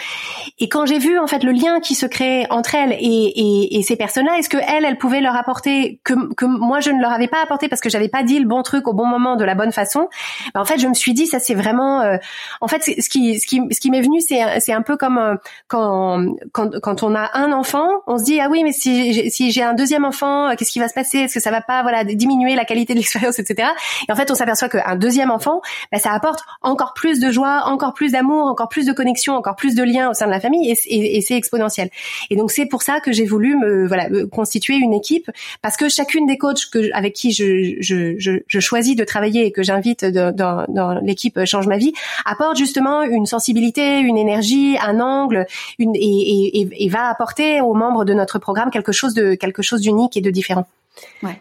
[0.59, 3.83] Et quand j'ai vu en fait le lien qui se crée entre elle et, et,
[3.83, 7.11] ces personnes-là, est-ce que elle, elle pouvait leur apporter que, que moi je ne leur
[7.11, 9.43] avais pas apporté parce que j'avais pas dit le bon truc au bon moment de
[9.43, 10.07] la bonne façon.
[10.53, 12.01] Ben, en fait, je me suis dit ça c'est vraiment.
[12.01, 12.17] Euh,
[12.61, 15.17] en fait, ce qui ce qui ce qui m'est venu, c'est c'est un peu comme
[15.17, 15.35] euh,
[15.67, 19.51] quand quand quand on a un enfant, on se dit ah oui mais si si
[19.51, 21.19] j'ai un deuxième enfant, euh, qu'est-ce qui va se passer?
[21.19, 23.69] Est-ce que ça va pas voilà diminuer la qualité de l'expérience, etc.
[24.07, 25.61] Et en fait, on s'aperçoit qu'un deuxième enfant
[25.91, 29.55] bah, ça apporte encore plus de joie, encore plus d'amour, encore plus de connexion, encore
[29.55, 31.89] plus de liens au sein de la famille et, c'est exponentiel.
[32.29, 35.29] Et donc c'est pour ça que j'ai voulu me voilà constituer une équipe
[35.61, 39.45] parce que chacune des coachs que avec qui je, je, je, je choisis de travailler
[39.45, 41.93] et que j'invite dans, dans l'équipe Change ma vie
[42.25, 45.45] apporte justement une sensibilité, une énergie, un angle,
[45.79, 49.61] une et, et, et va apporter aux membres de notre programme quelque chose de quelque
[49.61, 50.67] chose d'unique et de différent.
[51.21, 51.39] Ouais.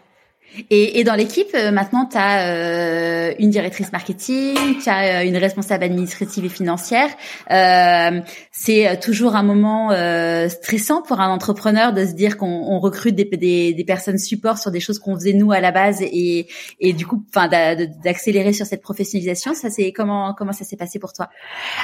[0.69, 5.25] Et, et, dans l'équipe, euh, maintenant, tu as euh, une directrice marketing, tu as euh,
[5.25, 7.09] une responsable administrative et financière.
[7.51, 8.21] Euh,
[8.51, 13.25] c'est toujours un moment euh, stressant pour un entrepreneur de se dire qu'on recrute des,
[13.25, 16.47] des, des, personnes support sur des choses qu'on faisait nous à la base et,
[16.79, 19.53] et du coup, enfin, d'accélérer sur cette professionnalisation.
[19.55, 21.29] Ça, c'est comment comment ça s'est passé pour toi?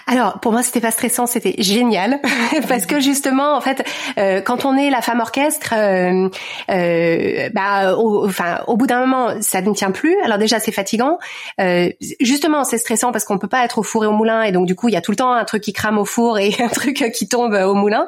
[0.05, 2.19] Alors, pour moi, c'était pas stressant, c'était génial
[2.67, 3.83] parce que justement, en fait,
[4.45, 5.73] quand on est la femme orchestre,
[6.67, 10.15] bah, enfin au bout d'un moment, ça ne tient plus.
[10.21, 11.17] Alors déjà, c'est fatigant.
[11.59, 14.51] Euh, justement, c'est stressant parce qu'on peut pas être au four et au moulin, et
[14.51, 16.39] donc du coup, il y a tout le temps un truc qui crame au four
[16.39, 18.07] et un truc qui tombe au moulin.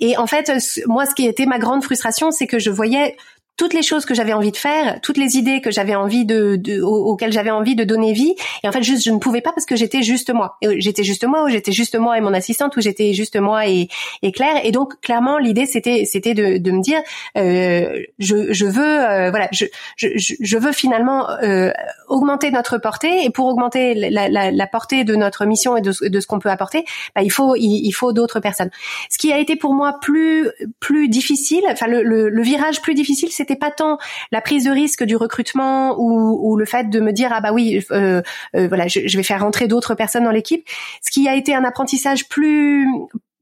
[0.00, 0.52] Et en fait,
[0.86, 3.16] moi, ce qui était ma grande frustration, c'est que je voyais
[3.56, 6.56] toutes les choses que j'avais envie de faire, toutes les idées que j'avais envie de,
[6.56, 8.34] de auxquelles j'avais envie de donner vie.
[8.64, 10.56] Et en fait, juste, je ne pouvais pas parce que j'étais juste moi.
[10.78, 13.88] J'étais juste moi, ou j'étais juste moi et mon assistante, ou j'étais juste moi et,
[14.22, 14.60] et Claire.
[14.64, 17.00] Et donc, clairement, l'idée, c'était, c'était de, de me dire,
[17.36, 19.66] euh, je, je veux, euh, voilà, je,
[19.96, 21.70] je, je veux finalement euh,
[22.08, 23.24] augmenter notre portée.
[23.24, 26.50] Et pour augmenter la, la, la portée de notre mission et de, ce qu'on peut
[26.50, 26.84] apporter,
[27.14, 28.70] bah, il faut, il, faut d'autres personnes.
[29.10, 30.48] Ce qui a été pour moi plus,
[30.80, 33.98] plus difficile, enfin, le, le, le virage plus difficile, c'était pas tant
[34.30, 37.84] la prise de risque du recrutement ou, le fait de me dire ah bah oui
[37.90, 38.22] euh,
[38.54, 40.66] euh, voilà je, je vais faire rentrer d'autres personnes dans l'équipe.
[41.02, 42.86] Ce qui a été un apprentissage plus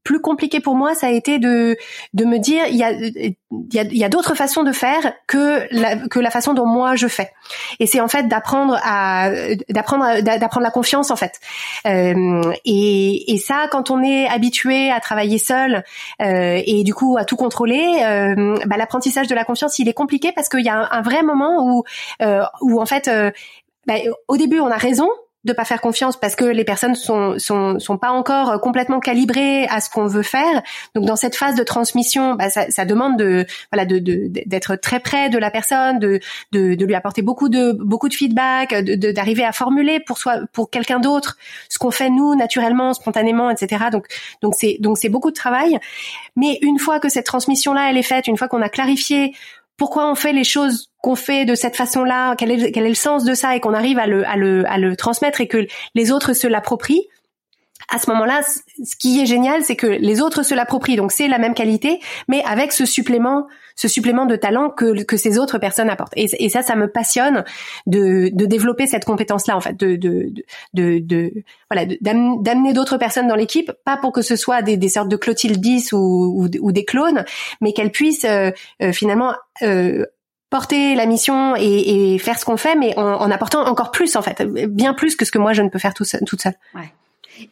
[0.03, 1.77] plus compliqué pour moi, ça a été de
[2.13, 3.35] de me dire il y a il
[3.73, 6.95] y a, y a d'autres façons de faire que la que la façon dont moi
[6.95, 7.31] je fais.
[7.79, 9.29] Et c'est en fait d'apprendre à
[9.69, 11.39] d'apprendre d'apprendre la confiance en fait.
[11.85, 15.83] Euh, et et ça quand on est habitué à travailler seul
[16.21, 19.93] euh, et du coup à tout contrôler, euh, bah, l'apprentissage de la confiance il est
[19.93, 21.83] compliqué parce qu'il y a un, vrai moment où
[22.21, 23.31] euh, où en fait euh,
[23.87, 23.95] bah,
[24.27, 25.09] au début on a raison
[25.43, 29.65] de pas faire confiance parce que les personnes sont sont sont pas encore complètement calibrées
[29.65, 30.61] à ce qu'on veut faire.
[30.93, 33.99] Donc dans cette phase de transmission, bah, ça, ça, demande de voilà de
[34.45, 36.19] d'être très près de la personne, de,
[36.51, 40.41] de, de lui apporter beaucoup de beaucoup de feedback, de d'arriver à formuler pour soi
[40.53, 41.37] pour quelqu'un d'autre
[41.69, 43.85] ce qu'on fait nous naturellement, spontanément, etc.
[43.91, 44.07] Donc
[44.41, 45.79] donc c'est donc c'est beaucoup de travail.
[46.35, 49.33] Mais une fois que cette transmission là elle est faite, une fois qu'on a clarifié
[49.81, 53.33] pourquoi on fait les choses qu'on fait de cette façon-là, quel est, le sens de
[53.33, 57.07] ça et qu'on arrive à le transmettre et que les autres se l'approprient,
[57.89, 61.27] à ce moment-là, ce qui est génial, c'est que les autres se l'approprient, donc c'est
[61.27, 65.57] la même qualité, mais avec ce supplément, ce supplément de talent que, que ces autres
[65.57, 66.13] personnes apportent.
[66.15, 67.43] Et, et ça, ça me passionne
[67.87, 70.31] de, de développer cette compétence-là, en fait, de, de,
[70.73, 71.33] de, de
[71.71, 75.15] voilà, d'amener d'autres personnes dans l'équipe, pas pour que ce soit des, des sortes de
[75.15, 77.25] Clotilde 10 ou, ou, des clones,
[77.61, 80.05] mais qu'elles puissent euh, euh, finalement euh,
[80.49, 84.15] porter la mission et, et faire ce qu'on fait, mais en, en, apportant encore plus
[84.15, 86.41] en fait, bien plus que ce que moi je ne peux faire tout seul, toute
[86.41, 86.55] seule.
[86.75, 86.91] Ouais.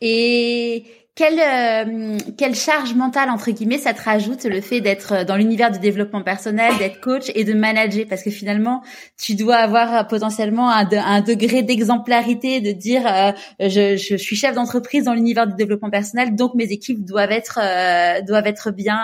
[0.01, 0.83] Et
[1.19, 5.69] quelle, euh, quelle charge mentale, entre guillemets, ça te rajoute le fait d'être dans l'univers
[5.69, 8.05] du développement personnel, d'être coach et de manager?
[8.07, 8.81] Parce que finalement,
[9.17, 14.55] tu dois avoir potentiellement un, un degré d'exemplarité, de dire euh, je, je, suis chef
[14.55, 18.97] d'entreprise dans l'univers du développement personnel, donc mes équipes doivent être, euh, doivent être bien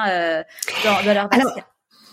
[0.85, 1.29] dans, dans leur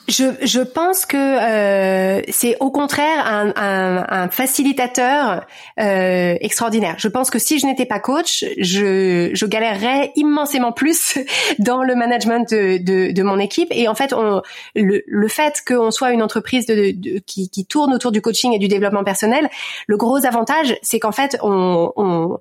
[0.09, 5.47] je, je pense que euh, c'est au contraire un, un, un facilitateur
[5.81, 6.97] euh, extraordinaire.
[6.99, 11.19] Je pense que si je n'étais pas coach, je, je galérerais immensément plus
[11.59, 13.69] dans le management de, de, de mon équipe.
[13.71, 14.43] Et en fait, on,
[14.75, 18.53] le, le fait qu'on soit une entreprise de, de, qui, qui tourne autour du coaching
[18.53, 19.49] et du développement personnel,
[19.87, 22.39] le gros avantage, c'est qu'en fait, on, on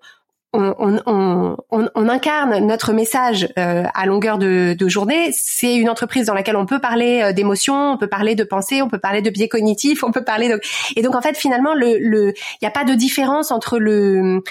[0.53, 0.75] on,
[1.05, 5.31] on, on, on, incarne notre message euh, à longueur de, de journée.
[5.31, 8.81] C'est une entreprise dans laquelle on peut parler euh, d'émotions, on peut parler de pensée,
[8.81, 10.59] on peut parler de biais cognitifs, on peut parler de...
[10.95, 14.43] Et donc en fait finalement, le, le, il n'y a pas de différence entre le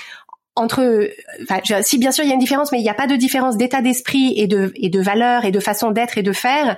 [0.56, 1.08] entre,
[1.42, 3.16] enfin, si bien sûr il y a une différence, mais il n'y a pas de
[3.16, 6.76] différence d'état d'esprit et de et de valeur et de façon d'être et de faire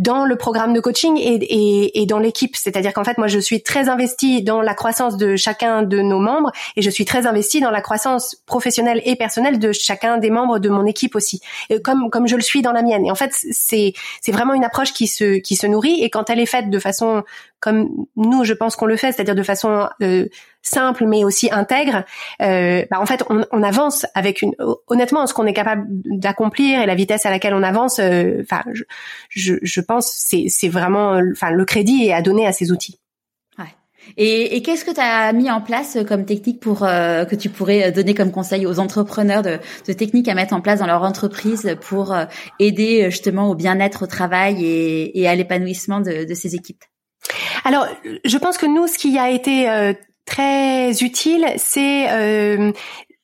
[0.00, 2.56] dans le programme de coaching et, et, et dans l'équipe.
[2.56, 6.18] C'est-à-dire qu'en fait, moi, je suis très investie dans la croissance de chacun de nos
[6.18, 10.30] membres et je suis très investie dans la croissance professionnelle et personnelle de chacun des
[10.30, 11.40] membres de mon équipe aussi,
[11.84, 13.04] comme comme je le suis dans la mienne.
[13.04, 16.30] Et en fait, c'est c'est vraiment une approche qui se qui se nourrit et quand
[16.30, 17.22] elle est faite de façon
[17.60, 20.26] comme nous, je pense qu'on le fait, c'est-à-dire de façon euh,
[20.62, 22.04] simple mais aussi intègre,
[22.42, 24.54] euh, bah en fait, on, on, avance avec une.
[24.88, 28.62] Honnêtement, ce qu'on est capable d'accomplir et la vitesse à laquelle on avance, euh, enfin,
[28.72, 28.84] je,
[29.30, 33.00] je, je, pense c'est c'est vraiment, enfin, le crédit est à donner à ces outils.
[33.58, 33.64] Ouais.
[34.16, 37.48] Et, et qu'est-ce que tu as mis en place comme technique pour euh, que tu
[37.48, 41.02] pourrais donner comme conseil aux entrepreneurs de, de techniques à mettre en place dans leur
[41.02, 42.24] entreprise pour euh,
[42.58, 46.84] aider justement au bien-être au travail et, et à l'épanouissement de, de ces équipes?
[47.64, 47.86] Alors,
[48.24, 49.92] je pense que nous, ce qui a été euh,
[50.30, 52.72] très utile, c'est euh,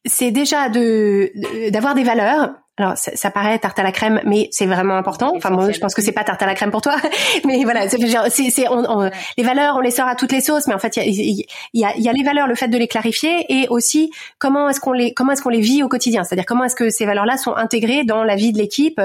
[0.05, 1.33] c'est déjà de
[1.71, 5.33] d'avoir des valeurs alors ça, ça, paraît tarte à la crème, mais c'est vraiment important.
[5.35, 6.97] Enfin moi, je pense que c'est pas tarte à la crème pour toi,
[7.47, 10.75] mais voilà, c'est c'est on, les valeurs, on les sort à toutes les sauces, mais
[10.75, 12.87] en fait il y a, y, a, y a les valeurs, le fait de les
[12.87, 16.45] clarifier, et aussi comment est-ce qu'on les comment est-ce qu'on les vit au quotidien, c'est-à-dire
[16.45, 19.01] comment est-ce que ces valeurs-là sont intégrées dans la vie de l'équipe.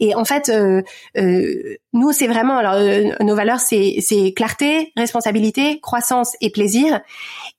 [0.00, 0.82] Et en fait, euh,
[1.16, 7.00] euh, nous c'est vraiment alors euh, nos valeurs c'est c'est clarté, responsabilité, croissance et plaisir.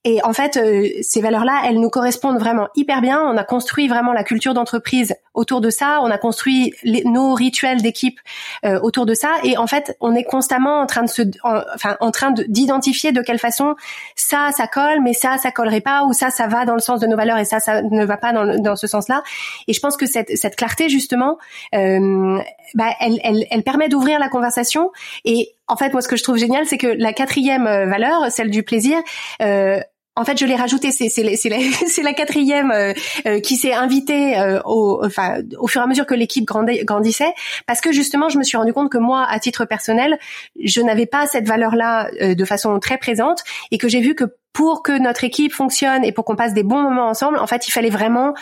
[0.06, 3.19] Et en fait, euh, ces valeurs-là, elles nous correspondent vraiment hyper bien.
[3.22, 5.99] On a construit vraiment la culture d'entreprise autour de ça.
[6.03, 6.73] On a construit
[7.06, 8.19] nos rituels d'équipe
[8.65, 9.32] euh, autour de ça.
[9.44, 13.22] Et en fait, on est constamment en train de se, enfin, en train d'identifier de,
[13.22, 13.76] quelle façon
[14.15, 16.99] ça, ça colle, mais ça, ça collerait pas, ou ça, ça va dans le sens
[16.99, 19.23] de nos valeurs et ça, ça ne va pas dans, dans ce sens-là.
[19.68, 21.40] Et je pense que cette, cette clarté justement,
[21.73, 22.38] euh,
[22.76, 24.91] bah, elle, elle, elle permet d'ouvrir la conversation.
[25.23, 28.32] Et en fait, moi, ce que je trouve génial, c'est que la quatrième euh, valeur,
[28.32, 28.98] celle du plaisir,
[29.41, 29.80] euh,
[30.16, 30.92] en fait, je l'ai rajouté.
[30.92, 32.94] C'est la, quatrième euh,
[33.28, 37.34] euh, qui s'est invitée euh, au, au fur et à mesure que l'équipe grandissait,
[37.66, 40.18] parce que justement, je me suis rendu compte que moi, à titre personnel,
[40.62, 44.84] je n'avais pas cette valeur-là de façon très présente, et que j'ai vu que pour
[44.84, 47.72] que notre équipe fonctionne et pour qu'on passe des bons moments ensemble, en fait, il
[47.72, 48.34] fallait vraiment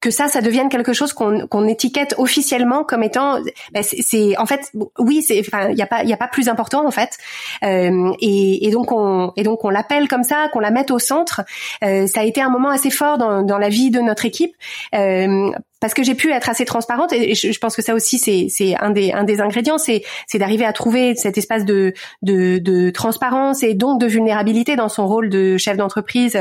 [0.00, 3.38] que ça, ça devienne quelque chose qu'on qu'on étiquette officiellement comme étant,
[3.72, 6.48] ben c'est en fait, oui, c'est, enfin, il y a pas, y a pas plus
[6.48, 7.18] important en fait,
[7.62, 10.98] euh, et, et, donc on et donc on l'appelle comme ça, qu'on la mette au
[10.98, 11.42] centre.
[11.84, 14.54] Euh, ça a été un moment assez fort dans, dans la vie de notre équipe.
[14.94, 15.50] Euh,
[15.80, 18.76] parce que j'ai pu être assez transparente et je, pense que ça aussi c'est c'est
[18.76, 22.90] un des un des ingrédients c'est c'est d'arriver à trouver cet espace de, de de
[22.90, 26.38] transparence et donc de vulnérabilité dans son rôle de chef d'entreprise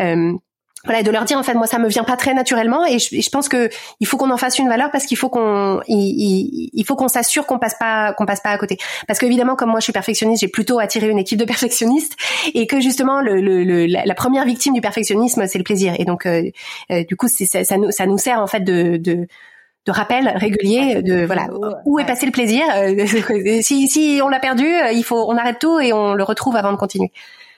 [0.00, 0.32] euh,
[0.84, 3.00] voilà, et de leur dire en fait moi ça me vient pas très naturellement et
[3.00, 3.68] je, je pense que
[3.98, 7.08] il faut qu'on en fasse une valeur parce qu'il faut qu'on il, il, faut qu'on
[7.08, 8.78] s'assure qu'on passe pas qu'on passe pas à côté.
[9.08, 12.14] Parce qu'évidemment comme moi je suis perfectionniste j'ai plutôt attiré une équipe de perfectionnistes
[12.54, 15.94] et que justement le, le, la, première victime du perfectionnisme c'est le plaisir.
[15.98, 16.44] Et donc euh,
[16.92, 19.26] euh, du coup c'est ça, ça, nous ça nous sert en fait de, de
[19.86, 21.48] de rappel régulier de voilà
[21.86, 23.06] où est passé le plaisir euh,
[23.62, 26.72] si si on l'a perdu il faut on arrête tout et on le retrouve avant
[26.72, 27.10] de continuer.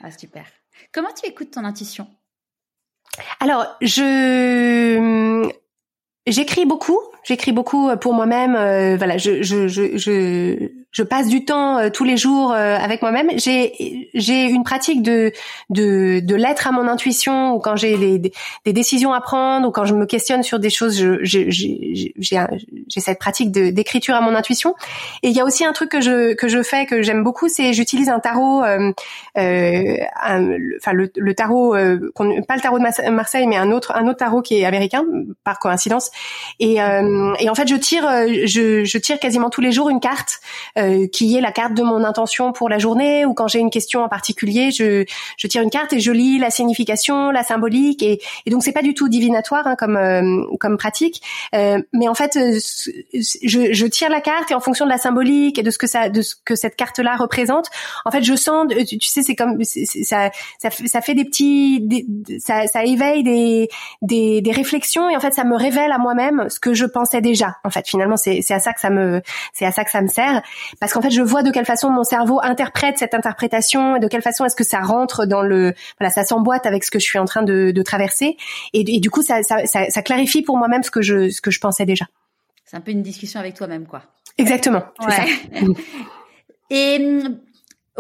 [0.02, 0.44] Ah super.
[0.92, 2.06] Comment tu écoutes ton intuition?
[3.40, 5.50] Alors, je
[6.26, 6.98] j'écris beaucoup.
[7.24, 8.54] J'écris beaucoup pour moi-même.
[8.54, 13.02] Euh, voilà, je, je, je, je passe du temps euh, tous les jours euh, avec
[13.02, 13.30] moi-même.
[13.36, 15.32] J'ai j'ai une pratique de
[15.70, 19.70] de, de l'être à mon intuition ou quand j'ai des, des, décisions à prendre ou
[19.70, 24.74] quand je me questionne sur des choses, j'ai j'ai cette pratique d'écriture à mon intuition.
[25.22, 27.48] Et il y a aussi un truc que je que je fais que j'aime beaucoup,
[27.48, 28.92] c'est j'utilise un tarot, euh,
[29.36, 34.42] enfin le, le, tarot, pas le tarot de Marseille, mais un autre un autre tarot
[34.42, 35.04] qui est américain
[35.44, 36.10] par coïncidence.
[36.58, 38.08] Et, et en fait, je tire
[38.44, 40.40] je, je tire quasiment tous les jours une carte
[40.80, 43.70] euh, qui est la carte de mon intention pour la journée ou quand j'ai une
[43.70, 45.04] question en particulier, je,
[45.36, 48.72] je tire une carte et je lis la signification, la symbolique et, et donc c'est
[48.72, 51.22] pas du tout divinatoire hein, comme euh, comme pratique,
[51.54, 52.38] euh, mais en fait
[53.12, 55.86] je, je tire la carte et en fonction de la symbolique et de ce que
[55.86, 57.66] ça de ce que cette carte là représente,
[58.04, 61.86] en fait je sens, tu, sais c'est comme ça, ça ça fait des petits
[62.38, 63.68] ça, ça éveille des,
[64.02, 67.20] des des réflexions et en fait ça me révèle à moi-même ce que je pensais
[67.20, 67.56] déjà.
[67.64, 69.20] En fait finalement c'est à ça que ça me
[69.52, 70.42] c'est à ça que ça me sert
[70.78, 74.08] parce qu'en fait je vois de quelle façon mon cerveau interprète cette interprétation et de
[74.08, 77.04] quelle façon est-ce que ça rentre dans le voilà ça s'emboîte avec ce que je
[77.04, 78.36] suis en train de, de traverser
[78.72, 81.40] et, et, du coup ça, ça, ça, ça clarifie pour moi-même ce que je ce
[81.40, 82.06] que je pensais déjà.
[82.64, 84.02] C'est un peu une discussion avec toi-même quoi.
[84.38, 84.82] Exactement.
[85.00, 85.16] Ouais.
[85.16, 85.24] Ça.
[86.70, 87.36] et hum,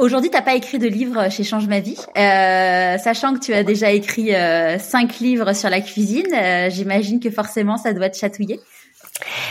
[0.00, 3.64] Aujourd'hui, t'as pas écrit de livre chez Change ma vie, euh, sachant que tu as
[3.64, 6.32] déjà écrit euh, cinq livres sur la cuisine.
[6.32, 8.60] Euh, J'imagine que forcément, ça doit te chatouiller.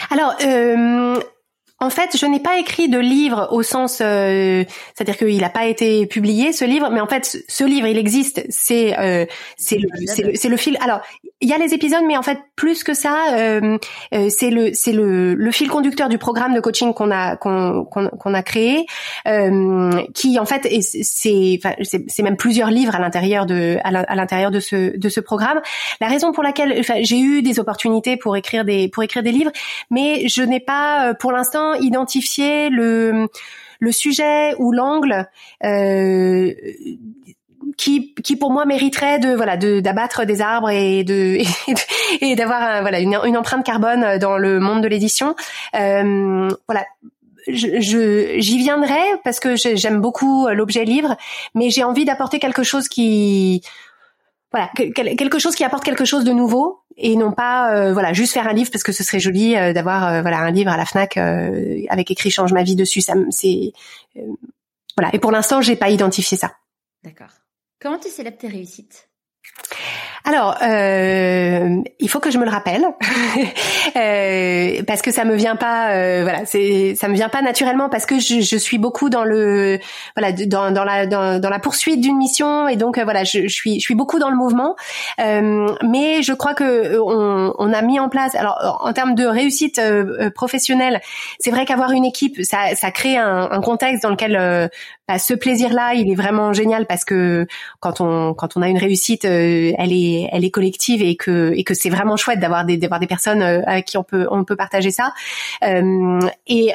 [0.10, 1.20] Alors, euh,
[1.82, 5.66] en fait, je n'ai pas écrit de livre au sens, euh, c'est-à-dire qu'il n'a pas
[5.66, 8.46] été publié ce livre, mais en fait, ce livre, il existe.
[8.50, 9.26] C'est euh,
[9.58, 9.88] c'est le
[10.36, 10.78] c'est le, fil.
[10.82, 11.00] Alors,
[11.40, 13.78] il y a les épisodes, mais en fait, plus que ça, euh,
[14.14, 17.86] euh c'est le c'est le, le fil conducteur du programme de coaching qu'on a qu'on
[17.86, 18.86] qu'on a créé,
[19.28, 24.60] euh, qui en fait, c'est c'est même plusieurs livres à l'intérieur de à l'intérieur de
[24.60, 25.62] ce de ce programme.
[26.02, 29.52] La raison pour laquelle j'ai eu des opportunités pour écrire des pour écrire des livres,
[29.90, 33.30] mais je n'ai pas pour l'instant identifier le
[33.92, 35.28] sujet ou l'angle
[35.64, 36.54] euh,
[37.78, 41.40] qui, qui pour moi mériterait de voilà de d'abattre des arbres et de
[42.22, 45.36] et d'avoir voilà une, empreinte carbone dans le monde de l'édition.
[45.76, 46.86] Euh, voilà.
[47.48, 51.16] J'y viendrai parce que j'aime beaucoup l'objet livre
[51.56, 53.64] mais j'ai envie d'apporter quelque chose qui
[54.52, 58.34] voilà quelque chose qui apporte quelque chose de nouveau et non pas euh, voilà juste
[58.34, 60.78] faire un livre parce que ce serait joli euh, d'avoir euh, voilà un livre à
[60.78, 63.72] la Fnac avec écrit change ma vie dessus ça c'est
[64.98, 66.52] voilà et pour l'instant j'ai pas identifié ça.
[67.04, 67.32] D'accord.
[67.82, 69.10] Comment tu célèbres tes réussites?
[70.30, 72.86] Alors, euh, il faut que je me le rappelle
[73.96, 77.90] euh, parce que ça me vient pas, euh, voilà, c'est ça me vient pas naturellement
[77.90, 79.80] parce que je, je suis beaucoup dans le,
[80.16, 83.48] voilà, dans, dans la dans, dans la poursuite d'une mission et donc euh, voilà, je,
[83.48, 84.76] suis je suis beaucoup dans le mouvement.
[85.20, 89.26] Euh, mais je crois que on, on, a mis en place, alors en termes de
[89.26, 89.82] réussite
[90.36, 91.02] professionnelle,
[91.40, 94.70] c'est vrai qu'avoir une équipe, ça, ça crée un, un contexte dans lequel
[95.08, 97.48] bah, ce plaisir-là, il est vraiment génial parce que
[97.80, 101.64] quand on quand on a une réussite, elle est elle est collective et que et
[101.64, 104.44] que c'est vraiment chouette d'avoir des d'avoir des personnes euh, avec qui on peut on
[104.44, 105.14] peut partager ça.
[105.64, 106.74] Euh, et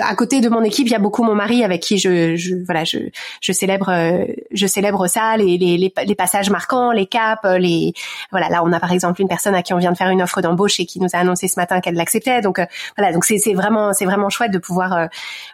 [0.00, 2.54] à côté de mon équipe, il y a beaucoup mon mari avec qui je, je
[2.64, 2.98] voilà, je,
[3.40, 7.92] je célèbre, euh, je célèbre ça, les, les, les, passages marquants, les caps, euh, les
[8.30, 8.48] voilà.
[8.48, 10.40] Là, on a par exemple une personne à qui on vient de faire une offre
[10.40, 12.40] d'embauche et qui nous a annoncé ce matin qu'elle l'acceptait.
[12.40, 12.66] Donc euh,
[12.96, 15.08] voilà, donc c'est vraiment c'est vraiment chouette de pouvoir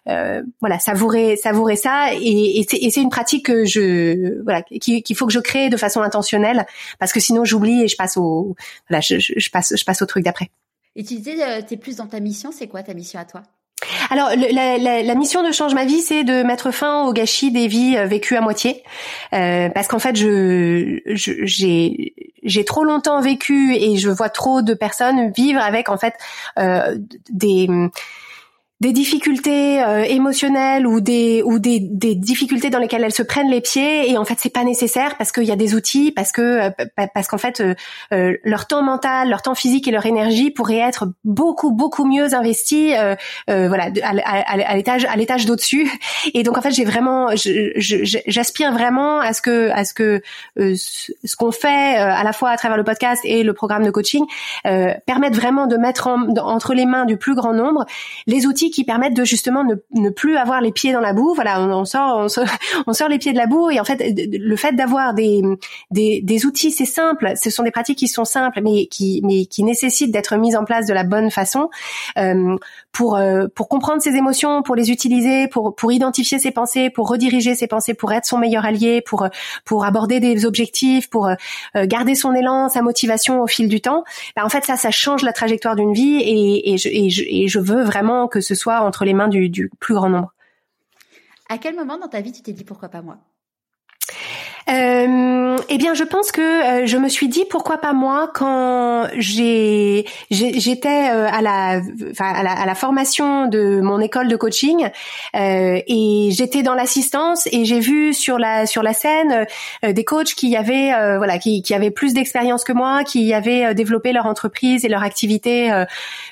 [0.09, 5.27] euh, voilà savourer savourer ça et, et c'est une pratique que je voilà qu'il faut
[5.27, 6.67] que je crée de façon intentionnelle
[6.99, 8.57] parce que sinon j'oublie et je passe au
[8.89, 10.51] voilà je, je, passe je passe au truc d'après.
[10.97, 12.53] Et tu disais, t'es plus dans ta mission.
[12.53, 13.43] C'est quoi ta mission à toi?
[14.11, 17.97] Alors, la, mission de Change ma vie, c'est de mettre fin au gâchis des vies
[17.97, 18.83] euh, vécues à moitié,
[19.33, 24.75] euh, parce qu'en fait, je j'ai j'ai trop longtemps vécu et je vois trop de
[24.75, 26.15] personnes vivre avec en fait
[26.59, 26.97] euh,
[27.31, 27.69] des
[28.81, 33.49] des difficultés euh, émotionnelles ou des ou des, des, difficultés dans lesquelles elles se prennent
[33.49, 34.11] les pieds.
[34.11, 36.71] Et en fait c'est pas nécessaire parce qu'il y a des outils parce que euh,
[37.15, 37.63] parce qu'en fait
[38.13, 42.35] euh, leur temps mental leur temps physique et leur énergie pourraient être beaucoup beaucoup mieux
[42.35, 42.95] investis
[43.47, 45.89] voilà à, l'étage à l'étage d'au-dessus.
[46.35, 50.21] Et donc en fait j'ai vraiment j'aspire vraiment à ce que à ce que
[50.57, 54.25] ce qu'on fait à la fois à travers le podcast et le programme de coaching
[55.07, 57.87] permette vraiment de mettre entre les mains du plus grand nombre
[58.27, 61.35] les outils qui permettent de justement ne, plus avoir les pieds dans la boue.
[61.35, 62.27] Voilà, on, sort,
[62.87, 65.43] on sort, les pieds de la boue et en fait, le fait d'avoir des,
[65.91, 67.33] des, des outils, c'est simple.
[67.41, 70.65] Ce sont des pratiques qui sont simples, mais qui, mais qui nécessitent d'être mises en
[70.65, 71.69] place de la bonne façon
[72.19, 72.57] euh,
[72.93, 77.09] pour euh, pour comprendre ses émotions, pour les utiliser, pour pour identifier ses pensées, pour
[77.09, 79.27] rediriger ses pensées, pour être son meilleur allié, pour
[79.65, 81.35] pour aborder des objectifs, pour euh,
[81.77, 84.05] garder son élan, sa motivation au fil du temps.
[84.37, 87.23] Ben, en fait, ça, ça change la trajectoire d'une vie et, et, je, et, je,
[87.27, 90.33] et je veux vraiment que ce soit entre les mains du, du plus grand nombre.
[91.49, 93.19] À quel moment dans ta vie tu t'es dit pourquoi pas moi?
[94.71, 99.07] Euh, eh bien, je pense que euh, je me suis dit pourquoi pas moi quand
[99.17, 101.83] j'ai j'étais euh, à la
[102.19, 104.89] à la, formation de mon école de coaching
[105.37, 109.47] euh, et j'étais dans l'assistance et j'ai vu sur la sur la scène
[109.83, 114.13] des coachs qui avaient voilà qui, qui avaient plus d'expérience que moi, qui avaient développé
[114.13, 115.71] leur entreprise et leur activité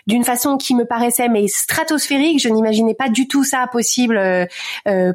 [0.07, 2.41] d'une façon qui me paraissait mais stratosphérique.
[2.41, 4.21] Je n'imaginais pas du tout ça possible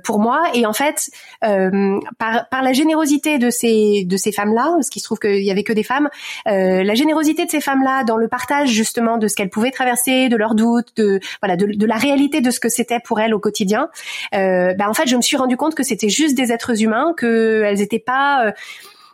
[0.03, 1.09] pour moi et en fait
[1.41, 5.51] par par la générosité de ces de ces femmes-là, parce qu'il se trouve qu'il y
[5.51, 6.09] avait que des femmes,
[6.47, 10.29] euh, la générosité de ces femmes-là dans le partage justement de ce qu'elles pouvaient traverser,
[10.29, 13.39] de leurs doutes, de voilà de, la réalité de ce que c'était pour elles au
[13.39, 13.89] quotidien.
[14.35, 17.13] Euh, bah, en fait, je me suis rendu compte que c'était juste des êtres humains,
[17.15, 18.51] que elles n'étaient pas euh,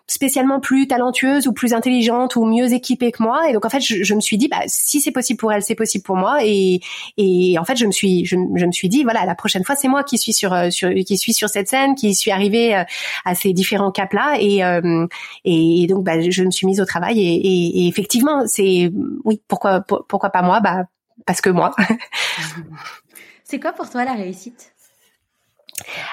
[0.08, 3.50] spécialement plus talentueuse ou plus intelligente ou mieux équipée que moi.
[3.50, 5.64] Et donc en fait, je, je me suis dit, bah, si c'est possible pour elle,
[5.64, 6.40] c'est possible pour moi.
[6.44, 6.82] Et,
[7.18, 9.76] et en fait, je me suis, je, je me suis dit, voilà, la prochaine fois,
[9.76, 12.76] c'est moi qui suis sur, euh, sur, qui suis sur cette scène, qui suis arrivée
[12.76, 12.84] euh,
[13.26, 14.36] à ces différents caps là.
[14.40, 15.08] Et, euh,
[15.46, 17.20] et donc, bah, je me suis mise au travail.
[17.20, 18.92] Et, et, effectivement, c'est,
[19.24, 20.60] oui, pourquoi, pourquoi pas moi?
[20.60, 20.84] Bah,
[21.26, 21.74] parce que moi.
[23.44, 24.74] c'est quoi pour toi la réussite?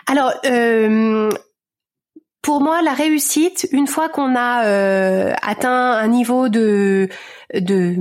[0.07, 1.29] Alors, euh,
[2.43, 7.09] pour moi, la réussite, une fois qu'on a euh, atteint un niveau de,
[7.55, 7.97] de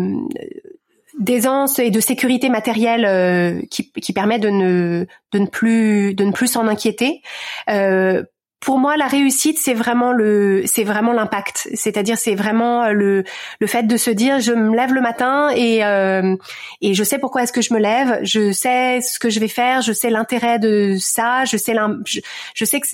[1.20, 6.24] d'aisance et de sécurité matérielle euh, qui, qui permet de ne de ne plus de
[6.24, 7.22] ne plus s'en inquiéter.
[7.70, 8.24] Euh,
[8.61, 11.70] pour moi, la réussite, c'est vraiment le, c'est vraiment l'impact.
[11.76, 13.24] C'est-à-dire, c'est vraiment le,
[13.60, 16.36] le fait de se dire, je me lève le matin et euh,
[16.82, 19.48] et je sais pourquoi est-ce que je me lève, je sais ce que je vais
[19.48, 21.74] faire, je sais l'intérêt de ça, je sais
[22.06, 22.20] je,
[22.53, 22.88] je sais que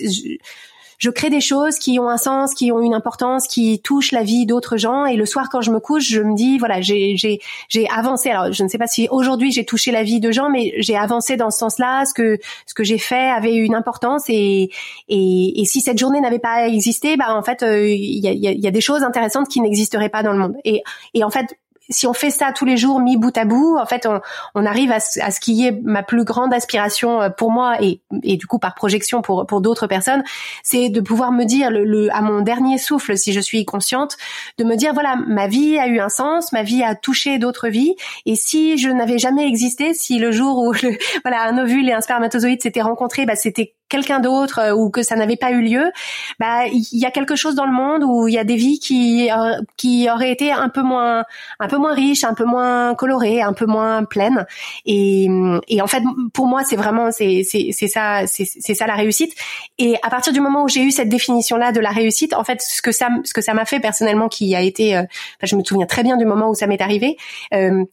[0.98, 4.24] je crée des choses qui ont un sens, qui ont une importance, qui touchent la
[4.24, 5.06] vie d'autres gens.
[5.06, 7.40] Et le soir, quand je me couche, je me dis, voilà, j'ai j'ai
[7.70, 8.30] j'ai avancé.
[8.30, 10.96] Alors, je ne sais pas si aujourd'hui j'ai touché la vie de gens, mais j'ai
[10.96, 12.06] avancé dans ce sens-là.
[12.06, 14.26] Ce que ce que j'ai fait avait une importance.
[14.30, 14.70] Et
[15.08, 18.52] et, et si cette journée n'avait pas existé, bah en fait, euh, il y, a,
[18.52, 20.56] y a des choses intéressantes qui n'existeraient pas dans le monde.
[20.64, 21.56] Et et en fait,
[21.90, 24.22] si on fait ça tous les jours, mis bout à bout, en fait, on,
[24.56, 28.02] on arrive à, à, ce qui est ma plus grande aspiration euh, pour moi et,
[28.24, 30.24] et du coup par projection pour pour d'autres personnes,
[30.64, 34.18] c'est de pouvoir me dire le, le, à mon dernier souffle, si je suis consciente,
[34.57, 37.68] de me dire voilà, ma vie a eu un sens, ma vie a touché d'autres
[37.68, 37.95] vies,
[38.26, 41.94] et si je n'avais jamais existé, si le jour où le, voilà un ovule et
[41.94, 45.62] un spermatozoïde s'étaient rencontrés, bah, c'était quelqu'un d'autre euh, ou que ça n'avait pas eu
[45.62, 45.91] lieu,
[46.40, 48.80] bah il y a quelque chose dans le monde où il y a des vies
[48.80, 51.24] qui euh, qui auraient été un peu moins
[51.60, 54.45] un peu moins riches, un peu moins colorées, un peu moins pleines.
[54.86, 55.28] Et
[55.68, 56.03] et en fait
[56.34, 59.34] pour moi c'est vraiment c'est c'est c'est ça c'est c'est ça la réussite.
[59.78, 62.44] Et à partir du moment où j'ai eu cette définition là de la réussite en
[62.44, 65.03] fait ce que ça ce que ça m'a fait personnellement qui a été euh,
[65.44, 67.18] je me souviens très bien du moment où ça m'est arrivé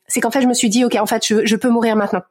[0.09, 2.23] c'est qu'en fait je me suis dit OK en fait je, je peux mourir maintenant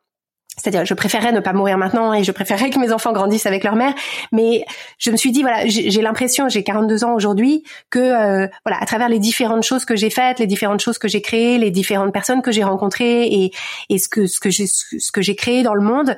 [0.62, 3.64] c'est-à-dire, je préférais ne pas mourir maintenant et je préférais que mes enfants grandissent avec
[3.64, 3.94] leur mère.
[4.32, 4.64] Mais
[5.00, 8.86] je me suis dit, voilà, j'ai l'impression, j'ai 42 ans aujourd'hui, que euh, voilà, à
[8.86, 12.14] travers les différentes choses que j'ai faites, les différentes choses que j'ai créées, les différentes
[12.14, 13.52] personnes que j'ai rencontrées et,
[13.90, 16.16] et ce que ce que j'ai ce que j'ai créé dans le monde,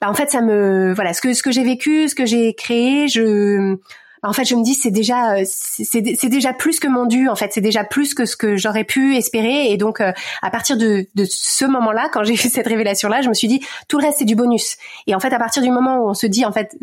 [0.00, 2.54] bah en fait, ça me voilà, ce que ce que j'ai vécu, ce que j'ai
[2.54, 3.76] créé, je
[4.22, 7.28] en fait, je me dis c'est déjà euh, c'est déjà plus que mon dû.
[7.28, 9.70] En fait, c'est déjà plus que ce que j'aurais pu espérer.
[9.70, 10.12] Et donc, euh,
[10.42, 13.60] à partir de, de ce moment-là, quand j'ai eu cette révélation-là, je me suis dit
[13.88, 14.76] tout le reste c'est du bonus.
[15.06, 16.76] Et en fait, à partir du moment où on se dit en fait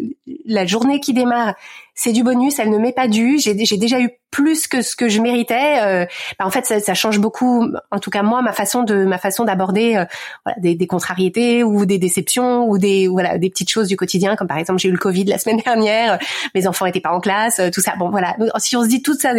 [0.45, 1.55] la journée qui démarre,
[1.95, 3.37] c'est du bonus, elle ne m'est pas due.
[3.39, 5.79] J'ai déjà eu plus que ce que je méritais.
[5.83, 6.05] Euh,
[6.39, 7.67] bah, en fait, ça, ça, change beaucoup.
[7.91, 10.05] En tout cas, moi, ma façon de ma façon d'aborder euh,
[10.43, 14.35] voilà, des, des, contrariétés ou des déceptions ou des voilà des petites choses du quotidien,
[14.35, 16.17] comme par exemple j'ai eu le Covid la semaine dernière,
[16.55, 17.95] mes enfants étaient pas en classe, euh, tout ça.
[17.95, 18.35] Bon, voilà.
[18.57, 19.33] Si on se dit tout ça,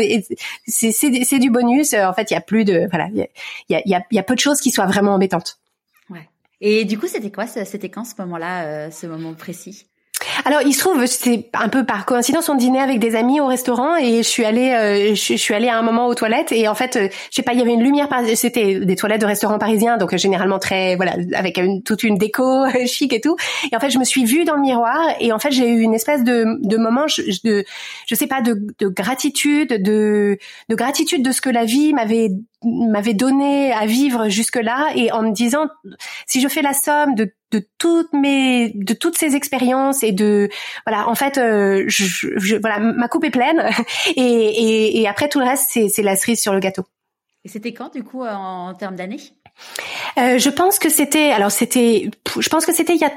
[0.66, 1.92] c'est du bonus.
[1.94, 3.18] En fait, il y a plus de voilà, il
[3.68, 5.58] y a, y, a, y a peu de choses qui soient vraiment embêtantes.
[6.08, 6.28] Ouais.
[6.60, 9.86] Et du coup, c'était quoi C'était quand ce moment-là, ce moment précis?
[10.44, 13.46] Alors, il se trouve, c'est un peu par coïncidence, on dînait avec des amis au
[13.46, 16.68] restaurant et je suis allée, euh, je, suis allée à un moment aux toilettes et
[16.68, 19.26] en fait, euh, je sais pas, il y avait une lumière, c'était des toilettes de
[19.26, 23.36] restaurant parisien, donc euh, généralement très, voilà, avec une, toute une déco chic et tout.
[23.70, 25.80] Et en fait, je me suis vue dans le miroir et en fait, j'ai eu
[25.80, 27.64] une espèce de, de moment, je, de,
[28.06, 30.38] je sais pas, de, de gratitude, de,
[30.68, 32.30] de gratitude de ce que la vie m'avait
[32.64, 35.68] m'avait donné à vivre jusque là et en me disant
[36.26, 40.48] si je fais la somme de, de toutes mes de toutes ces expériences et de
[40.86, 43.64] voilà en fait euh, je, voilà ma coupe est pleine
[44.16, 46.84] et, et, et après tout le reste c'est c'est la cerise sur le gâteau.
[47.44, 49.20] Et c'était quand du coup en, en termes d'années?
[50.18, 53.12] Euh, Je pense que c'était alors c'était je pense que c'était il y a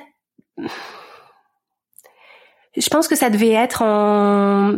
[2.75, 4.73] je pense que ça devait être en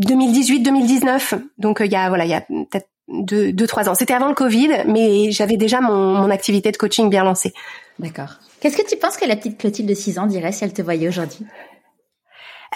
[0.00, 3.94] 2018-2019 donc euh, il y a voilà il y a peut-être deux, deux, trois ans.
[3.94, 7.52] C'était avant le Covid, mais j'avais déjà mon, mon activité de coaching bien lancée.
[7.98, 8.38] D'accord.
[8.60, 10.82] Qu'est-ce que tu penses que la petite Clotilde de 6 ans dirait si elle te
[10.82, 11.46] voyait aujourd'hui?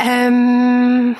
[0.01, 1.12] Euh...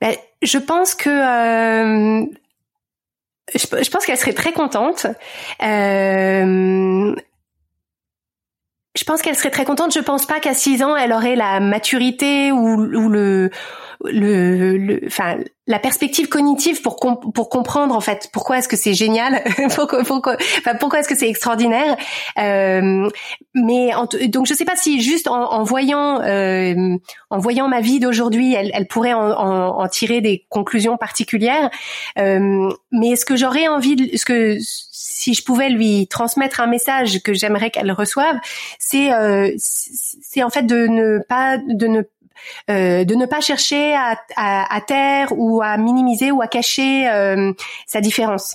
[0.00, 2.26] Ben, je pense que euh...
[3.54, 5.06] je, je, pense qu'elle serait très contente.
[5.62, 7.14] Euh
[8.94, 9.94] je pense qu'elle serait très contente.
[9.94, 13.50] Je pense pas qu'à 6 ans, elle aurait la maturité ou, ou le,
[14.04, 19.42] le, enfin, la perspective cognitive pour pour comprendre en fait pourquoi est-ce que c'est génial,
[19.74, 21.96] pourquoi, pourquoi, enfin, pourquoi est-ce que c'est extraordinaire.
[22.38, 23.08] Euh,
[23.54, 26.96] mais en, donc je sais pas si juste en, en voyant euh,
[27.30, 31.70] en voyant ma vie d'aujourd'hui, elle, elle pourrait en, en, tirer des conclusions particulières.
[32.18, 36.66] Euh, mais ce que j'aurais envie, de, ce que si je pouvais lui transmettre un
[36.66, 38.36] message que j'aimerais qu'elle reçoive,
[38.78, 42.02] c'est euh, c'est en fait de ne pas de ne
[42.70, 47.08] euh, de ne pas chercher à, à, à, taire ou à minimiser ou à cacher
[47.08, 47.52] euh,
[47.86, 48.54] sa différence.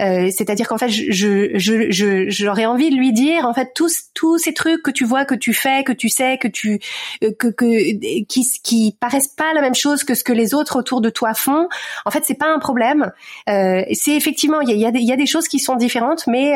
[0.00, 4.04] Euh, C'est-à-dire qu'en fait, je, je, je, j'aurais envie de lui dire en fait tous
[4.14, 6.80] tous ces trucs que tu vois, que tu fais, que tu sais, que tu
[7.22, 10.78] euh, que, que qui qui paraissent pas la même chose que ce que les autres
[10.78, 11.68] autour de toi font.
[12.04, 13.12] En fait, c'est pas un problème.
[13.48, 16.54] Euh, c'est effectivement il y a, y, a des, choses qui sont différentes, mais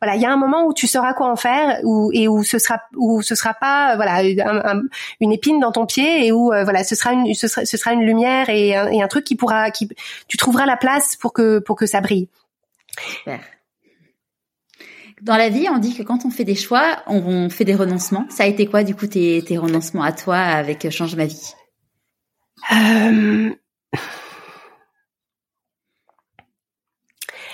[0.00, 2.42] voilà, il y a un moment où tu sauras quoi en faire, ou et où
[2.42, 4.22] ce sera où ce sera pas voilà
[5.20, 7.92] une épine dans ton pied et où voilà, ce sera une ce sera, ce sera
[7.92, 9.88] une lumière et un, et un truc qui pourra qui
[10.28, 12.28] tu trouveras la place pour que pour que ça brille.
[13.18, 13.40] Super.
[15.22, 18.26] Dans la vie, on dit que quand on fait des choix, on, fait des renoncements.
[18.28, 21.54] Ça a été quoi, du coup, tes, tes renoncements à toi avec Change ma vie?
[22.72, 23.50] Euh...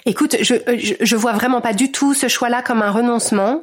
[0.04, 3.62] Écoute, je, je, je vois vraiment pas du tout ce choix-là comme un renoncement.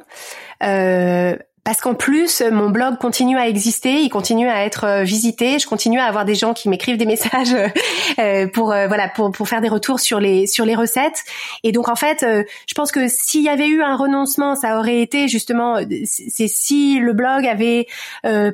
[0.62, 1.36] Euh,
[1.70, 5.68] parce qu'en plus mon blog continue à exister, il continue à être euh, visité, je
[5.68, 7.54] continue à avoir des gens qui m'écrivent des messages
[8.18, 11.22] euh, pour euh, voilà pour pour faire des retours sur les sur les recettes.
[11.62, 15.00] Et donc en fait je pense que s'il y avait eu un renoncement, ça aurait
[15.00, 15.76] été justement
[16.06, 17.86] c'est si le blog avait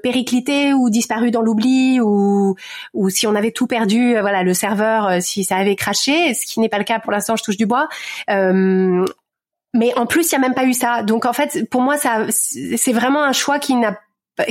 [0.02, 2.55] périclité ou disparu dans l'oubli ou
[2.93, 6.60] ou si on avait tout perdu voilà le serveur si ça avait craché, ce qui
[6.60, 7.88] n'est pas le cas pour l'instant, je touche du bois
[9.77, 11.03] mais en plus, il y a même pas eu ça.
[11.03, 13.98] Donc en fait, pour moi, ça, c'est vraiment un choix qui n'a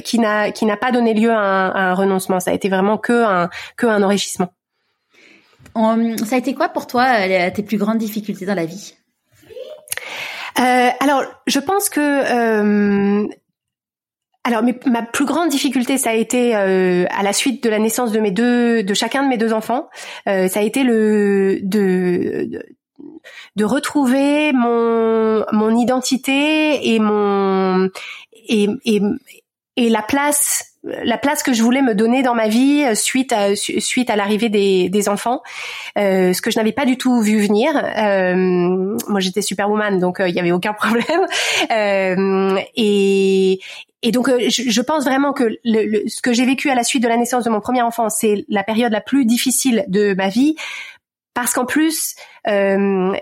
[0.04, 2.40] qui n'a qui n'a pas donné lieu à un, renoncement.
[2.40, 4.52] Ça a été vraiment que un que un enrichissement.
[5.76, 8.96] ça a été quoi pour toi euh, tes plus grandes difficultés dans la vie?
[10.60, 13.28] Euh, Alors, je pense que euh,
[14.46, 18.12] alors ma plus grande difficulté, ça a été euh, à la suite de la naissance
[18.12, 19.90] de mes deux, de chacun de mes deux enfants,
[20.30, 22.66] euh, ça a été le de, de
[23.56, 27.90] de retrouver mon mon identité et mon
[28.48, 29.02] et, et,
[29.76, 33.56] et la place la place que je voulais me donner dans ma vie suite à
[33.56, 35.42] suite à l'arrivée des, des enfants,
[35.98, 37.72] euh, ce que je n'avais pas du tout vu venir.
[37.76, 38.36] Euh,
[39.08, 41.26] moi, j'étais superwoman, donc euh, il y avait aucun problème.
[41.72, 43.60] Euh, et
[44.06, 46.84] et donc, euh, je, je, pense vraiment que le, ce que j'ai vécu à la
[46.84, 50.14] suite de la naissance de mon premier enfant, c'est la période la plus difficile de
[50.14, 50.56] ma vie,
[51.36, 52.16] parce qu'en plus,
[52.48, 53.14] euh,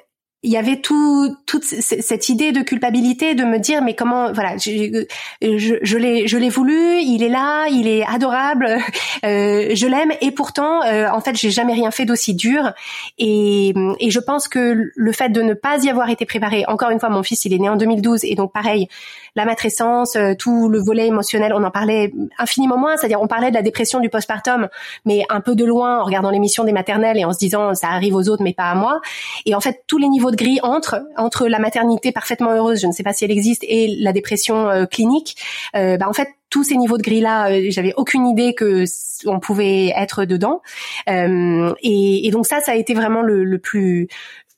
[0.44, 4.58] il y avait tout toute cette idée de culpabilité de me dire mais comment voilà
[4.58, 5.06] je,
[5.42, 8.78] je, je l'ai je l'ai voulu il est là il est adorable
[9.26, 12.74] euh, je l'aime et pourtant euh, en fait j'ai jamais rien fait d'aussi dur.
[13.18, 16.90] Et, et je pense que le fait de ne pas y avoir été préparé encore
[16.90, 18.88] une fois mon fils il est né en 2012 et donc pareil
[19.36, 23.50] la matrescence euh, tout le volet émotionnel on en parlait infiniment moins c'est-à-dire on parlait
[23.50, 24.68] de la dépression du postpartum
[25.06, 27.88] mais un peu de loin en regardant l'émission des maternelles et en se disant ça
[27.90, 29.00] arrive aux autres mais pas à moi.
[29.46, 32.88] Et en fait tous les niveaux de gris entre entre la maternité parfaitement heureuse, je
[32.88, 35.38] ne sais pas si elle existe, et la dépression euh, clinique.
[35.76, 38.84] Euh, bah, en fait, tous ces niveaux de gris là, euh, j'avais aucune idée que
[39.26, 40.62] on pouvait être dedans.
[41.08, 44.08] Et, et, donc ça, ça a été vraiment le, le plus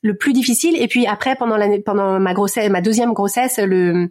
[0.02, 0.80] le plus difficile.
[0.80, 4.10] Et puis après, pendant l'année, pendant ma grossesse, ma deuxième grossesse, le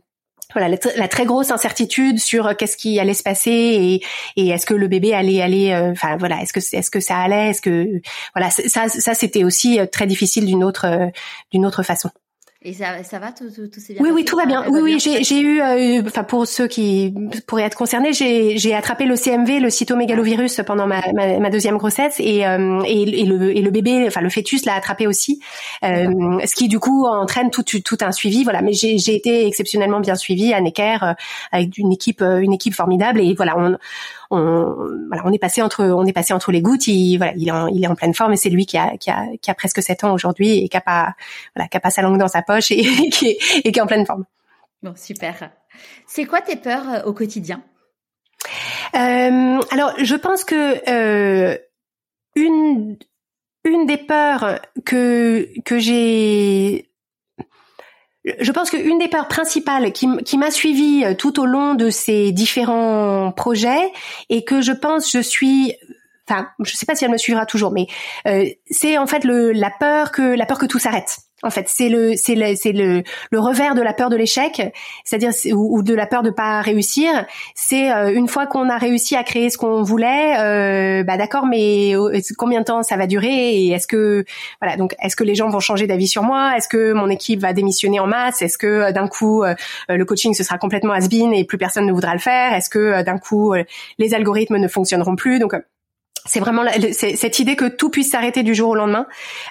[0.55, 4.03] voilà la, très grosse incertitude sur euh, qu'est-ce qui allait se passer et,
[4.37, 7.17] et est-ce que le bébé allait aller euh, enfin voilà est-ce que est-ce que ça
[7.17, 8.01] allait est-ce que
[8.33, 11.11] voilà ça ça c'était aussi euh, très difficile d'une autre
[11.51, 12.09] d'une autre façon.
[12.67, 14.65] Et ça, ça va, tout, tout, tout bien Oui, oui, tout va bien.
[14.67, 17.13] oui, oui, j'ai, j'ai eu, euh, enfin pour ceux qui
[17.45, 22.15] pourraient être concernés, j'ai, attrapé le CMV, le cytomégalovirus pendant ma, ma, ma deuxième grossesse.
[22.19, 25.39] Et, euh, et, et, le, et le bébé, enfin le fœtus l'a attrapé aussi,
[25.83, 28.43] euh, ce qui du coup entraîne tout, tout un suivi.
[28.43, 30.97] Voilà, mais j'ai, j'ai été exceptionnellement bien suivie à Necker
[31.51, 33.21] avec une équipe, une équipe formidable.
[33.21, 33.77] Et voilà, on
[34.31, 34.75] on,
[35.07, 36.87] voilà, on est passé entre, on est passé entre les gouttes.
[36.87, 38.97] Il, voilà, il est en, il est en pleine forme et c'est lui qui a,
[38.97, 41.13] qui a, qui a presque 7 ans aujourd'hui et qui a pas,
[41.55, 43.81] voilà, qui a pas sa langue dans sa poche et, qui est, et qui est
[43.81, 44.25] en pleine forme.
[44.83, 45.51] Bon, super.
[46.07, 47.63] C'est quoi tes peurs euh, au quotidien?
[48.95, 51.57] Euh, Alors, je pense que euh,
[52.35, 52.97] une
[53.63, 56.91] une des peurs que que j'ai
[58.39, 62.31] je pense qu'une des peurs principales qui, m'a suivi euh, tout au long de ces
[62.31, 63.91] différents projets
[64.29, 65.73] et que je pense je suis
[66.27, 67.87] enfin je sais pas si elle me suivra toujours mais
[68.27, 71.65] euh, c'est en fait le la peur que la peur que tout s'arrête en fait,
[71.67, 75.83] c'est le c'est le c'est le, le revers de la peur de l'échec, c'est-à-dire ou,
[75.83, 77.25] de la peur de pas réussir.
[77.55, 81.45] C'est euh, une fois qu'on a réussi à créer ce qu'on voulait, euh, bah d'accord,
[81.45, 81.93] mais
[82.37, 84.23] combien de temps ça va durer et est-ce que
[84.61, 86.55] voilà donc est-ce que les gens vont changer d'avis sur moi?
[86.55, 88.41] Est-ce que mon équipe va démissionner en masse?
[88.41, 89.43] Est-ce que euh, d'un coup
[89.89, 92.53] le coaching ce sera complètement has-been et plus personne ne voudra le faire?
[92.53, 93.53] Est-ce que d'un coup
[93.99, 95.39] les algorithmes ne fonctionneront plus?
[95.39, 95.53] Donc
[96.25, 99.05] c'est vraiment cette idée que tout puisse s'arrêter du jour au lendemain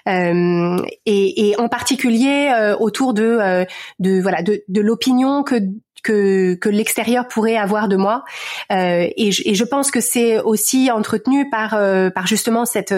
[0.08, 0.76] euh,
[1.06, 3.64] et, et, en particulier euh, autour de euh,
[4.00, 5.56] de voilà de, de l'opinion que
[6.02, 8.24] que, que l'extérieur pourrait avoir de moi
[8.70, 12.94] euh, et, je, et, je, pense que c'est aussi entretenu par euh, par justement cette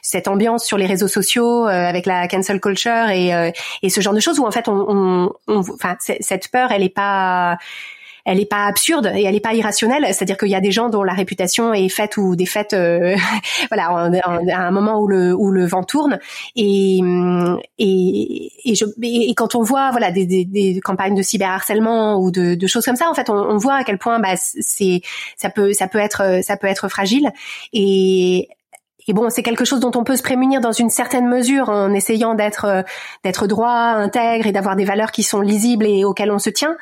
[0.00, 4.20] cette ambiance sur les réseaux sociaux avec la cancel culture et, et ce genre de
[4.20, 7.58] choses où en fait on, on, on enfin cette peur elle est pas
[8.28, 10.04] elle est pas absurde et elle est pas irrationnelle.
[10.08, 12.76] C'est-à-dire qu'il y a des gens dont la réputation est faite ou des fêtes,
[13.70, 16.18] voilà, à un moment où le où le vent tourne.
[16.54, 17.00] Et
[17.78, 22.30] et et, je, et quand on voit voilà des, des, des campagnes de cyberharcèlement ou
[22.30, 25.00] de, de, choses comme ça, en fait, on, on voit à quel point bah, c'est
[25.36, 27.30] ça peut ça peut être ça peut être fragile.
[27.72, 28.48] Et
[29.08, 31.94] et bon, c'est quelque chose dont on peut se prémunir dans une certaine mesure en
[31.94, 32.82] essayant d'être euh,
[33.24, 36.76] d'être droit, intègre et d'avoir des valeurs qui sont lisibles et auxquelles on se tient.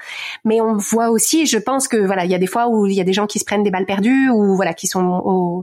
[0.44, 2.94] Mais on voit aussi, je pense que voilà, il y a des fois où il
[2.94, 5.62] y a des gens qui se prennent des balles perdues ou voilà qui sont au,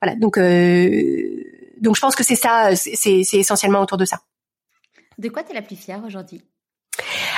[0.00, 1.42] voilà donc euh,
[1.80, 4.20] donc je pense que c'est ça, c'est essentiellement autour de ça.
[5.18, 6.42] De quoi tu es la plus fière aujourd'hui?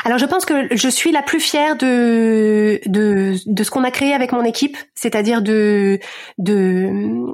[0.05, 3.91] Alors je pense que je suis la plus fière de de, de ce qu'on a
[3.91, 5.99] créé avec mon équipe, c'est-à-dire de
[6.37, 7.25] de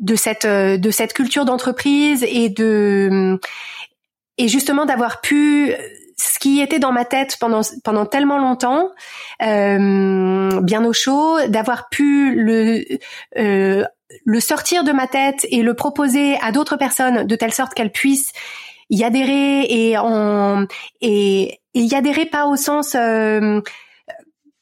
[0.00, 3.38] de cette de cette culture d'entreprise et de
[4.38, 5.74] et justement d'avoir pu
[6.20, 8.90] ce qui était dans ma tête pendant pendant tellement longtemps,
[9.42, 12.84] euh, bien au chaud, d'avoir pu le
[13.38, 13.84] euh,
[14.24, 17.92] le sortir de ma tête et le proposer à d'autres personnes de telle sorte qu'elles
[17.92, 18.32] puissent
[18.90, 20.66] y adhérer et en
[21.00, 23.60] et, et y adhérer pas au sens euh,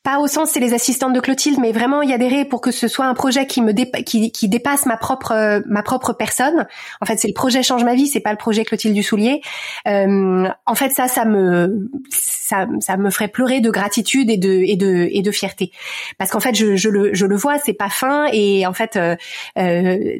[0.03, 2.89] pas au sens c'est les assistantes de Clotilde, mais vraiment y adhérer pour que ce
[2.89, 3.73] soit un projet qui me
[4.03, 6.66] qui, qui, dépasse ma propre ma propre personne.
[7.01, 9.41] En fait, c'est le projet change ma vie, c'est pas le projet Clotilde du Soulier.
[9.87, 14.51] Euh, en fait, ça, ça me ça, ça me ferait pleurer de gratitude et de
[14.51, 15.73] et de et de fierté,
[16.16, 18.97] parce qu'en fait, je, je le je le vois, c'est pas fin et en fait.
[18.97, 19.16] Euh,
[19.59, 20.19] euh,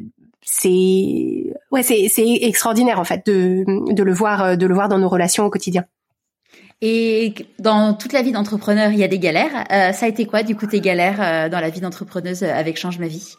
[0.51, 4.97] c'est ouais c'est c'est extraordinaire en fait de de le voir de le voir dans
[4.97, 5.85] nos relations au quotidien.
[6.81, 9.65] Et dans toute la vie d'entrepreneur, il y a des galères.
[9.71, 12.77] Euh, ça a été quoi, du coup, tes galères euh, dans la vie d'entrepreneuse avec
[12.77, 13.35] Change ma vie?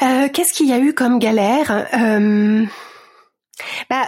[0.00, 1.86] Euh, Qu'est-ce qu'il y a eu comme galère?
[1.94, 2.64] Euh,
[3.90, 4.04] Bah,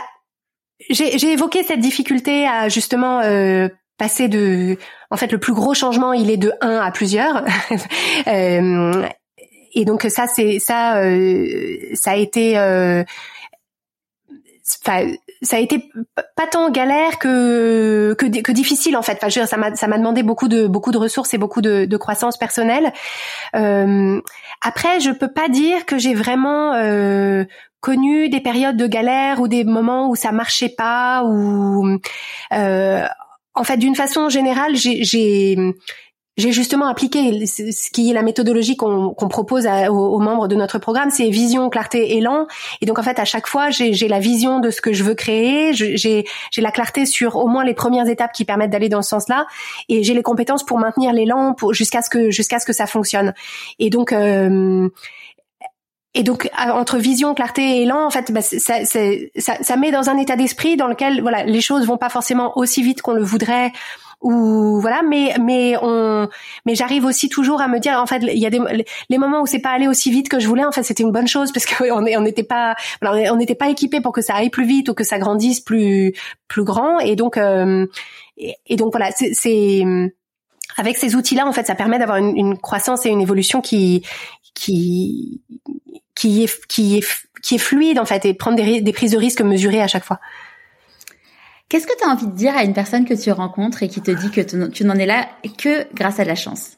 [0.91, 3.21] j'ai évoqué cette difficulté à justement
[3.99, 4.79] passer de,
[5.11, 7.45] en fait, le plus gros changement, il est de 1 à plusieurs.
[8.27, 11.01] et donc ça, c'est ça,
[11.95, 12.57] ça a été
[14.83, 15.91] ça a été
[16.37, 19.19] pas tant galère que que, que difficile en fait.
[19.23, 21.97] Enfin, ça m'a ça m'a demandé beaucoup de beaucoup de ressources et beaucoup de, de
[21.97, 22.93] croissance personnelle.
[23.55, 24.21] Euh,
[24.63, 27.45] après, je peux pas dire que j'ai vraiment euh,
[27.81, 31.99] connu des périodes de galère ou des moments où ça marchait pas ou
[32.53, 33.07] euh,
[33.55, 35.57] en fait d'une façon générale j'ai
[36.37, 41.11] j'ai justement appliqué ce qui est la méthodologie qu'on propose aux, membres de notre programme,
[41.11, 42.47] c'est vision, clarté, élan.
[42.81, 45.15] Et donc en fait, à chaque fois, j'ai la vision de ce que je veux
[45.15, 46.25] créer, j'ai
[46.57, 49.47] la clarté sur au moins les premières étapes qui permettent d'aller dans ce sens-là,
[49.89, 53.33] et j'ai les compétences pour maintenir l'élan jusqu'à ce que jusqu'à ce que ça fonctionne.
[53.79, 54.89] Et donc euh,
[56.15, 59.01] et donc entre vision, clarté et élan, en fait, bah, ça, ça,
[59.37, 62.83] ça, met dans un état d'esprit dans lequel voilà les choses vont pas forcément aussi
[62.83, 63.73] vite qu'on le voudrait
[64.25, 66.29] ou voilà mais mais on
[66.67, 68.61] mais j'arrive aussi toujours à me dire en fait il y a des
[69.09, 71.13] les moments où c'est pas allé aussi vite que je voulais en fait c'était une
[71.13, 71.85] bonne chose parce qu'on
[72.17, 75.05] on n'était pas on n'était pas équipé pour que ça aille plus vite ou que
[75.05, 76.15] ça grandisse plus
[76.49, 77.87] plus grand et donc euh,
[78.37, 79.85] et, donc voilà c'est
[80.77, 84.03] avec ces outils-là, en fait, ça permet d'avoir une, une, croissance et une évolution qui
[84.55, 85.41] qui
[86.15, 87.07] qui est qui est
[87.43, 90.05] qui est fluide en fait et prendre des, des prises de risques mesurées à chaque
[90.05, 90.21] fois.
[91.69, 94.01] Qu'est-ce que tu as envie de dire à une personne que tu rencontres et qui
[94.01, 95.29] te dit que tu n'en es là
[95.59, 96.77] que grâce à la chance?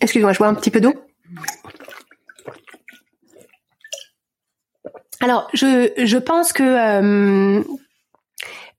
[0.00, 0.94] Excuse-moi, je bois un petit peu d'eau.
[5.20, 7.62] Alors, je, je pense que euh,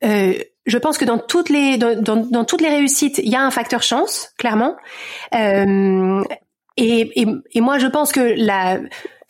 [0.06, 0.34] euh,
[0.66, 3.52] je pense que dans toutes les dans, dans, toutes les réussites, il y a un
[3.52, 4.78] facteur chance, clairement.
[5.36, 6.24] Euh,
[6.78, 8.80] et, et, moi, je pense que la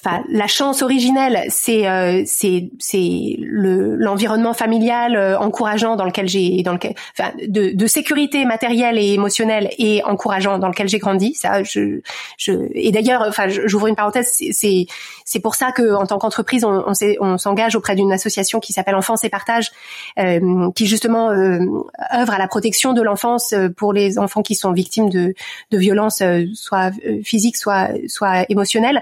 [0.04, 6.30] enfin la chance originelle c'est euh, c'est c'est le l'environnement familial euh, encourageant dans lequel
[6.30, 11.00] j'ai dans lequel enfin de, de sécurité matérielle et émotionnelle et encourageant dans lequel j'ai
[11.00, 11.34] grandi.
[11.34, 12.00] Ça je
[12.38, 14.86] je et d'ailleurs enfin j'ouvre une parenthèse c'est
[15.26, 16.84] c'est pour ça que en tant qu'entreprise on
[17.20, 19.72] on, s'engage auprès d'une association qui s'appelle Enfance et Partage
[20.18, 21.60] euh, qui justement euh,
[22.14, 25.34] œuvre à la protection de l'enfance pour les enfants qui sont victimes de
[25.72, 26.24] de violences
[26.54, 26.92] soit
[27.24, 29.02] physiques soit soit émotionnelles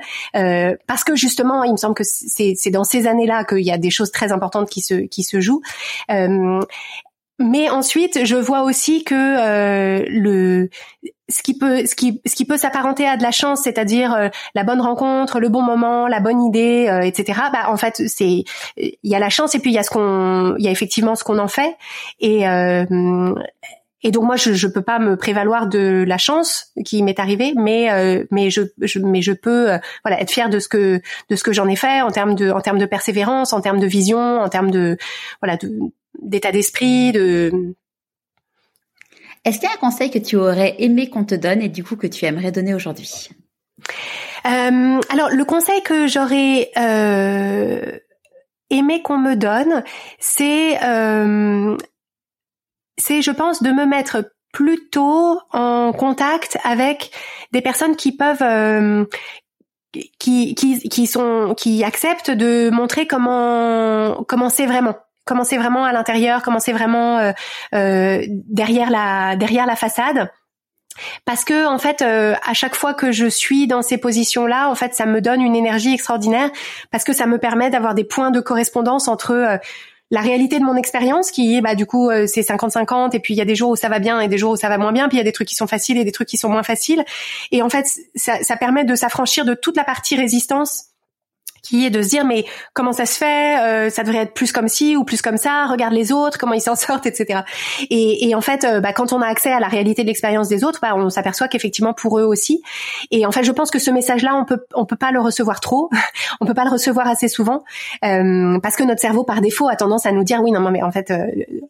[0.88, 3.91] parce que justement, il me semble que c'est dans ces années-là qu'il y a des
[3.91, 5.61] choses très importantes qui se qui se jouent.
[6.09, 6.61] Euh,
[7.39, 10.69] mais ensuite, je vois aussi que euh, le
[11.30, 14.30] ce qui peut ce qui ce qui peut s'apparenter à de la chance, c'est-à-dire euh,
[14.55, 17.41] la bonne rencontre, le bon moment, la bonne idée, etc.
[17.51, 18.45] Bah en fait, c'est
[18.77, 20.72] il y a la chance et puis il y a ce qu'on il y a
[20.72, 21.76] effectivement ce qu'on en fait
[22.19, 22.45] et
[24.03, 27.53] et donc moi je je peux pas me prévaloir de la chance qui m'est arrivée
[27.56, 31.02] mais euh, mais je, je, mais je peux euh, voilà être fière de ce que
[31.30, 33.80] de ce que j'en ai fait en termes de en termes de persévérance en termes
[33.80, 34.98] de vision en termes de
[35.41, 35.57] voilà
[36.22, 37.76] d'état d'esprit de
[39.45, 41.84] Est-ce qu'il y a un conseil que tu aurais aimé qu'on te donne et du
[41.84, 43.30] coup que tu aimerais donner aujourd'hui?
[44.45, 47.98] Euh, Alors le conseil que j'aurais euh,
[48.69, 49.84] aimé qu'on me donne,
[50.19, 51.76] c'est euh,
[52.98, 57.11] c'est je pense de me mettre plutôt en contact avec
[57.52, 59.06] des personnes qui peuvent euh,
[60.19, 64.95] qui, qui, qui sont qui acceptent de montrer comment comment c'est vraiment.
[65.26, 67.34] Comment c'est vraiment à l'intérieur comment c'est vraiment euh,
[67.76, 70.32] euh, derrière la derrière la façade.
[71.26, 74.69] Parce que en fait euh, à chaque fois que je suis dans ces positions là
[74.69, 76.49] en fait ça me donne une énergie extraordinaire
[76.91, 79.57] parce que ça me permet d'avoir des points de correspondance entre euh,
[80.09, 83.34] la réalité de mon expérience qui est bah du coup euh, c'est 50-50 et puis
[83.34, 84.77] il y a des jours où ça va bien et des jours où ça va
[84.77, 86.38] moins bien puis il y a des trucs qui sont faciles et des trucs qui
[86.38, 87.03] sont moins faciles.
[87.51, 87.85] Et en fait
[88.15, 90.85] ça, ça permet de s'affranchir de toute la partie résistance
[91.61, 94.51] qui est de se dire mais comment ça se fait euh, ça devrait être plus
[94.51, 97.41] comme ci ou plus comme ça regarde les autres comment ils s'en sortent etc
[97.89, 100.47] et, et en fait euh, bah, quand on a accès à la réalité de l'expérience
[100.47, 102.61] des autres bah, on s'aperçoit qu'effectivement pour eux aussi.
[103.11, 105.19] Et en fait je pense que ce message là on peut on peut pas le
[105.19, 105.89] recevoir trop.
[106.39, 107.63] On peut pas le recevoir assez souvent
[108.03, 110.84] euh, parce que notre cerveau par défaut a tendance à nous dire oui non mais
[110.84, 111.25] en fait euh,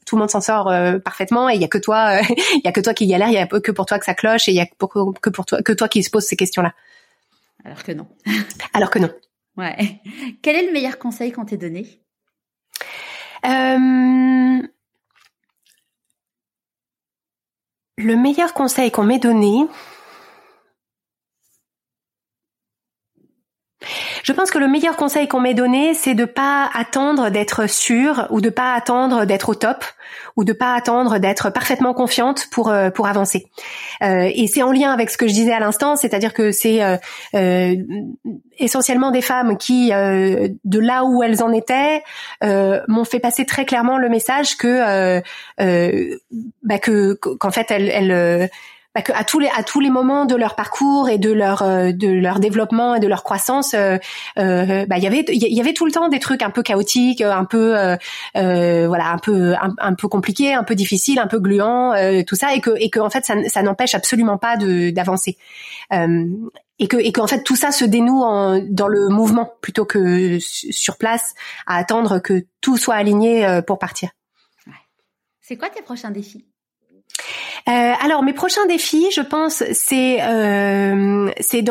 [0.05, 2.19] tout le monde s'en sort euh, parfaitement et il y a que toi
[2.55, 4.14] il y a que toi qui galère il y a que pour toi que ça
[4.14, 6.61] cloche et il y a que pour toi que toi qui se pose ces questions
[6.61, 6.73] là
[7.64, 8.07] alors que non.
[8.73, 9.09] Alors que non
[9.58, 10.02] Ouais.
[10.42, 12.02] Quel est le meilleur conseil qu'on t'ait donné?
[13.46, 14.62] Euh...
[18.00, 19.66] Le meilleur conseil qu'on m'ait donné,
[24.28, 28.28] Je pense que le meilleur conseil qu'on m'ait donné, c'est de pas attendre d'être sûre
[28.30, 29.86] ou de pas attendre d'être au top
[30.36, 33.48] ou de pas attendre d'être parfaitement confiante pour euh, pour avancer.
[34.04, 36.84] Euh, et c'est en lien avec ce que je disais à l'instant, c'est-à-dire que c'est
[36.84, 36.98] euh,
[37.36, 37.76] euh
[38.60, 42.04] essentiellement des femmes qui, euh, de là où elles en étaient,
[42.41, 45.22] m'ont fait passer très clairement le message que
[45.58, 48.49] bah que qu'en fait elles, elles
[48.98, 51.91] bah, à tous les à tous les moments de leur parcours et de leur euh,
[51.91, 53.98] de leur développement et de leur croissance, euh,
[54.40, 57.22] euh, bah il y avait y avait tout le temps des trucs un peu chaotiques,
[57.22, 57.76] un peu
[58.34, 61.94] voilà un peu un, peu compliqués, un peu difficiles, un peu gluants,
[62.26, 65.38] tout ça et que et que en fait ça, ça n'empêche absolument pas de d'avancer.
[65.91, 70.38] et que et qu'en fait tout ça se dénoue en, dans le mouvement plutôt que
[70.40, 71.36] sur place
[71.68, 74.10] à attendre que tout soit aligné pour partir.
[75.41, 76.45] C'est quoi tes prochains défis?
[77.68, 81.65] Euh, alors mes prochains défis, je pense, c'est euh, c'est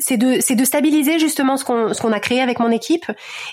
[0.00, 3.06] c'est de c'est de stabiliser justement ce qu'on ce qu'on a créé avec mon équipe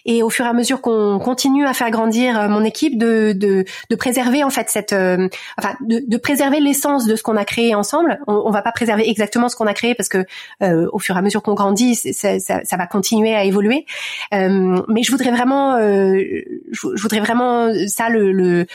[0.06, 3.34] et au fur et à mesure qu'on continue à faire grandir euh, mon équipe, de
[3.34, 5.28] de, de préserver en fait cette euh,
[5.60, 8.20] enfin de, de préserver l'essence de ce qu'on a créé ensemble.
[8.26, 10.26] On, on va pas préserver exactement ce qu'on a créé parce que
[10.64, 13.86] euh, au fur et à mesure qu'on grandit, ça, ça, ça, va continuer à évoluer.
[14.32, 18.66] mais je voudrais vraiment je, je, voudrais vraiment ça le, le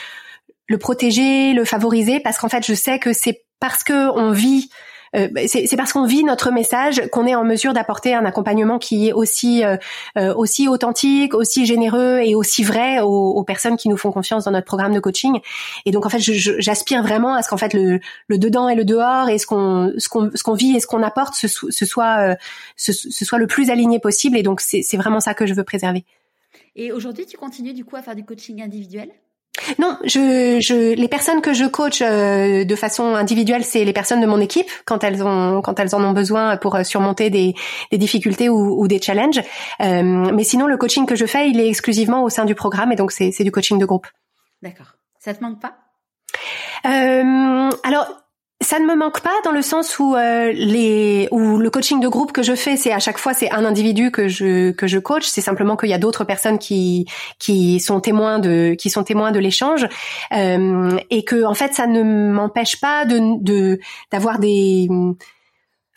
[0.69, 4.71] le protéger, le favoriser, parce qu'en fait, je sais que c'est parce que on vit
[5.15, 9.09] euh, c'est parce qu'on vit notre message qu'on est en mesure d'apporter un accompagnement qui
[9.09, 9.77] est aussi euh,
[10.17, 14.53] euh, aussi authentique, aussi généreux et aussi vrai aux, personnes qui nous font confiance dans
[14.53, 15.41] notre programme de coaching.
[15.85, 18.85] Et donc en fait, j'aspire vraiment à ce qu'en fait le, le, dedans et le
[18.85, 21.85] dehors et ce qu'on ce qu'on ce qu'on vit et ce qu'on apporte ce, ce
[21.85, 22.37] soit
[22.77, 24.39] ce, ce, soit le plus aligné possible.
[24.39, 26.05] Et donc c'est vraiment ça que je veux préserver.
[26.75, 29.11] Et aujourd'hui, tu continues du coup à faire du coaching individuel?
[29.79, 34.21] Non, je, je, les personnes que je coach euh, de façon individuelle, c'est les personnes
[34.21, 37.55] de mon équipe quand elles ont, quand elles en ont besoin pour euh, surmonter des,
[37.91, 39.41] des difficultés ou, ou, des challenges.
[39.83, 42.93] Euh, mais sinon, le coaching que je fais, il est exclusivement au sein du programme
[42.93, 44.07] et donc c'est, c'est du coaching de groupe.
[44.63, 44.95] D'accord.
[45.19, 45.75] Ça te manque pas?
[46.85, 48.07] Alors,
[48.63, 52.09] ça ne me manque pas dans le sens où euh, les où le coaching de
[52.09, 54.99] groupe que je fais, c'est à chaque fois c'est un individu que je que je
[54.99, 55.27] coach.
[55.27, 57.07] C'est simplement qu'il y a d'autres personnes qui
[57.39, 59.87] qui sont témoins de qui sont témoins de l'échange
[60.33, 63.81] euh, et que en fait ça ne m'empêche pas de de
[64.11, 64.89] d'avoir des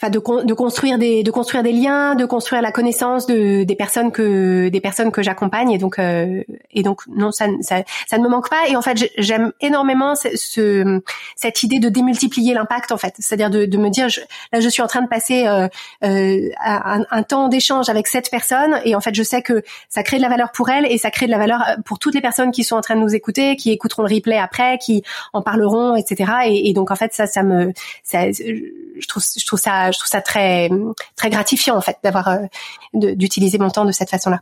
[0.10, 4.11] de, de construire des de construire des liens, de construire la connaissance de des personnes
[4.11, 5.72] que des personnes que j'accompagne.
[5.72, 8.68] Et donc euh, et donc non ça, ça ça ne me manque pas.
[8.68, 11.02] Et en fait j'aime énormément ce, ce,
[11.36, 14.22] cette idée de démultiplier l'impact en fait, c'est-à-dire de, de me dire je,
[14.52, 15.68] là je suis en train de passer euh,
[16.03, 18.80] euh, un, un, temps d'échange avec cette personne.
[18.86, 21.11] Et en fait je sais que ça crée de la valeur pour elle et ça
[21.11, 23.15] crée de la valeur euh, pour toutes les personnes qui sont en train de nous
[23.15, 25.03] écouter, qui écouteront le replay après, qui
[25.34, 27.73] en parleront etc et, et donc en fait ça ça me
[28.03, 30.69] ça, je trouve je trouve ça je trouve ça très
[31.15, 32.45] très gratifiant en fait d'avoir euh,
[32.93, 34.41] d'utiliser mon temps de cette façon-là.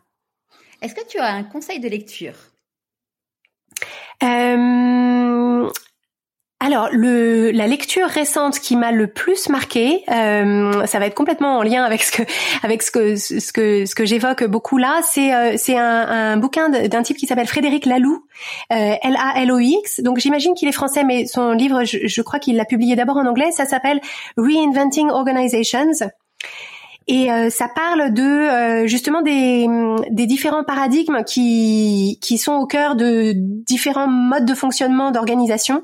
[0.82, 2.34] Est-ce que tu as un conseil de lecture?
[4.22, 5.70] Euh,
[6.64, 11.58] alors le, la lecture récente qui m'a le plus marqué, euh, ça va être complètement
[11.58, 12.24] en lien avec ce que
[12.64, 16.38] avec ce que ce que ce que j'évoque beaucoup là, c'est euh, c'est un, un,
[16.38, 18.26] bouquin d'un type qui s'appelle Frédéric Laloux,
[18.72, 20.00] euh, L A L O X.
[20.00, 23.18] Donc j'imagine qu'il est français, mais son livre, je, je crois qu'il l'a publié d'abord
[23.18, 23.52] en anglais.
[23.52, 24.00] Ça s'appelle
[24.38, 25.92] Reinventing Organizations.
[27.08, 29.68] Et euh, ça parle de euh, justement des,
[30.10, 35.84] des différents paradigmes qui, qui sont au cœur de différents modes de fonctionnement d'organisation.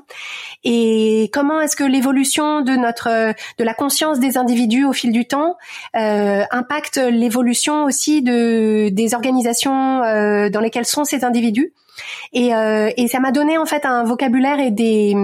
[0.64, 5.26] Et comment est-ce que l'évolution de notre de la conscience des individus au fil du
[5.26, 5.56] temps
[5.96, 11.72] euh, impacte l'évolution aussi de des organisations euh, dans lesquelles sont ces individus
[12.32, 15.14] et, euh, et ça m'a donné en fait un vocabulaire et des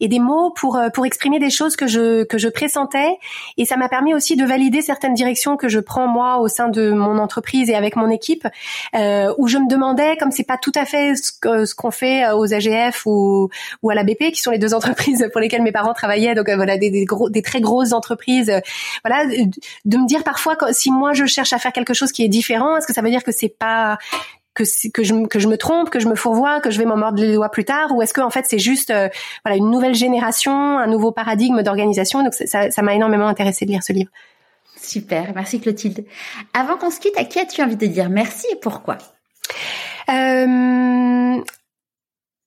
[0.00, 3.18] et des mots pour euh, pour exprimer des choses que je que je pressentais.
[3.56, 6.68] Et ça m'a permis aussi de valider certaines directions que je prends moi au sein
[6.68, 8.46] de mon entreprise et avec mon équipe
[8.94, 12.36] euh, où je me demandais comme c'est pas tout à fait ce, qu'on fait euh,
[12.36, 13.48] aux AGF ou
[13.82, 16.48] ou à la BP qui sont les deux entreprises pour lesquelles mes parents travaillaient donc
[16.50, 18.52] voilà des, des gros des très grosses entreprises
[19.04, 22.28] voilà de me dire parfois si moi je cherche à faire quelque chose qui est
[22.28, 23.98] différent est-ce que ça veut dire que c'est pas
[24.54, 26.96] que que je que je me trompe, que je me fourvoie, que je vais m'en
[26.96, 29.08] mordre les doigts plus tard, ou est-ce que en fait c'est juste euh,
[29.44, 32.22] voilà une nouvelle génération, un nouveau paradigme d'organisation?
[32.22, 34.10] Donc ça ça m'a énormément intéressé de lire ce livre.
[34.76, 36.04] Super, merci Clotilde.
[36.52, 38.98] Avant qu'on se quitte, à qui as-tu envie de dire merci et pourquoi?
[40.10, 41.40] Euh,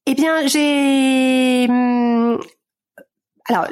[0.09, 2.39] Eh bien, j'ai hum,
[3.49, 3.67] alors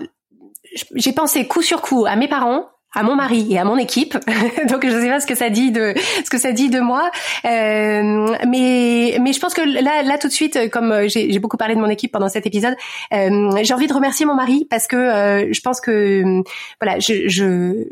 [0.96, 4.14] j'ai pensé coup sur coup à mes parents à mon mari et à mon équipe.
[4.70, 5.94] Donc je sais pas ce que ça dit de
[6.24, 7.12] ce que ça dit de moi,
[7.46, 11.76] euh, mais mais je pense que là là tout de suite, comme j'ai beaucoup parlé
[11.76, 12.76] de mon équipe pendant cet épisode,
[13.14, 16.42] euh, j'ai envie de remercier mon mari parce que euh, je pense que
[16.82, 17.86] voilà je, je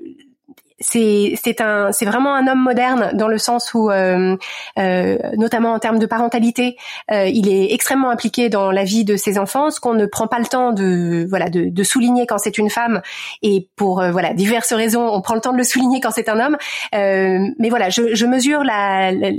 [0.84, 4.36] c'est c'est un c'est vraiment un homme moderne dans le sens où euh,
[4.78, 6.78] euh, notamment en termes de parentalité
[7.12, 10.28] euh, il est extrêmement impliqué dans la vie de ses enfants ce qu'on ne prend
[10.28, 13.02] pas le temps de voilà de, de souligner quand c'est une femme.
[13.42, 16.30] Et pour euh, voilà diverses raisons on prend le temps de le souligner quand c'est
[16.30, 16.58] un homme.
[16.94, 19.30] Euh, mais voilà je, je mesure la, la,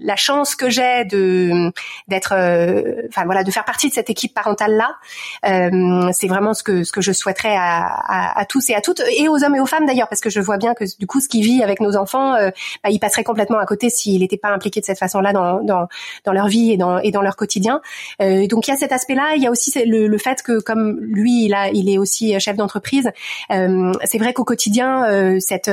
[0.00, 1.72] la chance que j'ai de
[2.08, 6.62] d'être euh, enfin voilà de faire partie de cette équipe parentale là c'est vraiment ce
[6.62, 9.54] que ce que je souhaiterais à, à, à tous et à toutes et aux hommes
[9.54, 11.62] et aux femmes d'ailleurs parce que je vois bien que du coup ce qu'il vit
[11.62, 12.50] avec nos enfants, euh,
[12.82, 15.88] bah, il passerait complètement à côté s'il n'était pas impliqué de cette façon-là dans, dans,
[16.24, 17.80] dans leur vie et dans, et dans leur quotidien.
[18.20, 19.34] Euh, donc il y a cet aspect-là.
[19.36, 22.38] Il y a aussi le, le, fait que comme lui, il a, il est aussi
[22.40, 23.10] chef d'entreprise.
[23.50, 25.70] Euh, c'est vrai qu'au quotidien, euh, cette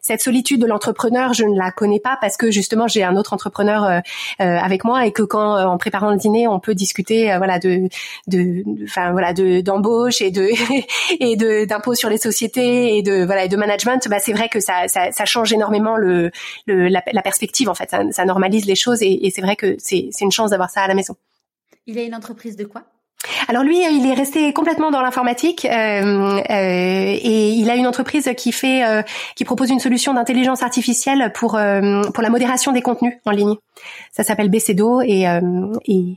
[0.00, 3.32] cette solitude de l'entrepreneur, je ne la connais pas parce que justement j'ai un autre
[3.32, 4.02] entrepreneur
[4.38, 7.88] avec moi et que quand en préparant le dîner, on peut discuter voilà de
[8.26, 10.48] de enfin voilà de d'embauche et de
[11.20, 14.06] et de d'impôts sur les sociétés et de voilà et de management.
[14.08, 16.30] Bah c'est vrai que ça, ça, ça change énormément le,
[16.66, 17.90] le la, la, perspective en fait.
[17.90, 20.82] Ça, ça normalise les choses et, et c'est vrai que c'est une chance d'avoir ça
[20.82, 21.16] à la maison.
[21.86, 22.84] Il a une entreprise de quoi?
[23.48, 28.30] Alors lui, il est resté complètement dans l'informatique euh, euh, et il a une entreprise
[28.36, 29.02] qui fait, euh,
[29.34, 33.54] qui propose une solution d'intelligence artificielle pour euh, pour la modération des contenus en ligne.
[34.12, 35.40] Ça s'appelle BCDO et, euh,
[35.86, 36.16] et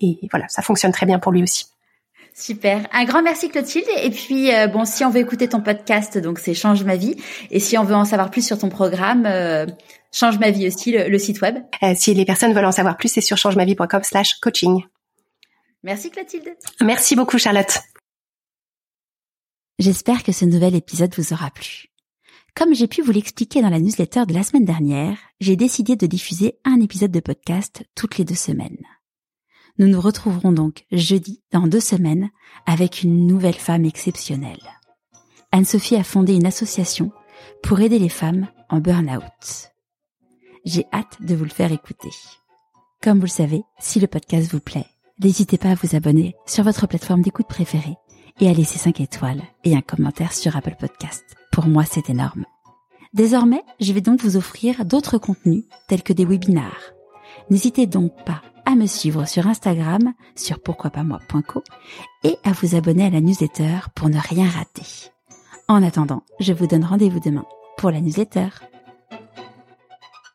[0.00, 1.66] et voilà, ça fonctionne très bien pour lui aussi.
[2.38, 2.86] Super.
[2.92, 3.88] Un grand merci Clotilde.
[4.00, 7.16] Et puis euh, bon, si on veut écouter ton podcast, donc c'est Change ma vie.
[7.50, 9.66] Et si on veut en savoir plus sur ton programme, euh,
[10.12, 11.56] Change ma vie aussi, le, site web.
[11.82, 14.84] Euh, si les personnes veulent en savoir plus, c'est sur changemavie.com/coaching.
[15.82, 16.56] Merci Clotilde.
[16.80, 17.80] Merci beaucoup Charlotte.
[19.80, 21.86] J'espère que ce nouvel épisode vous aura plu.
[22.54, 26.06] Comme j'ai pu vous l'expliquer dans la newsletter de la semaine dernière, j'ai décidé de
[26.06, 28.78] diffuser un épisode de podcast toutes les deux semaines.
[29.78, 32.30] Nous nous retrouverons donc jeudi dans deux semaines
[32.66, 34.60] avec une nouvelle femme exceptionnelle.
[35.52, 37.12] Anne-Sophie a fondé une association
[37.62, 39.70] pour aider les femmes en burn-out.
[40.64, 42.10] J'ai hâte de vous le faire écouter.
[43.00, 44.86] Comme vous le savez, si le podcast vous plaît,
[45.22, 47.96] n'hésitez pas à vous abonner sur votre plateforme d'écoute préférée
[48.40, 51.24] et à laisser 5 étoiles et un commentaire sur Apple Podcast.
[51.52, 52.44] Pour moi, c'est énorme.
[53.14, 56.92] Désormais, je vais donc vous offrir d'autres contenus tels que des webinars.
[57.48, 61.64] N'hésitez donc pas à me suivre sur Instagram sur pourquoipasmoi.co
[62.22, 65.10] et à vous abonner à la newsletter pour ne rien rater.
[65.68, 67.46] En attendant, je vous donne rendez-vous demain
[67.78, 68.48] pour la newsletter.